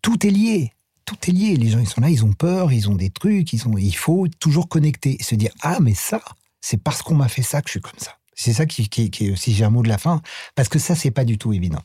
tout 0.02 0.26
est 0.26 0.30
lié. 0.30 0.72
Tout 1.04 1.16
est 1.28 1.32
lié. 1.32 1.56
Les 1.56 1.68
gens, 1.68 1.78
ils 1.78 1.88
sont 1.88 2.00
là, 2.00 2.10
ils 2.10 2.24
ont 2.24 2.32
peur, 2.32 2.72
ils 2.72 2.88
ont 2.88 2.94
des 2.94 3.10
trucs, 3.10 3.52
ils 3.52 3.58
sont, 3.58 3.76
il 3.76 3.96
faut 3.96 4.26
toujours 4.38 4.68
connecter. 4.68 5.18
Se 5.20 5.34
dire, 5.34 5.50
ah, 5.60 5.78
mais 5.80 5.94
ça, 5.94 6.20
c'est 6.60 6.82
parce 6.82 7.02
qu'on 7.02 7.14
m'a 7.14 7.28
fait 7.28 7.42
ça 7.42 7.60
que 7.60 7.68
je 7.68 7.72
suis 7.72 7.80
comme 7.80 7.98
ça. 7.98 8.16
C'est 8.34 8.52
ça 8.52 8.66
qui, 8.66 8.88
qui 8.88 9.36
si 9.36 9.54
j'ai 9.54 9.64
un 9.64 9.70
mot 9.70 9.82
de 9.82 9.88
la 9.88 9.98
fin, 9.98 10.22
parce 10.54 10.68
que 10.68 10.78
ça, 10.78 10.94
c'est 10.94 11.10
pas 11.10 11.24
du 11.24 11.38
tout 11.38 11.52
évident. 11.52 11.82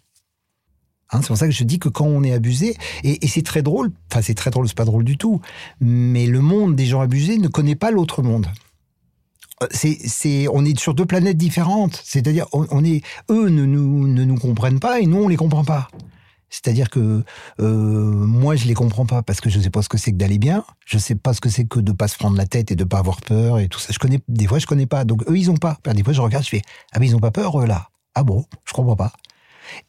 Hein, 1.11 1.21
c'est 1.21 1.27
pour 1.27 1.37
ça 1.37 1.47
que 1.47 1.53
je 1.53 1.63
dis 1.63 1.79
que 1.79 1.89
quand 1.89 2.05
on 2.05 2.23
est 2.23 2.31
abusé, 2.31 2.75
et, 3.03 3.23
et 3.23 3.27
c'est 3.27 3.41
très 3.41 3.61
drôle, 3.61 3.91
enfin 4.11 4.21
c'est 4.21 4.35
très 4.35 4.51
drôle, 4.51 4.67
c'est 4.67 4.77
pas 4.77 4.85
drôle 4.85 5.03
du 5.03 5.17
tout, 5.17 5.41
mais 5.79 6.27
le 6.27 6.39
monde 6.39 6.75
des 6.75 6.85
gens 6.85 7.01
abusés 7.01 7.37
ne 7.37 7.47
connaît 7.47 7.75
pas 7.75 7.91
l'autre 7.91 8.21
monde 8.21 8.47
c'est, 9.71 10.47
on 10.51 10.65
est 10.65 10.77
sur 10.79 10.93
deux 10.93 11.05
planètes 11.05 11.37
différentes. 11.37 12.01
C'est-à-dire, 12.03 12.45
on, 12.53 12.83
est, 12.83 13.03
eux 13.29 13.49
ne 13.49 13.65
nous, 13.65 14.07
ne 14.07 14.23
nous 14.23 14.37
comprennent 14.37 14.79
pas 14.79 14.99
et 14.99 15.05
nous, 15.05 15.23
on 15.23 15.27
les 15.27 15.35
comprend 15.35 15.63
pas. 15.63 15.89
C'est-à-dire 16.49 16.89
que 16.89 17.23
euh, 17.59 17.65
moi, 17.65 18.55
je 18.55 18.65
les 18.67 18.73
comprends 18.73 19.05
pas 19.05 19.21
parce 19.21 19.39
que 19.39 19.49
je 19.49 19.59
sais 19.59 19.69
pas 19.69 19.81
ce 19.81 19.89
que 19.89 19.97
c'est 19.97 20.11
que 20.11 20.17
d'aller 20.17 20.39
bien. 20.39 20.65
Je 20.85 20.97
sais 20.97 21.15
pas 21.15 21.33
ce 21.33 21.41
que 21.41 21.49
c'est 21.49 21.65
que 21.65 21.79
de 21.79 21.91
pas 21.91 22.07
se 22.07 22.17
prendre 22.17 22.37
la 22.37 22.47
tête 22.47 22.71
et 22.71 22.75
de 22.75 22.83
pas 22.83 22.97
avoir 22.97 23.21
peur 23.21 23.59
et 23.59 23.67
tout 23.67 23.79
ça. 23.79 23.93
Je 23.93 23.99
connais 23.99 24.19
des 24.27 24.47
fois, 24.47 24.59
je 24.59 24.65
connais 24.65 24.87
pas. 24.87 25.05
Donc 25.05 25.23
eux, 25.29 25.37
ils 25.37 25.51
ont 25.51 25.57
pas. 25.57 25.77
Des 25.93 26.03
fois, 26.03 26.13
je 26.13 26.21
regarde, 26.21 26.43
je 26.43 26.49
fais 26.49 26.61
ah 26.91 26.99
mais 26.99 27.07
ils 27.07 27.15
ont 27.15 27.19
pas 27.19 27.31
peur 27.31 27.59
eux 27.61 27.67
là. 27.67 27.89
Ah 28.15 28.23
bon, 28.23 28.45
je 28.65 28.73
comprends 28.73 28.95
pas. 28.95 29.13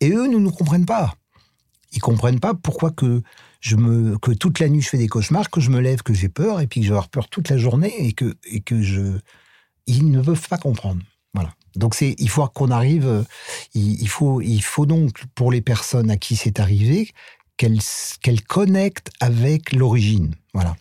Et 0.01 0.11
eux 0.11 0.27
ne 0.27 0.37
nous 0.37 0.53
comprennent 0.53 0.87
pas. 0.87 1.15
Ils 1.93 2.01
comprennent 2.01 2.41
pas 2.41 2.55
pourquoi 2.55 2.91
que 2.91 3.23
je 3.61 3.77
me 3.77 4.19
que 4.19 4.33
toute 4.33 4.61
la 4.61 4.69
nuit 4.69 4.83
je 4.83 4.91
fais 4.91 4.99
des 4.99 5.09
cauchemars, 5.09 5.51
que 5.51 5.61
je 5.61 5.71
me 5.71 5.81
lève, 5.81 6.03
que 6.03 6.13
j'ai 6.13 6.29
peur 6.29 6.61
et 6.61 6.67
puis 6.67 6.81
que 6.81 6.87
je 6.87 6.91
vais 6.91 6.97
avoir 6.97 7.09
peur 7.09 7.29
toute 7.29 7.49
la 7.49 7.57
journée 7.57 8.07
et 8.07 8.13
que 8.13 8.37
et 8.45 8.61
que 8.61 8.83
je 8.83 9.19
ils 9.87 10.11
ne 10.11 10.21
peuvent 10.21 10.49
pas 10.49 10.59
comprendre. 10.59 11.03
Voilà. 11.35 11.55
Donc 11.77 11.95
c'est, 11.95 12.15
il 12.19 12.29
faut 12.29 12.47
qu'on 12.49 12.71
arrive, 12.71 13.07
euh, 13.07 13.23
il, 13.75 14.09
faut, 14.09 14.41
il 14.41 14.63
faut 14.63 14.87
donc 14.87 15.25
pour 15.35 15.53
les 15.53 15.61
personnes 15.61 16.11
à 16.11 16.17
qui 16.17 16.35
c'est 16.37 16.59
arrivé 16.59 17.11
qu'elles, 17.57 17.81
qu'elles 18.23 18.43
connectent 18.43 19.11
avec 19.21 19.73
l'origine. 19.73 20.35
Voilà. 20.55 20.77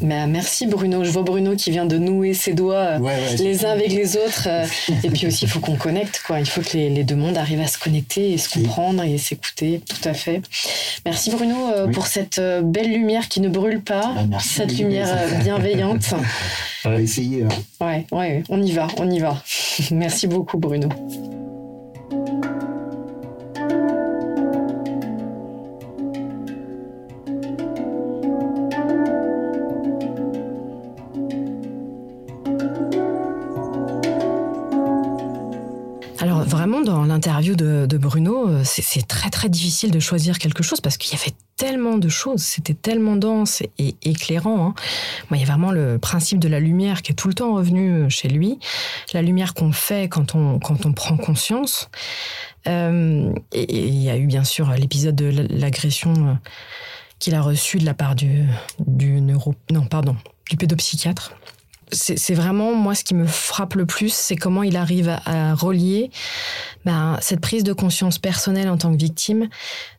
Mais 0.00 0.26
merci 0.26 0.66
Bruno. 0.66 1.04
Je 1.04 1.10
vois 1.10 1.22
Bruno 1.22 1.56
qui 1.56 1.70
vient 1.70 1.86
de 1.86 1.96
nouer 1.98 2.34
ses 2.34 2.52
doigts 2.52 3.00
euh, 3.00 3.34
les 3.38 3.64
uns 3.64 3.70
avec 3.70 3.88
les 3.92 4.16
autres. 4.16 4.46
Euh, 4.46 4.66
et 5.04 5.10
puis 5.10 5.26
aussi, 5.26 5.44
il 5.44 5.48
faut 5.48 5.60
qu'on 5.60 5.76
connecte. 5.76 6.22
Quoi. 6.26 6.40
Il 6.40 6.46
faut 6.46 6.60
que 6.60 6.76
les, 6.76 7.04
deux 7.04 7.16
mondes 7.16 7.36
arrivent 7.36 7.60
à 7.60 7.66
se 7.66 7.78
connecter 7.78 8.32
et 8.32 8.38
se 8.38 8.48
comprendre 8.48 9.02
et 9.02 9.16
s'écouter. 9.18 9.80
Tout 9.88 10.08
à 10.08 10.14
fait. 10.14 10.42
Merci 11.04 11.30
Bruno 11.30 11.56
euh, 11.68 11.88
pour 11.88 12.06
cette 12.06 12.40
belle 12.40 12.92
lumière 12.92 13.28
qui 13.28 13.40
ne 13.40 13.48
brûle 13.48 13.80
pas. 13.80 14.14
Bah, 14.26 14.38
cette 14.40 14.76
lumière 14.76 15.08
bienveillante. 15.42 16.14
On 16.84 16.90
va 16.90 17.00
essayer. 17.00 17.44
Hein. 17.44 17.48
Ouais, 17.84 18.06
ouais, 18.12 18.42
on 18.48 18.62
y 18.62 18.70
va, 18.70 18.86
on 18.98 19.10
y 19.10 19.18
va. 19.18 19.42
merci 19.90 20.28
beaucoup 20.28 20.56
Bruno. 20.56 20.88
Dans 36.84 37.04
l'interview 37.04 37.54
de, 37.56 37.98
Bruno, 37.98 38.48
euh, 38.48 38.62
c'est 38.64 39.06
très 39.06 39.30
très 39.30 39.48
difficile 39.48 39.90
de 39.90 40.00
choisir 40.00 40.38
quelque 40.38 40.62
chose 40.62 40.80
parce 40.80 40.96
qu'il 40.96 41.16
y 41.16 41.20
avait 41.20 41.34
tellement 41.56 41.98
de 41.98 42.08
choses, 42.08 42.42
c'était 42.42 42.74
tellement 42.74 43.16
dense 43.16 43.62
et 43.78 43.96
éclairant. 44.02 44.68
Hein. 44.68 44.74
il 45.32 45.38
y 45.38 45.42
a 45.42 45.46
vraiment 45.46 45.72
le 45.72 45.98
principe 45.98 46.38
de 46.38 46.48
la 46.48 46.60
lumière 46.60 47.02
qui 47.02 47.12
est 47.12 47.14
tout 47.14 47.28
le 47.28 47.34
temps 47.34 47.54
revenu 47.54 47.92
euh, 47.92 48.08
chez 48.08 48.28
lui, 48.28 48.58
la 49.12 49.22
lumière 49.22 49.54
qu'on 49.54 49.72
fait 49.72 50.08
quand 50.08 50.34
on, 50.34 50.58
quand 50.58 50.86
on 50.86 50.92
prend 50.92 51.16
conscience. 51.16 51.88
Euh, 52.66 53.32
et, 53.52 53.86
il 53.86 54.02
y 54.02 54.10
a 54.10 54.16
eu 54.16 54.26
bien 54.26 54.44
sûr 54.44 54.70
l'épisode 54.70 55.16
de 55.16 55.46
l'agression 55.50 56.38
qu'il 57.18 57.34
a 57.34 57.40
reçue 57.40 57.78
de 57.78 57.84
la 57.84 57.94
part 57.94 58.14
du 58.14 59.20
neuro... 59.20 59.54
Non, 59.70 59.86
pardon, 59.86 60.16
du 60.50 60.56
pédopsychiatre 60.56 61.32
c'est 61.92 62.34
vraiment 62.34 62.74
moi 62.74 62.94
ce 62.94 63.04
qui 63.04 63.14
me 63.14 63.26
frappe 63.26 63.74
le 63.74 63.86
plus, 63.86 64.12
c'est 64.12 64.36
comment 64.36 64.62
il 64.62 64.76
arrive 64.76 65.16
à, 65.24 65.54
relier 65.54 66.10
ben, 66.84 67.16
cette 67.20 67.40
prise 67.40 67.64
de 67.64 67.72
conscience 67.72 68.18
personnelle 68.18 68.68
en 68.68 68.76
tant 68.76 68.92
que 68.92 68.98
victime 68.98 69.48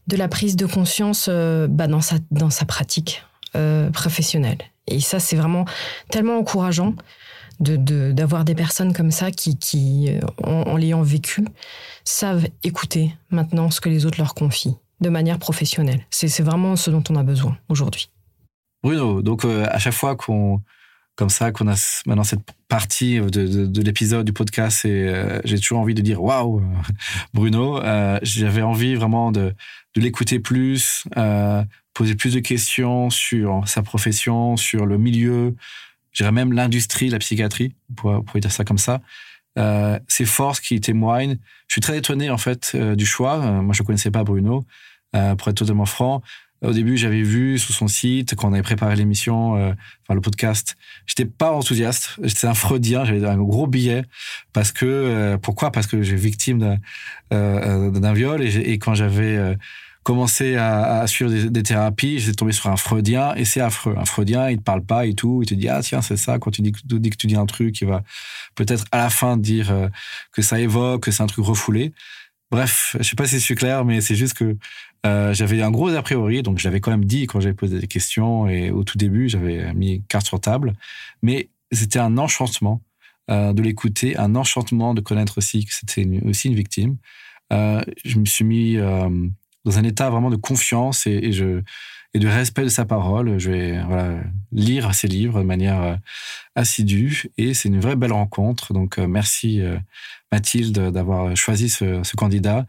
de 0.08 0.18
la 0.18 0.28
prise 0.28 0.56
de 0.56 0.66
conscience 0.66 1.28
euh, 1.30 1.68
ben, 1.68 1.88
dans, 1.88 2.02
sa, 2.02 2.18
dans 2.32 2.50
sa 2.50 2.66
pratique 2.66 3.24
euh, 3.56 3.90
professionnelle. 3.90 4.60
Et 4.88 5.00
ça, 5.00 5.20
c'est 5.20 5.36
vraiment 5.36 5.66
tellement 6.10 6.38
encourageant 6.38 6.94
d'avoir 7.60 8.44
de, 8.44 8.52
des 8.52 8.56
personnes 8.56 8.94
comme 8.94 9.12
ça 9.12 9.32
qui, 9.32 9.58
qui 9.58 10.12
en, 10.44 10.78
l'ayant 10.78 11.02
vécu, 11.02 11.46
savent 12.04 12.48
écouter 12.64 13.16
maintenant 13.32 13.72
ce 13.72 13.82
que 13.82 13.90
les 13.90 14.06
autres 14.06 14.20
leur 14.20 14.36
confient 14.36 14.76
de 15.02 15.10
manière 15.10 15.40
professionnelle. 15.40 16.06
C'est 16.10 16.42
vraiment 16.44 16.76
ce 16.76 16.92
dont 16.92 17.04
on 17.10 17.16
a 17.16 17.24
besoin 17.24 17.58
aujourd'hui. 17.70 18.10
Bruno, 18.84 19.22
donc 19.22 19.44
euh, 19.44 19.66
à 19.70 19.80
chaque 19.80 19.94
fois 19.94 20.16
qu'on 20.16 20.62
comme 21.18 21.30
ça 21.30 21.52
qu'on 21.52 21.68
a 21.68 22.02
maintenant 22.06 22.24
cette 22.24 22.44
partie 22.70 23.20
de, 23.20 23.82
l'épisode 23.82 24.26
du 24.26 24.34
podcast 24.34 24.86
et 24.86 25.10
euh, 25.10 25.42
j'ai 25.44 25.58
toujours 25.58 25.80
envie 25.80 25.96
de 25.96 26.02
dire 26.02 26.22
waouh 26.22 26.62
Bruno 27.34 27.82
euh, 27.82 28.20
j'avais 28.22 28.62
envie 28.62 28.96
vraiment 28.96 29.32
de, 29.32 29.54
l'écouter 29.96 30.40
plus 30.40 31.08
poser 31.96 32.14
plus 32.14 32.36
de 32.36 32.40
questions 32.40 33.10
sur 33.10 33.68
sa 33.68 33.82
profession 33.82 34.58
sur 34.58 34.86
le 34.86 35.00
milieu 35.00 35.56
je 36.12 36.24
dirais 36.24 36.32
même 36.32 36.54
l'industrie 36.54 37.10
la 37.10 37.18
psychiatrie 37.18 37.74
pour, 37.96 38.24
pour 38.24 38.40
dire 38.40 38.52
ça 38.52 38.64
comme 38.64 38.78
ça. 38.78 39.02
Ses 40.08 40.26
forces 40.26 40.60
qui 40.60 40.80
témoignent 40.80 41.38
je 41.68 41.74
suis 41.74 41.82
très 41.82 41.98
étonné 41.98 42.30
en 42.30 42.38
fait 42.38 42.76
du 42.76 43.08
choix. 43.08 43.38
Moi 43.62 43.74
je 43.74 43.82
connaissais 43.82 44.12
pas 44.12 44.24
Bruno 44.24 44.68
pour 45.12 45.48
être 45.48 45.56
totalement 45.56 45.86
franc 45.86 46.22
au 46.64 46.72
début, 46.72 46.98
j'avais 46.98 47.22
vu 47.22 47.60
sur 47.60 47.74
son 47.74 47.88
site, 47.88 48.36
quand 48.36 48.50
on 48.50 48.54
avait 48.54 48.64
préparé 48.64 48.96
l'émission, 48.96 49.56
euh, 49.58 49.74
enfin 50.04 50.16
le 50.16 50.22
podcast, 50.22 50.76
j'étais 51.06 51.26
pas 51.26 51.52
enthousiaste. 51.52 52.16
J'étais 52.24 52.48
un 52.48 52.56
freudien, 52.56 53.06
j'avais 53.06 53.26
un 53.26 53.38
gros 53.38 53.68
billet. 53.68 54.06
Parce 54.54 54.72
que, 54.72 54.86
euh, 54.86 55.38
pourquoi? 55.38 55.72
Parce 55.72 55.86
que 55.86 56.02
j'ai 56.02 56.16
victime 56.16 56.60
d'un 56.60 56.80
euh, 57.34 58.14
viol 58.14 58.42
et, 58.42 58.80
quand 58.80 58.96
j'avais 58.96 59.56
commencé 60.02 60.56
à, 60.56 61.06
suivre 61.06 61.30
des, 61.30 61.50
des 61.50 61.64
thérapies, 61.64 62.20
j'étais 62.20 62.36
tombé 62.36 62.54
sur 62.54 62.70
un 62.70 62.78
freudien 62.78 63.36
et 63.36 63.46
c'est 63.46 63.62
affreux. 63.62 63.96
Un 63.98 64.06
freudien, 64.06 64.50
il 64.50 64.58
te 64.58 64.64
parle 64.64 64.84
pas 64.84 65.06
et 65.06 65.14
tout, 65.14 65.42
il 65.44 65.46
te 65.48 65.54
dit 65.54 65.70
ah 65.70 65.82
tiens 65.84 66.02
c'est 66.02 66.18
ça. 66.18 66.40
Quand 66.40 66.50
tu 66.50 66.62
dis, 66.64 66.72
tu 66.72 67.00
dis 67.00 67.10
que 67.12 67.18
tu 67.18 67.28
dis 67.28 67.36
un 67.36 67.46
truc, 67.46 67.82
il 67.82 67.88
va 67.88 68.04
peut-être 68.56 68.86
à 68.92 68.98
la 68.98 69.10
fin 69.12 69.38
dire 69.38 69.90
que 70.32 70.42
ça 70.42 70.60
évoque, 70.60 71.04
que 71.04 71.12
c'est 71.12 71.22
un 71.22 71.28
truc 71.28 71.46
refoulé. 71.46 71.94
Bref, 72.50 72.96
je 72.98 73.04
sais 73.04 73.16
pas 73.16 73.28
si 73.28 73.36
je 73.36 73.44
suis 73.44 73.56
clair, 73.56 73.84
mais 73.84 74.00
c'est 74.00 74.16
juste 74.16 74.34
que 74.34 74.56
euh, 75.06 75.34
j'avais 75.34 75.62
un 75.62 75.72
gros 75.72 75.90
a 75.90 76.02
priori, 76.02 76.44
donc 76.44 76.58
j'avais 76.58 76.80
quand 76.80 76.92
même 76.92 77.06
dit 77.06 77.28
quand 77.28 77.40
j'avais 77.40 77.56
posé 77.56 77.80
des 77.80 77.88
questions 77.88 78.48
et 78.48 78.72
au 78.72 78.84
tout 78.84 78.98
début, 78.98 79.30
j'avais 79.30 79.74
mis 79.74 80.04
carte 80.08 80.26
sur 80.26 80.40
table. 80.40 80.74
Mais 81.22 81.50
c'était 81.72 82.00
un 82.00 82.18
enchantement 82.18 82.82
euh, 83.30 83.54
de 83.54 83.62
l'écouter, 83.62 84.18
un 84.18 84.36
enchantement 84.36 84.94
de 84.94 85.02
connaître 85.02 85.38
aussi 85.38 85.66
que 85.66 85.74
c'était 85.74 86.08
aussi 86.26 86.48
une 86.48 86.56
victime. 86.56 86.98
Euh, 87.54 87.82
je 88.04 88.20
me 88.20 88.26
suis 88.26 88.44
mis 88.44 88.78
dans 88.78 89.80
un 89.80 89.84
état 89.84 90.10
vraiment 90.10 90.30
de 90.30 90.36
confiance 90.36 91.08
et, 91.08 91.32
je, 91.32 91.62
et 92.14 92.20
de 92.20 92.28
respect 92.28 92.64
de 92.64 92.70
sa 92.70 92.86
parole. 92.86 93.38
Je 93.38 93.52
vais 93.52 93.80
lire 94.52 94.94
ses 94.94 95.08
livres 95.08 95.40
de 95.40 95.46
manière 95.46 96.00
assidue 96.56 97.26
et 97.38 97.54
c'est 97.54 97.70
une 97.70 97.80
vraie 97.80 97.96
belle 97.96 98.14
rencontre. 98.14 98.74
Donc 98.74 98.98
merci 98.98 99.62
Mathilde 100.32 100.92
d'avoir 100.92 101.36
choisi 101.36 101.70
ce 101.70 102.16
candidat. 102.16 102.66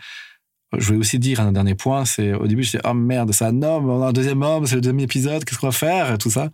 Je 0.77 0.85
voulais 0.87 0.99
aussi 0.99 1.19
dire 1.19 1.41
un 1.41 1.53
dernier 1.53 1.75
point, 1.75 2.05
c'est 2.05 2.35
au 2.35 2.47
début, 2.47 2.63
je 2.63 2.73
disais, 2.73 2.83
oh 2.85 2.93
merde, 2.93 3.33
c'est 3.33 3.47
un 3.47 3.63
homme, 3.63 3.89
on 3.89 4.03
a 4.03 4.09
un 4.09 4.13
deuxième 4.13 4.43
homme, 4.43 4.67
c'est 4.67 4.75
le 4.75 4.83
deuxième 4.83 5.01
épisode, 5.01 5.45
qu'est-ce 5.45 5.59
qu'on 5.59 5.69
va 5.69 5.73
faire, 5.73 6.19
tout 6.19 6.31
ça. 6.31 6.51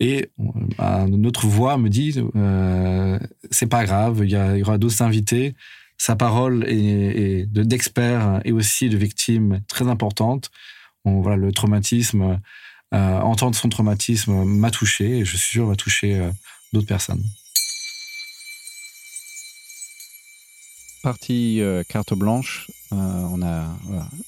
Et 0.00 0.30
une 0.78 1.26
autre 1.26 1.46
voix 1.46 1.76
me 1.76 1.90
dit, 1.90 2.14
euh, 2.36 3.18
c'est 3.50 3.66
pas 3.66 3.84
grave, 3.84 4.22
il 4.24 4.30
y, 4.30 4.62
aura 4.62 4.78
d'autres 4.78 5.02
invités. 5.02 5.54
Sa 5.98 6.16
parole 6.16 6.64
est, 6.66 7.46
d'expert 7.52 8.40
et 8.46 8.52
aussi 8.52 8.88
de 8.88 8.96
victime 8.96 9.60
très 9.68 9.88
importante. 9.88 10.50
On, 11.04 11.20
voilà, 11.20 11.36
le 11.36 11.52
traumatisme, 11.52 12.40
euh, 12.94 13.20
entendre 13.20 13.54
son 13.54 13.68
traumatisme 13.68 14.44
m'a 14.44 14.70
touché 14.70 15.18
et 15.18 15.24
je 15.26 15.36
suis 15.36 15.50
sûr 15.50 15.66
va 15.66 15.76
toucher 15.76 16.18
euh, 16.18 16.30
d'autres 16.72 16.86
personnes. 16.88 17.22
partie 21.02 21.60
euh, 21.60 21.82
carte 21.88 22.14
blanche. 22.14 22.70
Euh, 22.92 22.96
on 23.30 23.40
a 23.42 23.68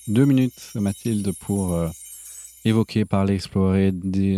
deux 0.06 0.24
minutes, 0.24 0.70
Mathilde, 0.76 1.32
pour 1.40 1.74
euh, 1.74 1.88
évoquer, 2.64 3.04
parler, 3.04 3.34
explorer, 3.34 3.92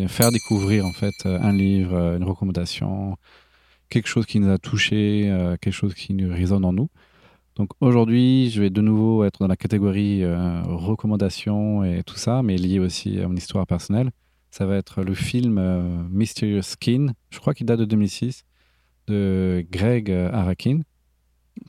faire 0.09 0.31
découvrir 0.31 0.87
en 0.87 0.93
fait 0.93 1.27
un 1.27 1.53
livre, 1.53 2.17
une 2.17 2.25
recommandation, 2.25 3.17
quelque 3.91 4.09
chose 4.09 4.25
qui 4.25 4.41
nous 4.41 4.51
a 4.51 4.59
touché, 4.59 5.31
quelque 5.61 5.75
chose 5.75 5.95
qui 5.95 6.15
nous 6.15 6.33
résonne 6.33 6.65
en 6.65 6.73
nous. 6.73 6.89
Donc 7.57 7.71
aujourd'hui, 7.81 8.51
je 8.51 8.63
vais 8.63 8.71
de 8.71 8.81
nouveau 8.81 9.25
être 9.25 9.41
dans 9.41 9.47
la 9.47 9.57
catégorie 9.57 10.25
recommandation 10.25 11.85
et 11.85 12.03
tout 12.03 12.17
ça, 12.17 12.43
mais 12.43 12.57
lié 12.57 12.79
aussi 12.79 13.21
à 13.21 13.29
mon 13.29 13.37
histoire 13.37 13.67
personnelle. 13.67 14.11
Ça 14.51 14.65
va 14.65 14.77
être 14.77 15.03
le 15.03 15.15
film 15.15 16.09
Mysterious 16.11 16.63
Skin, 16.63 17.13
je 17.31 17.39
crois 17.41 17.53
qu'il 17.53 17.67
date 17.67 17.81
de 17.81 17.85
2006, 17.85 18.45
de 19.07 19.67
Greg 19.71 20.11
Arakin 20.11 20.81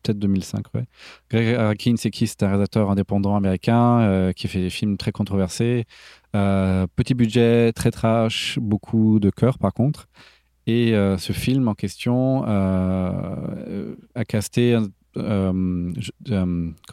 peut-être 0.04 0.20
2005, 0.20 0.66
ouais. 0.74 0.86
Greg 1.30 1.56
Arkin, 1.56 1.96
c'est 1.98 2.12
qui? 2.12 2.28
C'est 2.28 2.44
un 2.44 2.48
réalisateur 2.48 2.90
indépendant 2.90 3.36
américain 3.36 4.00
euh, 4.00 4.32
qui 4.34 4.48
fait 4.48 4.62
des 4.62 4.70
films 4.70 4.98
très 4.98 5.12
controversés. 5.12 5.86
Euh, 6.36 6.88
petit 6.96 7.14
budget, 7.14 7.72
très 7.74 7.92
trash, 7.92 8.60
beaucoup 8.62 9.20
de 9.20 9.30
cœur 9.30 9.58
par 9.58 9.74
contre. 9.74 10.08
Et 10.68 10.96
euh, 10.96 11.18
ce 11.18 11.32
film 11.32 11.68
en 11.68 11.76
question 11.76 12.44
a 12.46 14.26
casté, 14.28 14.78
comment 15.14 15.94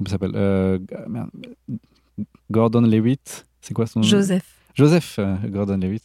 s'appelle? 0.06 0.80
Gordon 2.50 2.82
Lewitt. 2.82 3.46
C'est 3.60 3.74
quoi 3.74 3.86
son 3.86 4.00
nom? 4.00 4.06
Joseph. 4.06 4.44
Joseph 4.74 5.20
Gordon 5.46 5.76
Lewitt 5.76 6.02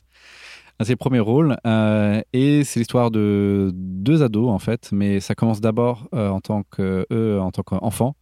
à 0.80 0.86
ses 0.86 0.96
premiers 0.96 1.20
rôles. 1.20 1.58
Euh, 1.66 2.22
et 2.34 2.64
c'est 2.64 2.80
l'histoire 2.80 3.12
de 3.12 3.72
deux 3.74 4.24
ados, 4.24 4.50
en 4.50 4.60
fait, 4.60 4.90
mais 4.92 5.20
ça 5.20 5.36
commence 5.36 5.62
d'abord 5.62 6.08
euh, 6.14 6.30
en 6.30 6.40
tant 6.40 6.64
que 6.64 7.06
eux, 7.12 7.40
en 7.40 7.52
tant 7.52 7.64
qu'enfants. 7.64 8.16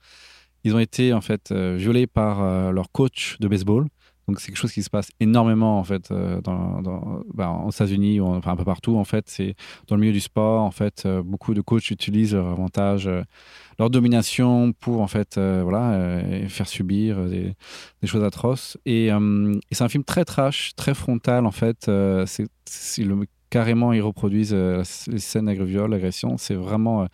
Ils 0.63 0.75
ont 0.75 0.79
été, 0.79 1.13
en 1.13 1.21
fait, 1.21 1.51
euh, 1.51 1.75
violés 1.77 2.07
par 2.07 2.71
leur 2.71 2.91
coach 2.91 3.37
de 3.39 3.47
baseball. 3.47 3.87
Donc 4.27 4.39
c'est 4.39 4.47
quelque 4.47 4.57
chose 4.57 4.71
qui 4.71 4.83
se 4.83 4.89
passe 4.89 5.09
énormément 5.19 5.77
en 5.77 5.83
fait 5.83 6.11
dans, 6.11 6.81
dans 6.81 7.21
bah, 7.33 7.51
aux 7.63 7.69
États-Unis 7.69 8.19
ou 8.19 8.27
enfin 8.27 8.51
un 8.51 8.55
peu 8.55 8.65
partout 8.65 8.97
en 8.97 9.03
fait. 9.03 9.25
C'est 9.29 9.55
dans 9.87 9.95
le 9.95 10.01
milieu 10.01 10.13
du 10.13 10.19
sport 10.19 10.61
en 10.61 10.71
fait 10.71 11.07
beaucoup 11.23 11.53
de 11.53 11.61
coachs 11.61 11.91
utilisent 11.91 12.33
leur 12.33 12.47
avantage 12.47 13.09
leur 13.79 13.89
domination 13.89 14.73
pour 14.73 15.01
en 15.01 15.07
fait 15.07 15.37
euh, 15.37 15.61
voilà 15.63 15.91
euh, 15.91 16.47
faire 16.47 16.67
subir 16.67 17.25
des, 17.25 17.55
choses 18.05 18.23
atroces. 18.23 18.77
Et, 18.85 19.11
euh, 19.11 19.53
c'est 19.71 19.83
un 19.83 19.89
film 19.89 20.03
très 20.03 20.25
trash 20.25 20.73
très 20.75 20.93
frontal 20.93 21.45
en 21.45 21.51
fait. 21.51 21.89
C'est 22.25 22.47
carrément 23.49 23.93
ils 23.93 24.01
reproduisent 24.01 24.53
les 24.53 25.19
scènes 25.19 25.45
d'agression 25.45 25.87
l'agression. 25.87 26.37
C'est 26.37 26.55
vraiment 26.55 27.07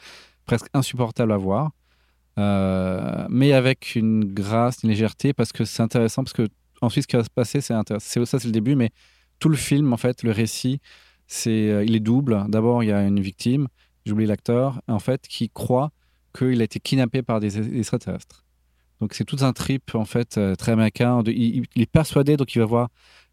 presque 0.46 0.68
insupportable 0.74 1.32
à 1.32 1.38
voir. 1.38 1.72
Mais 2.38 3.54
avec 3.54 3.96
une 3.96 4.26
grâce 4.26 4.84
une 4.84 4.90
légèreté 4.90 5.34
parce 5.34 5.52
que 5.52 5.66
c'est 5.66 5.84
intéressant 5.84 6.24
parce 6.24 6.34
que 6.34 6.48
ensuite 6.82 7.04
ce 7.04 7.08
qui 7.08 7.16
va 7.16 7.24
se 7.24 7.30
passer 7.30 7.62
c'est 7.62 7.74
c'est 8.00 8.26
ça 8.26 8.40
c'est 8.40 8.48
le 8.48 8.52
début 8.52 8.76
mais 8.76 8.90
tout 9.40 9.50
le 9.50 9.58
film 9.58 9.94
en 9.94 9.98
fait 9.98 10.24
le 10.24 10.32
récit 10.32 10.80
c'est 11.28 11.86
il 11.86 11.96
est 11.96 12.00
double 12.02 12.46
d'abord 12.50 12.84
il 12.84 12.90
y 12.90 12.92
a 12.92 13.02
une 13.04 13.20
victime 13.20 13.68
j'oublie 14.06 14.26
l'acteur 14.26 14.82
en 14.88 15.00
fait 15.00 15.28
qui 15.28 15.50
croit 15.50 15.92
qu'il 16.38 16.62
a 16.62 16.64
été 16.64 16.80
kidnappé 16.80 17.22
par 17.22 17.40
des 17.40 17.78
extraterrestres. 17.78 18.46
Donc 19.00 19.14
c'est 19.14 19.26
tout 19.26 19.38
un 19.42 19.54
trip 19.54 19.96
en 19.96 20.06
fait 20.06 20.38
euh, 20.38 20.56
très 20.56 20.72
américain. 20.74 21.24
il, 21.26 21.66
est 21.76 21.92
persuadé, 21.92 22.38
donc 22.38 22.54
il 22.56 22.60
va 22.60 22.66
voir 22.66 22.90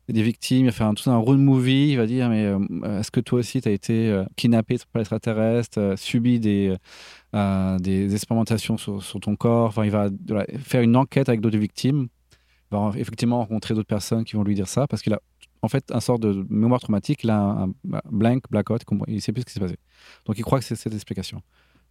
des 0.08 0.22
victimes, 0.22 0.60
il 0.60 0.66
va 0.66 0.72
faire 0.72 0.86
un, 0.86 0.94
tout 0.94 1.10
un 1.10 1.18
road 1.18 1.38
movie, 1.38 1.90
il 1.90 1.96
va 1.98 2.06
dire 2.06 2.30
mais 2.30 2.46
euh, 2.46 2.98
est-ce 2.98 3.10
que 3.10 3.20
toi 3.20 3.40
aussi 3.40 3.60
tu 3.60 3.68
as 3.68 3.72
été 3.72 4.08
euh, 4.08 4.24
kidnappé 4.36 4.78
par 4.90 5.00
extraterrestres, 5.00 5.94
subi 5.98 6.40
des, 6.40 6.74
des 7.80 8.14
expérimentations 8.14 8.78
sur, 8.78 9.20
ton 9.20 9.36
corps? 9.36 9.68
Enfin, 9.68 9.84
il 9.84 9.90
va 9.90 10.08
faire 10.60 10.80
une 10.80 10.96
enquête 10.96 11.28
avec 11.28 11.42
d'autres 11.42 11.58
victimes. 11.58 12.08
Va 12.70 12.92
effectivement 12.96 13.38
rencontrer 13.38 13.74
d'autres 13.74 13.88
personnes 13.88 14.24
qui 14.24 14.36
vont 14.36 14.44
lui 14.44 14.54
dire 14.54 14.68
ça 14.68 14.86
parce 14.86 15.02
qu'il 15.02 15.14
a 15.14 15.20
en 15.62 15.68
fait 15.68 15.90
un 15.90 16.00
sort 16.00 16.18
de 16.18 16.46
mémoire 16.50 16.80
traumatique, 16.80 17.24
il 17.24 17.30
a 17.30 17.38
un, 17.38 17.72
blank, 18.10 18.44
blackout, 18.50 18.82
il 19.06 19.14
ne 19.14 19.20
sait 19.20 19.32
plus 19.32 19.42
ce 19.42 19.46
qui 19.46 19.52
s'est 19.52 19.60
passé. 19.60 19.76
Donc 20.26 20.38
il 20.38 20.42
croit 20.42 20.58
que 20.58 20.64
c'est 20.64 20.76
cette 20.76 20.94
explication. 20.94 21.42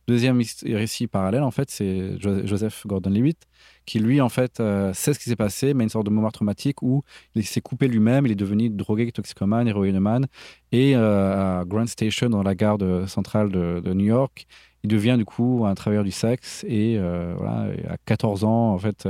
Deuxième 0.08 0.42
récit 0.64 1.08
parallèle, 1.08 1.44
en 1.44 1.52
fait, 1.52 1.70
c'est 1.70 2.18
Joseph 2.18 2.88
Gordon-Levitt, 2.88 3.46
qui 3.86 4.00
lui, 4.00 4.22
en 4.22 4.30
fait, 4.30 4.62
euh, 4.62 4.94
sait 4.94 5.14
ce 5.14 5.20
qui 5.20 5.26
s'est 5.26 5.36
passé, 5.36 5.74
mais 5.74 5.84
une 5.84 5.90
sorte 5.90 6.06
de 6.06 6.12
mémoire 6.12 6.32
traumatique 6.32 6.82
où 6.82 7.04
il 7.36 7.46
s'est 7.46 7.60
coupé 7.60 7.90
lui-même, 7.90 8.26
il 8.26 8.32
est 8.32 8.36
devenu 8.36 8.70
drogué, 8.70 9.12
toxicomane, 9.12 9.68
héroïnomane, 9.68 10.28
et 10.72 10.96
euh, 10.96 11.60
à 11.60 11.66
Grand 11.66 11.88
Station, 11.88 12.30
dans 12.30 12.42
la 12.42 12.56
gare 12.56 12.78
centrale 13.08 13.52
de, 13.52 13.94
New 13.94 14.06
York, 14.06 14.48
il 14.88 14.90
devient 14.90 15.16
du 15.18 15.26
coup 15.26 15.66
un 15.66 15.76
travailleur 15.76 16.06
du 16.06 16.12
sexe 16.12 16.64
et 16.68 16.96
euh, 16.98 17.34
voilà, 17.38 17.68
à 17.90 17.98
14 18.06 18.46
ans, 18.46 18.74
en 18.74 18.78
fait, 18.78 19.08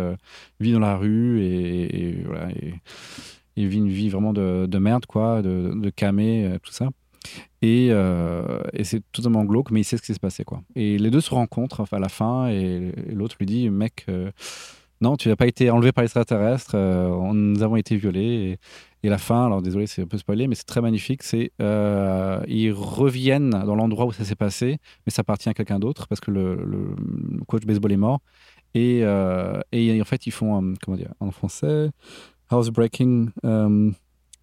vit 0.60 0.72
dans 0.72 0.80
la 0.80 0.98
rue 0.98 1.44
et, 1.44 2.24
voilà, 2.26 2.50
et, 3.56 3.66
vit 3.66 3.78
une 3.78 3.90
vie 3.90 4.10
vraiment 4.10 4.34
de, 4.34 4.78
merde, 4.78 5.06
quoi, 5.06 5.42
de, 5.42 5.74
de 5.76 5.90
camé, 5.92 6.58
tout 6.64 6.72
ça. 6.72 6.90
Euh, 7.64 8.62
et, 8.74 8.84
c'est 8.84 9.02
totalement 9.12 9.44
glauque, 9.44 9.72
mais 9.72 9.82
il 9.82 9.84
sait 9.84 9.98
ce 9.98 10.02
qui 10.02 10.14
s'est 10.14 10.20
passé. 10.20 10.44
Quoi. 10.44 10.62
Et 10.76 10.98
les 10.98 11.10
deux 11.10 11.22
se 11.22 11.34
rencontrent 11.34 11.86
à 11.92 12.00
la 12.00 12.10
fin, 12.10 12.48
et, 12.50 12.92
l'autre 13.14 13.36
lui 13.40 13.46
dit 13.46 13.70
Mec, 13.70 14.06
euh, 14.10 14.32
non, 15.02 15.16
tu 15.18 15.30
n'as 15.30 15.36
pas 15.36 15.48
été 15.48 15.70
enlevé 15.70 15.92
par 15.92 16.04
les 16.04 16.08
extraterrestres, 16.08 16.76
euh, 16.76 17.34
nous 17.34 17.62
avons 17.64 17.76
été 17.76 17.98
violés. 17.98 18.58
Et, 19.08 19.10
la 19.10 19.18
fin, 19.18 19.46
alors 19.46 19.62
désolé, 19.62 19.88
c'est 19.88 20.02
un 20.02 20.08
peu 20.08 20.18
spoilé, 20.18 20.48
mais 20.48 20.56
c'est 20.56 20.66
très 20.66 20.82
magnifique 20.82 21.24
c'est 21.24 21.52
ils 21.60 22.72
reviennent 22.72 23.50
dans 23.50 23.76
l'endroit 23.76 24.06
où 24.06 24.12
ça 24.12 24.24
s'est 24.24 24.36
passé, 24.36 24.78
mais 25.06 25.12
ça 25.12 25.22
appartient 25.22 25.50
à 25.50 25.54
quelqu'un 25.54 25.80
d'autre 25.80 26.08
parce 26.08 26.22
que 26.22 26.32
le, 26.32 26.96
coach 27.48 27.66
baseball 27.66 27.92
est 27.92 27.98
mort. 27.98 28.20
Et, 28.74 29.00
euh, 29.04 29.60
et 29.72 30.00
en 30.02 30.06
fait, 30.06 30.28
ils 30.28 30.32
font, 30.32 30.62
euh, 30.62 30.74
comment 30.84 30.98
dire, 30.98 31.14
en 31.20 31.32
français, 31.32 31.90
housebreaking. 32.52 33.32
Euh, 33.46 33.92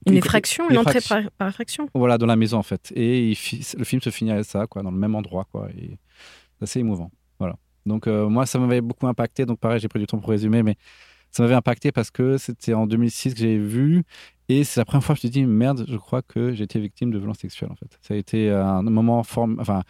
Une 0.07 0.17
effraction, 0.17 0.69
une 0.71 0.79
entrée 0.79 1.01
par, 1.09 1.23
par 1.39 1.49
effraction. 1.49 1.89
Voilà, 1.95 2.19
dans 2.19 2.27
la 2.27 2.37
maison 2.37 2.59
en 2.59 2.63
fait. 2.63 2.93
Et 2.95 3.31
il 3.31 3.39
le 3.79 3.85
film 3.85 4.01
se 4.03 4.11
finit 4.11 4.33
avec 4.33 4.45
ça, 4.45 4.67
quoi, 4.67 4.83
dans 4.83 4.91
le 4.91 4.99
même 4.99 5.15
endroit, 5.15 5.47
quoi. 5.51 5.69
Et 5.79 5.99
c'est 6.59 6.65
assez 6.65 6.81
émouvant. 6.81 7.11
Voilà. 7.39 7.57
Donc 7.87 8.07
euh, 8.07 8.29
moi, 8.29 8.47
ça 8.47 8.59
m'avait 8.59 8.81
beaucoup 8.81 9.07
impacté. 9.07 9.47
Donc 9.47 9.59
pareil, 9.59 9.81
j'ai 9.81 9.89
pris 9.89 9.99
du 9.99 10.07
temps 10.07 10.19
pour 10.19 10.31
résumer, 10.31 10.63
mais 10.63 10.77
ça 11.31 11.43
m'avait 11.43 11.55
impacté 11.55 11.93
parce 11.93 12.11
que 12.11 12.39
c'était 12.39 12.75
en 12.75 12.87
2006 12.87 13.35
que 13.35 13.41
j'ai 13.41 13.59
vu. 13.59 14.05
Et 14.49 14.65
c'est 14.65 14.81
la 14.81 14.85
première 14.85 15.05
fois 15.05 15.15
que 15.15 15.21
je 15.23 15.27
me 15.27 15.33
suis 15.33 15.41
dit, 15.41 15.47
merde, 15.47 15.85
je 15.89 15.97
crois 15.97 16.23
que 16.23 16.61
été 16.61 16.79
victime 16.79 17.11
de 17.11 17.19
violence 17.19 17.39
sexuelle, 17.39 17.71
en 17.73 17.77
fait. 17.77 17.99
Ça 18.03 18.15
a 18.15 18.17
été 18.17 18.51
un 18.51 18.83
moment 18.83 19.19
enfin, 19.19 19.83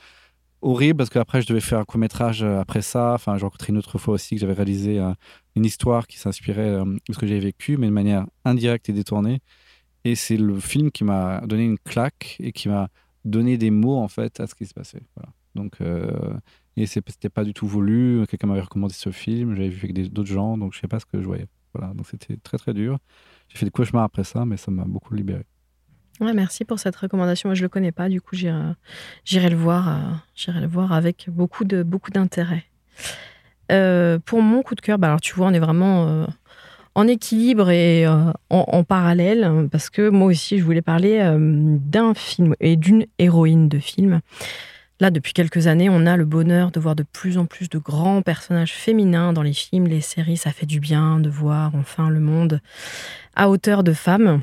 horrible 0.64 0.96
parce 0.96 1.10
qu'après, 1.10 1.42
je 1.42 1.46
devais 1.46 1.60
faire 1.60 1.78
un 1.78 1.84
court-métrage 1.84 2.42
euh, 2.42 2.60
après 2.60 2.82
ça. 2.82 3.12
Enfin, 3.14 3.36
j'ai 3.36 3.44
rencontré 3.44 3.72
une 3.72 3.78
autre 3.78 3.98
fois 3.98 4.14
aussi 4.14 4.34
que 4.34 4.40
j'avais 4.40 4.54
réalisé 4.54 4.98
euh, 4.98 5.12
une 5.56 5.64
histoire 5.64 6.06
qui 6.06 6.18
s'inspirait 6.18 6.70
euh, 6.70 6.84
de 6.84 7.12
ce 7.12 7.18
que 7.18 7.26
j'avais 7.26 7.40
vécu, 7.40 7.76
mais 7.76 7.86
de 7.86 7.92
manière 7.92 8.26
indirecte 8.44 8.88
et 8.88 8.92
détournée. 8.92 9.40
Et 10.04 10.14
c'est 10.16 10.36
le 10.36 10.58
film 10.60 10.90
qui 10.90 11.04
m'a 11.04 11.40
donné 11.46 11.64
une 11.64 11.78
claque 11.78 12.36
et 12.40 12.52
qui 12.52 12.68
m'a 12.68 12.88
donné 13.24 13.58
des 13.58 13.70
mots, 13.70 13.98
en 13.98 14.08
fait, 14.08 14.40
à 14.40 14.46
ce 14.46 14.54
qui 14.54 14.66
se 14.66 14.74
passait. 14.74 15.02
Voilà. 15.16 15.32
Donc, 15.54 15.80
euh, 15.80 16.34
et 16.76 16.86
c'était 16.86 17.28
pas 17.28 17.44
du 17.44 17.54
tout 17.54 17.66
voulu. 17.66 18.26
Quelqu'un 18.28 18.48
m'avait 18.48 18.60
recommandé 18.60 18.94
ce 18.94 19.10
film. 19.10 19.54
J'avais 19.54 19.68
vu 19.68 19.90
avec 19.90 20.12
d'autres 20.12 20.28
gens, 20.28 20.58
donc 20.58 20.74
je 20.74 20.80
sais 20.80 20.88
pas 20.88 21.00
ce 21.00 21.06
que 21.06 21.20
je 21.20 21.26
voyais. 21.26 21.46
Voilà. 21.74 21.94
Donc, 21.94 22.06
c'était 22.08 22.36
très, 22.36 22.58
très 22.58 22.74
dur. 22.74 22.98
J'ai 23.48 23.58
fait 23.58 23.66
des 23.66 23.70
cauchemars 23.70 24.04
après 24.04 24.24
ça, 24.24 24.44
mais 24.44 24.56
ça 24.56 24.70
m'a 24.70 24.84
beaucoup 24.84 25.14
libéré. 25.14 25.44
Ouais, 26.20 26.32
merci 26.32 26.64
pour 26.64 26.78
cette 26.78 26.94
recommandation. 26.94 27.48
Moi, 27.48 27.54
je 27.54 27.62
le 27.62 27.68
connais 27.68 27.92
pas, 27.92 28.08
du 28.08 28.20
coup, 28.20 28.36
j'irai 28.36 29.50
le 29.50 29.56
voir. 29.56 29.88
euh, 29.88 30.60
le 30.60 30.66
voir 30.66 30.92
avec 30.92 31.28
beaucoup 31.28 31.64
beaucoup 31.64 32.10
d'intérêt. 32.10 32.64
Euh, 33.72 34.18
pour 34.24 34.42
mon 34.42 34.62
coup 34.62 34.74
de 34.74 34.80
cœur, 34.80 34.98
bah 34.98 35.08
alors 35.08 35.20
tu 35.20 35.34
vois, 35.34 35.46
on 35.46 35.52
est 35.54 35.58
vraiment 35.58 36.06
euh, 36.06 36.26
en 36.94 37.08
équilibre 37.08 37.70
et 37.70 38.06
en, 38.06 38.84
parallèle, 38.84 39.68
parce 39.72 39.90
que 39.90 40.08
moi 40.10 40.28
aussi, 40.28 40.58
je 40.58 40.64
voulais 40.64 40.82
parler 40.82 41.18
d'un 41.38 42.14
film 42.14 42.54
et 42.60 42.76
d'une 42.76 43.06
héroïne 43.18 43.68
de 43.68 43.80
film. 43.80 44.20
Là, 45.00 45.10
depuis 45.10 45.32
quelques 45.32 45.66
années, 45.66 45.90
on 45.90 46.06
a 46.06 46.16
le 46.16 46.24
bonheur 46.24 46.70
de 46.70 46.78
voir 46.78 46.94
de 46.94 47.02
plus 47.02 47.36
en 47.36 47.46
plus 47.46 47.68
de 47.68 47.78
grands 47.78 48.22
personnages 48.22 48.72
féminins 48.72 49.32
dans 49.32 49.42
les 49.42 49.52
films, 49.52 49.88
les 49.88 50.00
séries. 50.00 50.36
Ça 50.36 50.52
fait 50.52 50.66
du 50.66 50.78
bien 50.78 51.18
de 51.18 51.28
voir 51.28 51.74
enfin 51.74 52.08
le 52.08 52.20
monde 52.20 52.60
à 53.34 53.50
hauteur 53.50 53.82
de 53.82 53.92
femmes. 53.92 54.42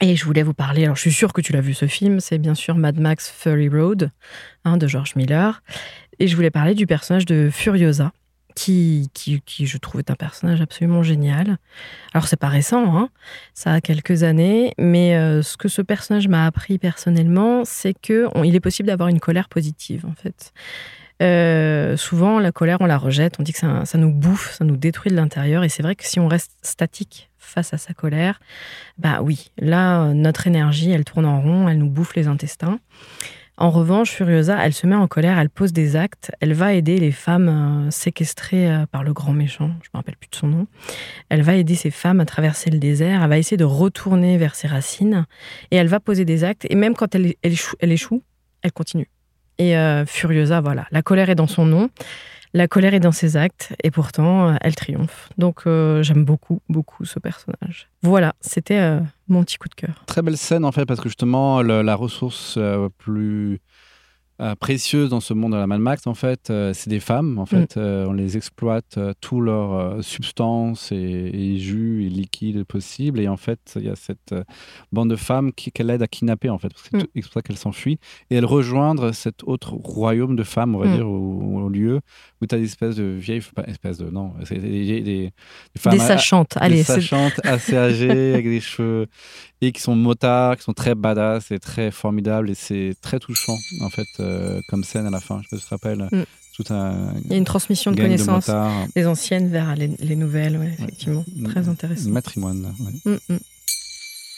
Et 0.00 0.16
je 0.16 0.24
voulais 0.24 0.42
vous 0.42 0.54
parler, 0.54 0.84
alors 0.84 0.96
je 0.96 1.02
suis 1.02 1.12
sûre 1.12 1.32
que 1.32 1.40
tu 1.40 1.52
l'as 1.52 1.60
vu 1.60 1.72
ce 1.72 1.86
film, 1.86 2.20
c'est 2.20 2.38
bien 2.38 2.54
sûr 2.54 2.76
Mad 2.76 2.98
Max 2.98 3.30
Fury 3.30 3.68
Road 3.68 4.10
hein, 4.64 4.76
de 4.76 4.86
George 4.86 5.14
Miller. 5.16 5.62
Et 6.18 6.26
je 6.26 6.36
voulais 6.36 6.50
parler 6.50 6.74
du 6.74 6.86
personnage 6.86 7.26
de 7.26 7.48
Furiosa, 7.50 8.12
qui, 8.54 9.10
qui, 9.14 9.40
qui 9.42 9.66
je 9.66 9.78
trouve 9.78 10.00
est 10.00 10.10
un 10.10 10.14
personnage 10.14 10.60
absolument 10.60 11.02
génial. 11.02 11.58
Alors 12.12 12.28
c'est 12.28 12.36
pas 12.36 12.48
récent, 12.48 12.96
hein, 12.96 13.08
ça 13.52 13.72
a 13.72 13.80
quelques 13.80 14.22
années, 14.22 14.74
mais 14.78 15.16
euh, 15.16 15.42
ce 15.42 15.56
que 15.56 15.68
ce 15.68 15.82
personnage 15.82 16.28
m'a 16.28 16.46
appris 16.46 16.78
personnellement, 16.78 17.64
c'est 17.64 17.94
que 17.94 18.28
il 18.44 18.54
est 18.54 18.60
possible 18.60 18.88
d'avoir 18.88 19.08
une 19.08 19.20
colère 19.20 19.48
positive 19.48 20.06
en 20.06 20.14
fait. 20.14 20.52
Euh, 21.22 21.96
souvent, 21.96 22.40
la 22.40 22.50
colère, 22.50 22.78
on 22.80 22.86
la 22.86 22.98
rejette, 22.98 23.36
on 23.38 23.44
dit 23.44 23.52
que 23.52 23.58
ça, 23.58 23.84
ça 23.84 23.98
nous 23.98 24.12
bouffe, 24.12 24.52
ça 24.52 24.64
nous 24.64 24.76
détruit 24.76 25.10
de 25.10 25.16
l'intérieur, 25.16 25.62
et 25.62 25.68
c'est 25.68 25.82
vrai 25.82 25.94
que 25.94 26.04
si 26.04 26.18
on 26.18 26.26
reste 26.26 26.52
statique 26.62 27.30
face 27.38 27.72
à 27.72 27.78
sa 27.78 27.94
colère, 27.94 28.40
bah 28.98 29.20
oui, 29.22 29.52
là, 29.58 30.02
euh, 30.02 30.12
notre 30.12 30.46
énergie, 30.46 30.90
elle 30.90 31.04
tourne 31.04 31.26
en 31.26 31.40
rond, 31.40 31.68
elle 31.68 31.78
nous 31.78 31.88
bouffe 31.88 32.16
les 32.16 32.26
intestins. 32.26 32.80
En 33.56 33.70
revanche, 33.70 34.10
Furiosa, 34.10 34.58
elle 34.60 34.72
se 34.72 34.84
met 34.84 34.96
en 34.96 35.06
colère, 35.06 35.38
elle 35.38 35.48
pose 35.48 35.72
des 35.72 35.94
actes, 35.94 36.32
elle 36.40 36.54
va 36.54 36.74
aider 36.74 36.98
les 36.98 37.12
femmes 37.12 37.86
euh, 37.86 37.90
séquestrées 37.92 38.68
euh, 38.68 38.86
par 38.86 39.04
le 39.04 39.12
grand 39.12 39.32
méchant, 39.32 39.70
je 39.82 39.90
me 39.94 39.98
rappelle 39.98 40.16
plus 40.16 40.28
de 40.28 40.34
son 40.34 40.48
nom. 40.48 40.66
Elle 41.28 41.42
va 41.42 41.54
aider 41.54 41.76
ces 41.76 41.92
femmes 41.92 42.18
à 42.18 42.24
traverser 42.24 42.70
le 42.70 42.80
désert, 42.80 43.22
elle 43.22 43.28
va 43.28 43.38
essayer 43.38 43.56
de 43.56 43.64
retourner 43.64 44.38
vers 44.38 44.56
ses 44.56 44.66
racines, 44.66 45.26
et 45.70 45.76
elle 45.76 45.86
va 45.86 46.00
poser 46.00 46.24
des 46.24 46.42
actes, 46.42 46.66
et 46.68 46.74
même 46.74 46.94
quand 46.94 47.14
elle, 47.14 47.34
elle 47.44 47.92
échoue, 47.92 48.24
elle, 48.62 48.72
continue. 48.72 49.08
Et 49.58 49.76
euh, 49.76 50.04
Furiosa, 50.04 50.60
voilà, 50.60 50.88
la 50.90 51.02
colère 51.02 51.30
est 51.30 51.36
dans 51.36 51.46
son 51.46 51.64
nom, 51.64 51.90
la 52.54 52.68
colère 52.68 52.94
est 52.94 53.00
dans 53.00 53.12
ses 53.12 53.36
actes, 53.36 53.74
et 53.82 53.90
pourtant, 53.90 54.48
euh, 54.48 54.54
elle 54.60 54.76
triomphe. 54.76 55.28
Donc, 55.36 55.62
euh, 55.66 56.02
j'aime 56.02 56.24
beaucoup, 56.24 56.62
beaucoup 56.68 57.04
ce 57.04 57.18
personnage. 57.18 57.88
Voilà, 58.02 58.34
c'était 58.40 58.78
euh, 58.78 59.00
mon 59.28 59.42
petit 59.42 59.58
coup 59.58 59.68
de 59.68 59.74
cœur. 59.74 60.04
Très 60.06 60.22
belle 60.22 60.36
scène 60.36 60.64
en 60.64 60.72
fait 60.72 60.86
parce 60.86 61.00
que 61.00 61.08
justement 61.08 61.62
la 61.62 61.94
ressource 61.94 62.58
plus 62.98 63.60
euh, 64.40 64.54
précieuse 64.56 65.10
dans 65.10 65.20
ce 65.20 65.32
monde 65.32 65.52
de 65.52 65.56
la 65.58 65.66
Mad 65.68 65.80
Max 65.80 66.06
en 66.08 66.14
fait 66.14 66.50
euh, 66.50 66.72
c'est 66.74 66.90
des 66.90 66.98
femmes 66.98 67.38
en 67.38 67.46
fait 67.46 67.76
Euh, 67.76 68.06
on 68.08 68.12
les 68.12 68.36
exploite 68.36 68.98
tout 69.20 69.40
leurs 69.40 69.72
euh, 69.74 70.02
substances 70.02 70.90
et, 70.90 70.96
et 70.96 71.58
jus 71.58 72.04
et 72.04 72.08
liquides 72.08 72.64
possibles 72.64 73.20
et 73.20 73.28
en 73.28 73.36
fait 73.36 73.60
il 73.76 73.84
y 73.84 73.88
a 73.88 73.94
cette 73.96 74.34
bande 74.90 75.10
de 75.10 75.16
femmes 75.16 75.52
qu'elle 75.52 75.88
aide 75.90 76.02
à 76.02 76.08
kidnapper 76.08 76.50
en 76.50 76.58
fait 76.58 76.70
parce 76.70 76.88
que 76.88 76.96
Mm. 76.96 77.06
c'est 77.14 77.22
pour 77.22 77.32
ça 77.32 77.42
qu'elle 77.42 77.56
s'enfuit 77.58 77.98
et 78.30 78.34
elle 78.36 78.44
rejoindre 78.44 79.12
cet 79.12 79.44
autre 79.44 79.72
royaume 79.74 80.34
de 80.36 80.42
femmes 80.42 80.74
on 80.74 80.78
va 80.78 80.88
Mm. 80.88 80.96
dire 80.96 81.08
au, 81.08 81.62
au 81.66 81.68
lieu 81.68 82.00
où 82.42 82.46
tu 82.46 82.54
as 82.54 82.58
des 82.58 82.64
espèces 82.64 82.96
de 82.96 83.04
vieilles 83.04 83.40
pas 83.54 83.62
espèces 83.68 83.98
de 83.98 84.10
non 84.10 84.32
des, 84.50 84.58
des, 84.58 85.00
des 85.02 85.32
femmes 85.78 85.94
Des 85.94 86.00
à- 86.00 86.06
sachantes, 86.08 86.54
allez, 86.56 86.76
des 86.78 86.82
sachantes 86.82 87.40
assez 87.44 87.76
âgées 87.76 88.34
avec 88.34 88.46
des 88.46 88.60
cheveux 88.60 89.06
et 89.60 89.72
qui 89.72 89.80
sont 89.80 89.94
motards, 89.96 90.56
qui 90.56 90.62
sont 90.64 90.72
très 90.74 90.94
badass 90.94 91.50
et 91.50 91.58
très 91.58 91.90
formidables 91.90 92.50
et 92.50 92.54
c'est 92.54 92.94
très 93.00 93.18
touchant 93.20 93.56
en 93.80 93.88
fait 93.90 94.06
euh, 94.24 94.60
comme 94.68 94.84
scène 94.84 95.06
à 95.06 95.10
la 95.10 95.20
fin. 95.20 95.40
Je 95.42 95.48
sais 95.48 95.50
pas 95.50 95.56
si 95.56 95.62
tu 95.62 95.68
te 95.68 95.74
rappelles. 95.74 96.08
Mm. 96.10 96.24
Tout 96.56 96.72
un 96.72 96.94
il 97.24 97.32
y 97.32 97.34
a 97.34 97.36
une 97.36 97.44
transmission 97.44 97.90
de 97.90 98.00
connaissances 98.00 98.48
des 98.94 99.06
anciennes 99.06 99.48
vers 99.48 99.74
les, 99.74 99.88
les 99.98 100.14
nouvelles, 100.14 100.56
ouais, 100.56 100.72
effectivement. 100.78 101.24
Ouais. 101.36 101.50
Très 101.50 101.68
intéressant. 101.68 102.10
Matrimoine. 102.10 102.72
ouais. 102.80 103.12
Mm, 103.12 103.34
mm. 103.34 103.38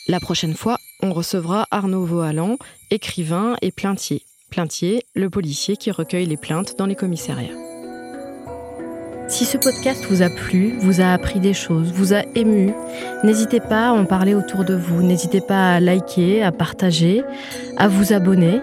La 0.09 0.21
prochaine 0.21 0.55
fois, 0.55 0.79
on 1.03 1.13
recevra 1.13 1.67
Arnaud 1.71 2.05
Vohalan, 2.05 2.57
écrivain 2.91 3.57
et 3.61 3.73
plaintier. 3.73 4.23
Plaintier, 4.51 5.03
le 5.15 5.29
policier 5.29 5.77
qui 5.77 5.91
recueille 5.91 6.27
les 6.27 6.37
plaintes 6.37 6.79
dans 6.79 6.87
les 6.87 6.95
commissariats. 6.95 7.57
Si 9.29 9.45
ce 9.45 9.59
podcast 9.59 10.07
vous 10.09 10.23
a 10.23 10.31
plu, 10.31 10.77
vous 10.79 11.01
a 11.01 11.13
appris 11.13 11.41
des 11.41 11.53
choses, 11.53 11.91
vous 11.93 12.15
a 12.15 12.23
ému, 12.37 12.73
n'hésitez 13.25 13.59
pas 13.59 13.89
à 13.89 13.93
en 13.93 14.05
parler 14.05 14.35
autour 14.35 14.65
de 14.65 14.75
vous, 14.75 15.03
n'hésitez 15.03 15.41
pas 15.41 15.75
à 15.75 15.81
liker, 15.81 16.45
à 16.45 16.53
partager, 16.53 17.25
à 17.77 17.89
vous 17.89 18.13
abonner 18.13 18.61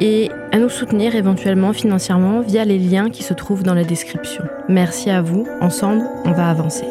et 0.00 0.30
à 0.52 0.58
nous 0.58 0.68
soutenir 0.68 1.14
éventuellement 1.14 1.72
financièrement 1.72 2.40
via 2.40 2.64
les 2.64 2.78
liens 2.78 3.10
qui 3.10 3.22
se 3.22 3.34
trouvent 3.34 3.62
dans 3.62 3.74
la 3.74 3.84
description. 3.84 4.44
Merci 4.68 5.10
à 5.10 5.22
vous, 5.22 5.46
ensemble, 5.60 6.02
on 6.24 6.32
va 6.32 6.48
avancer. 6.48 6.84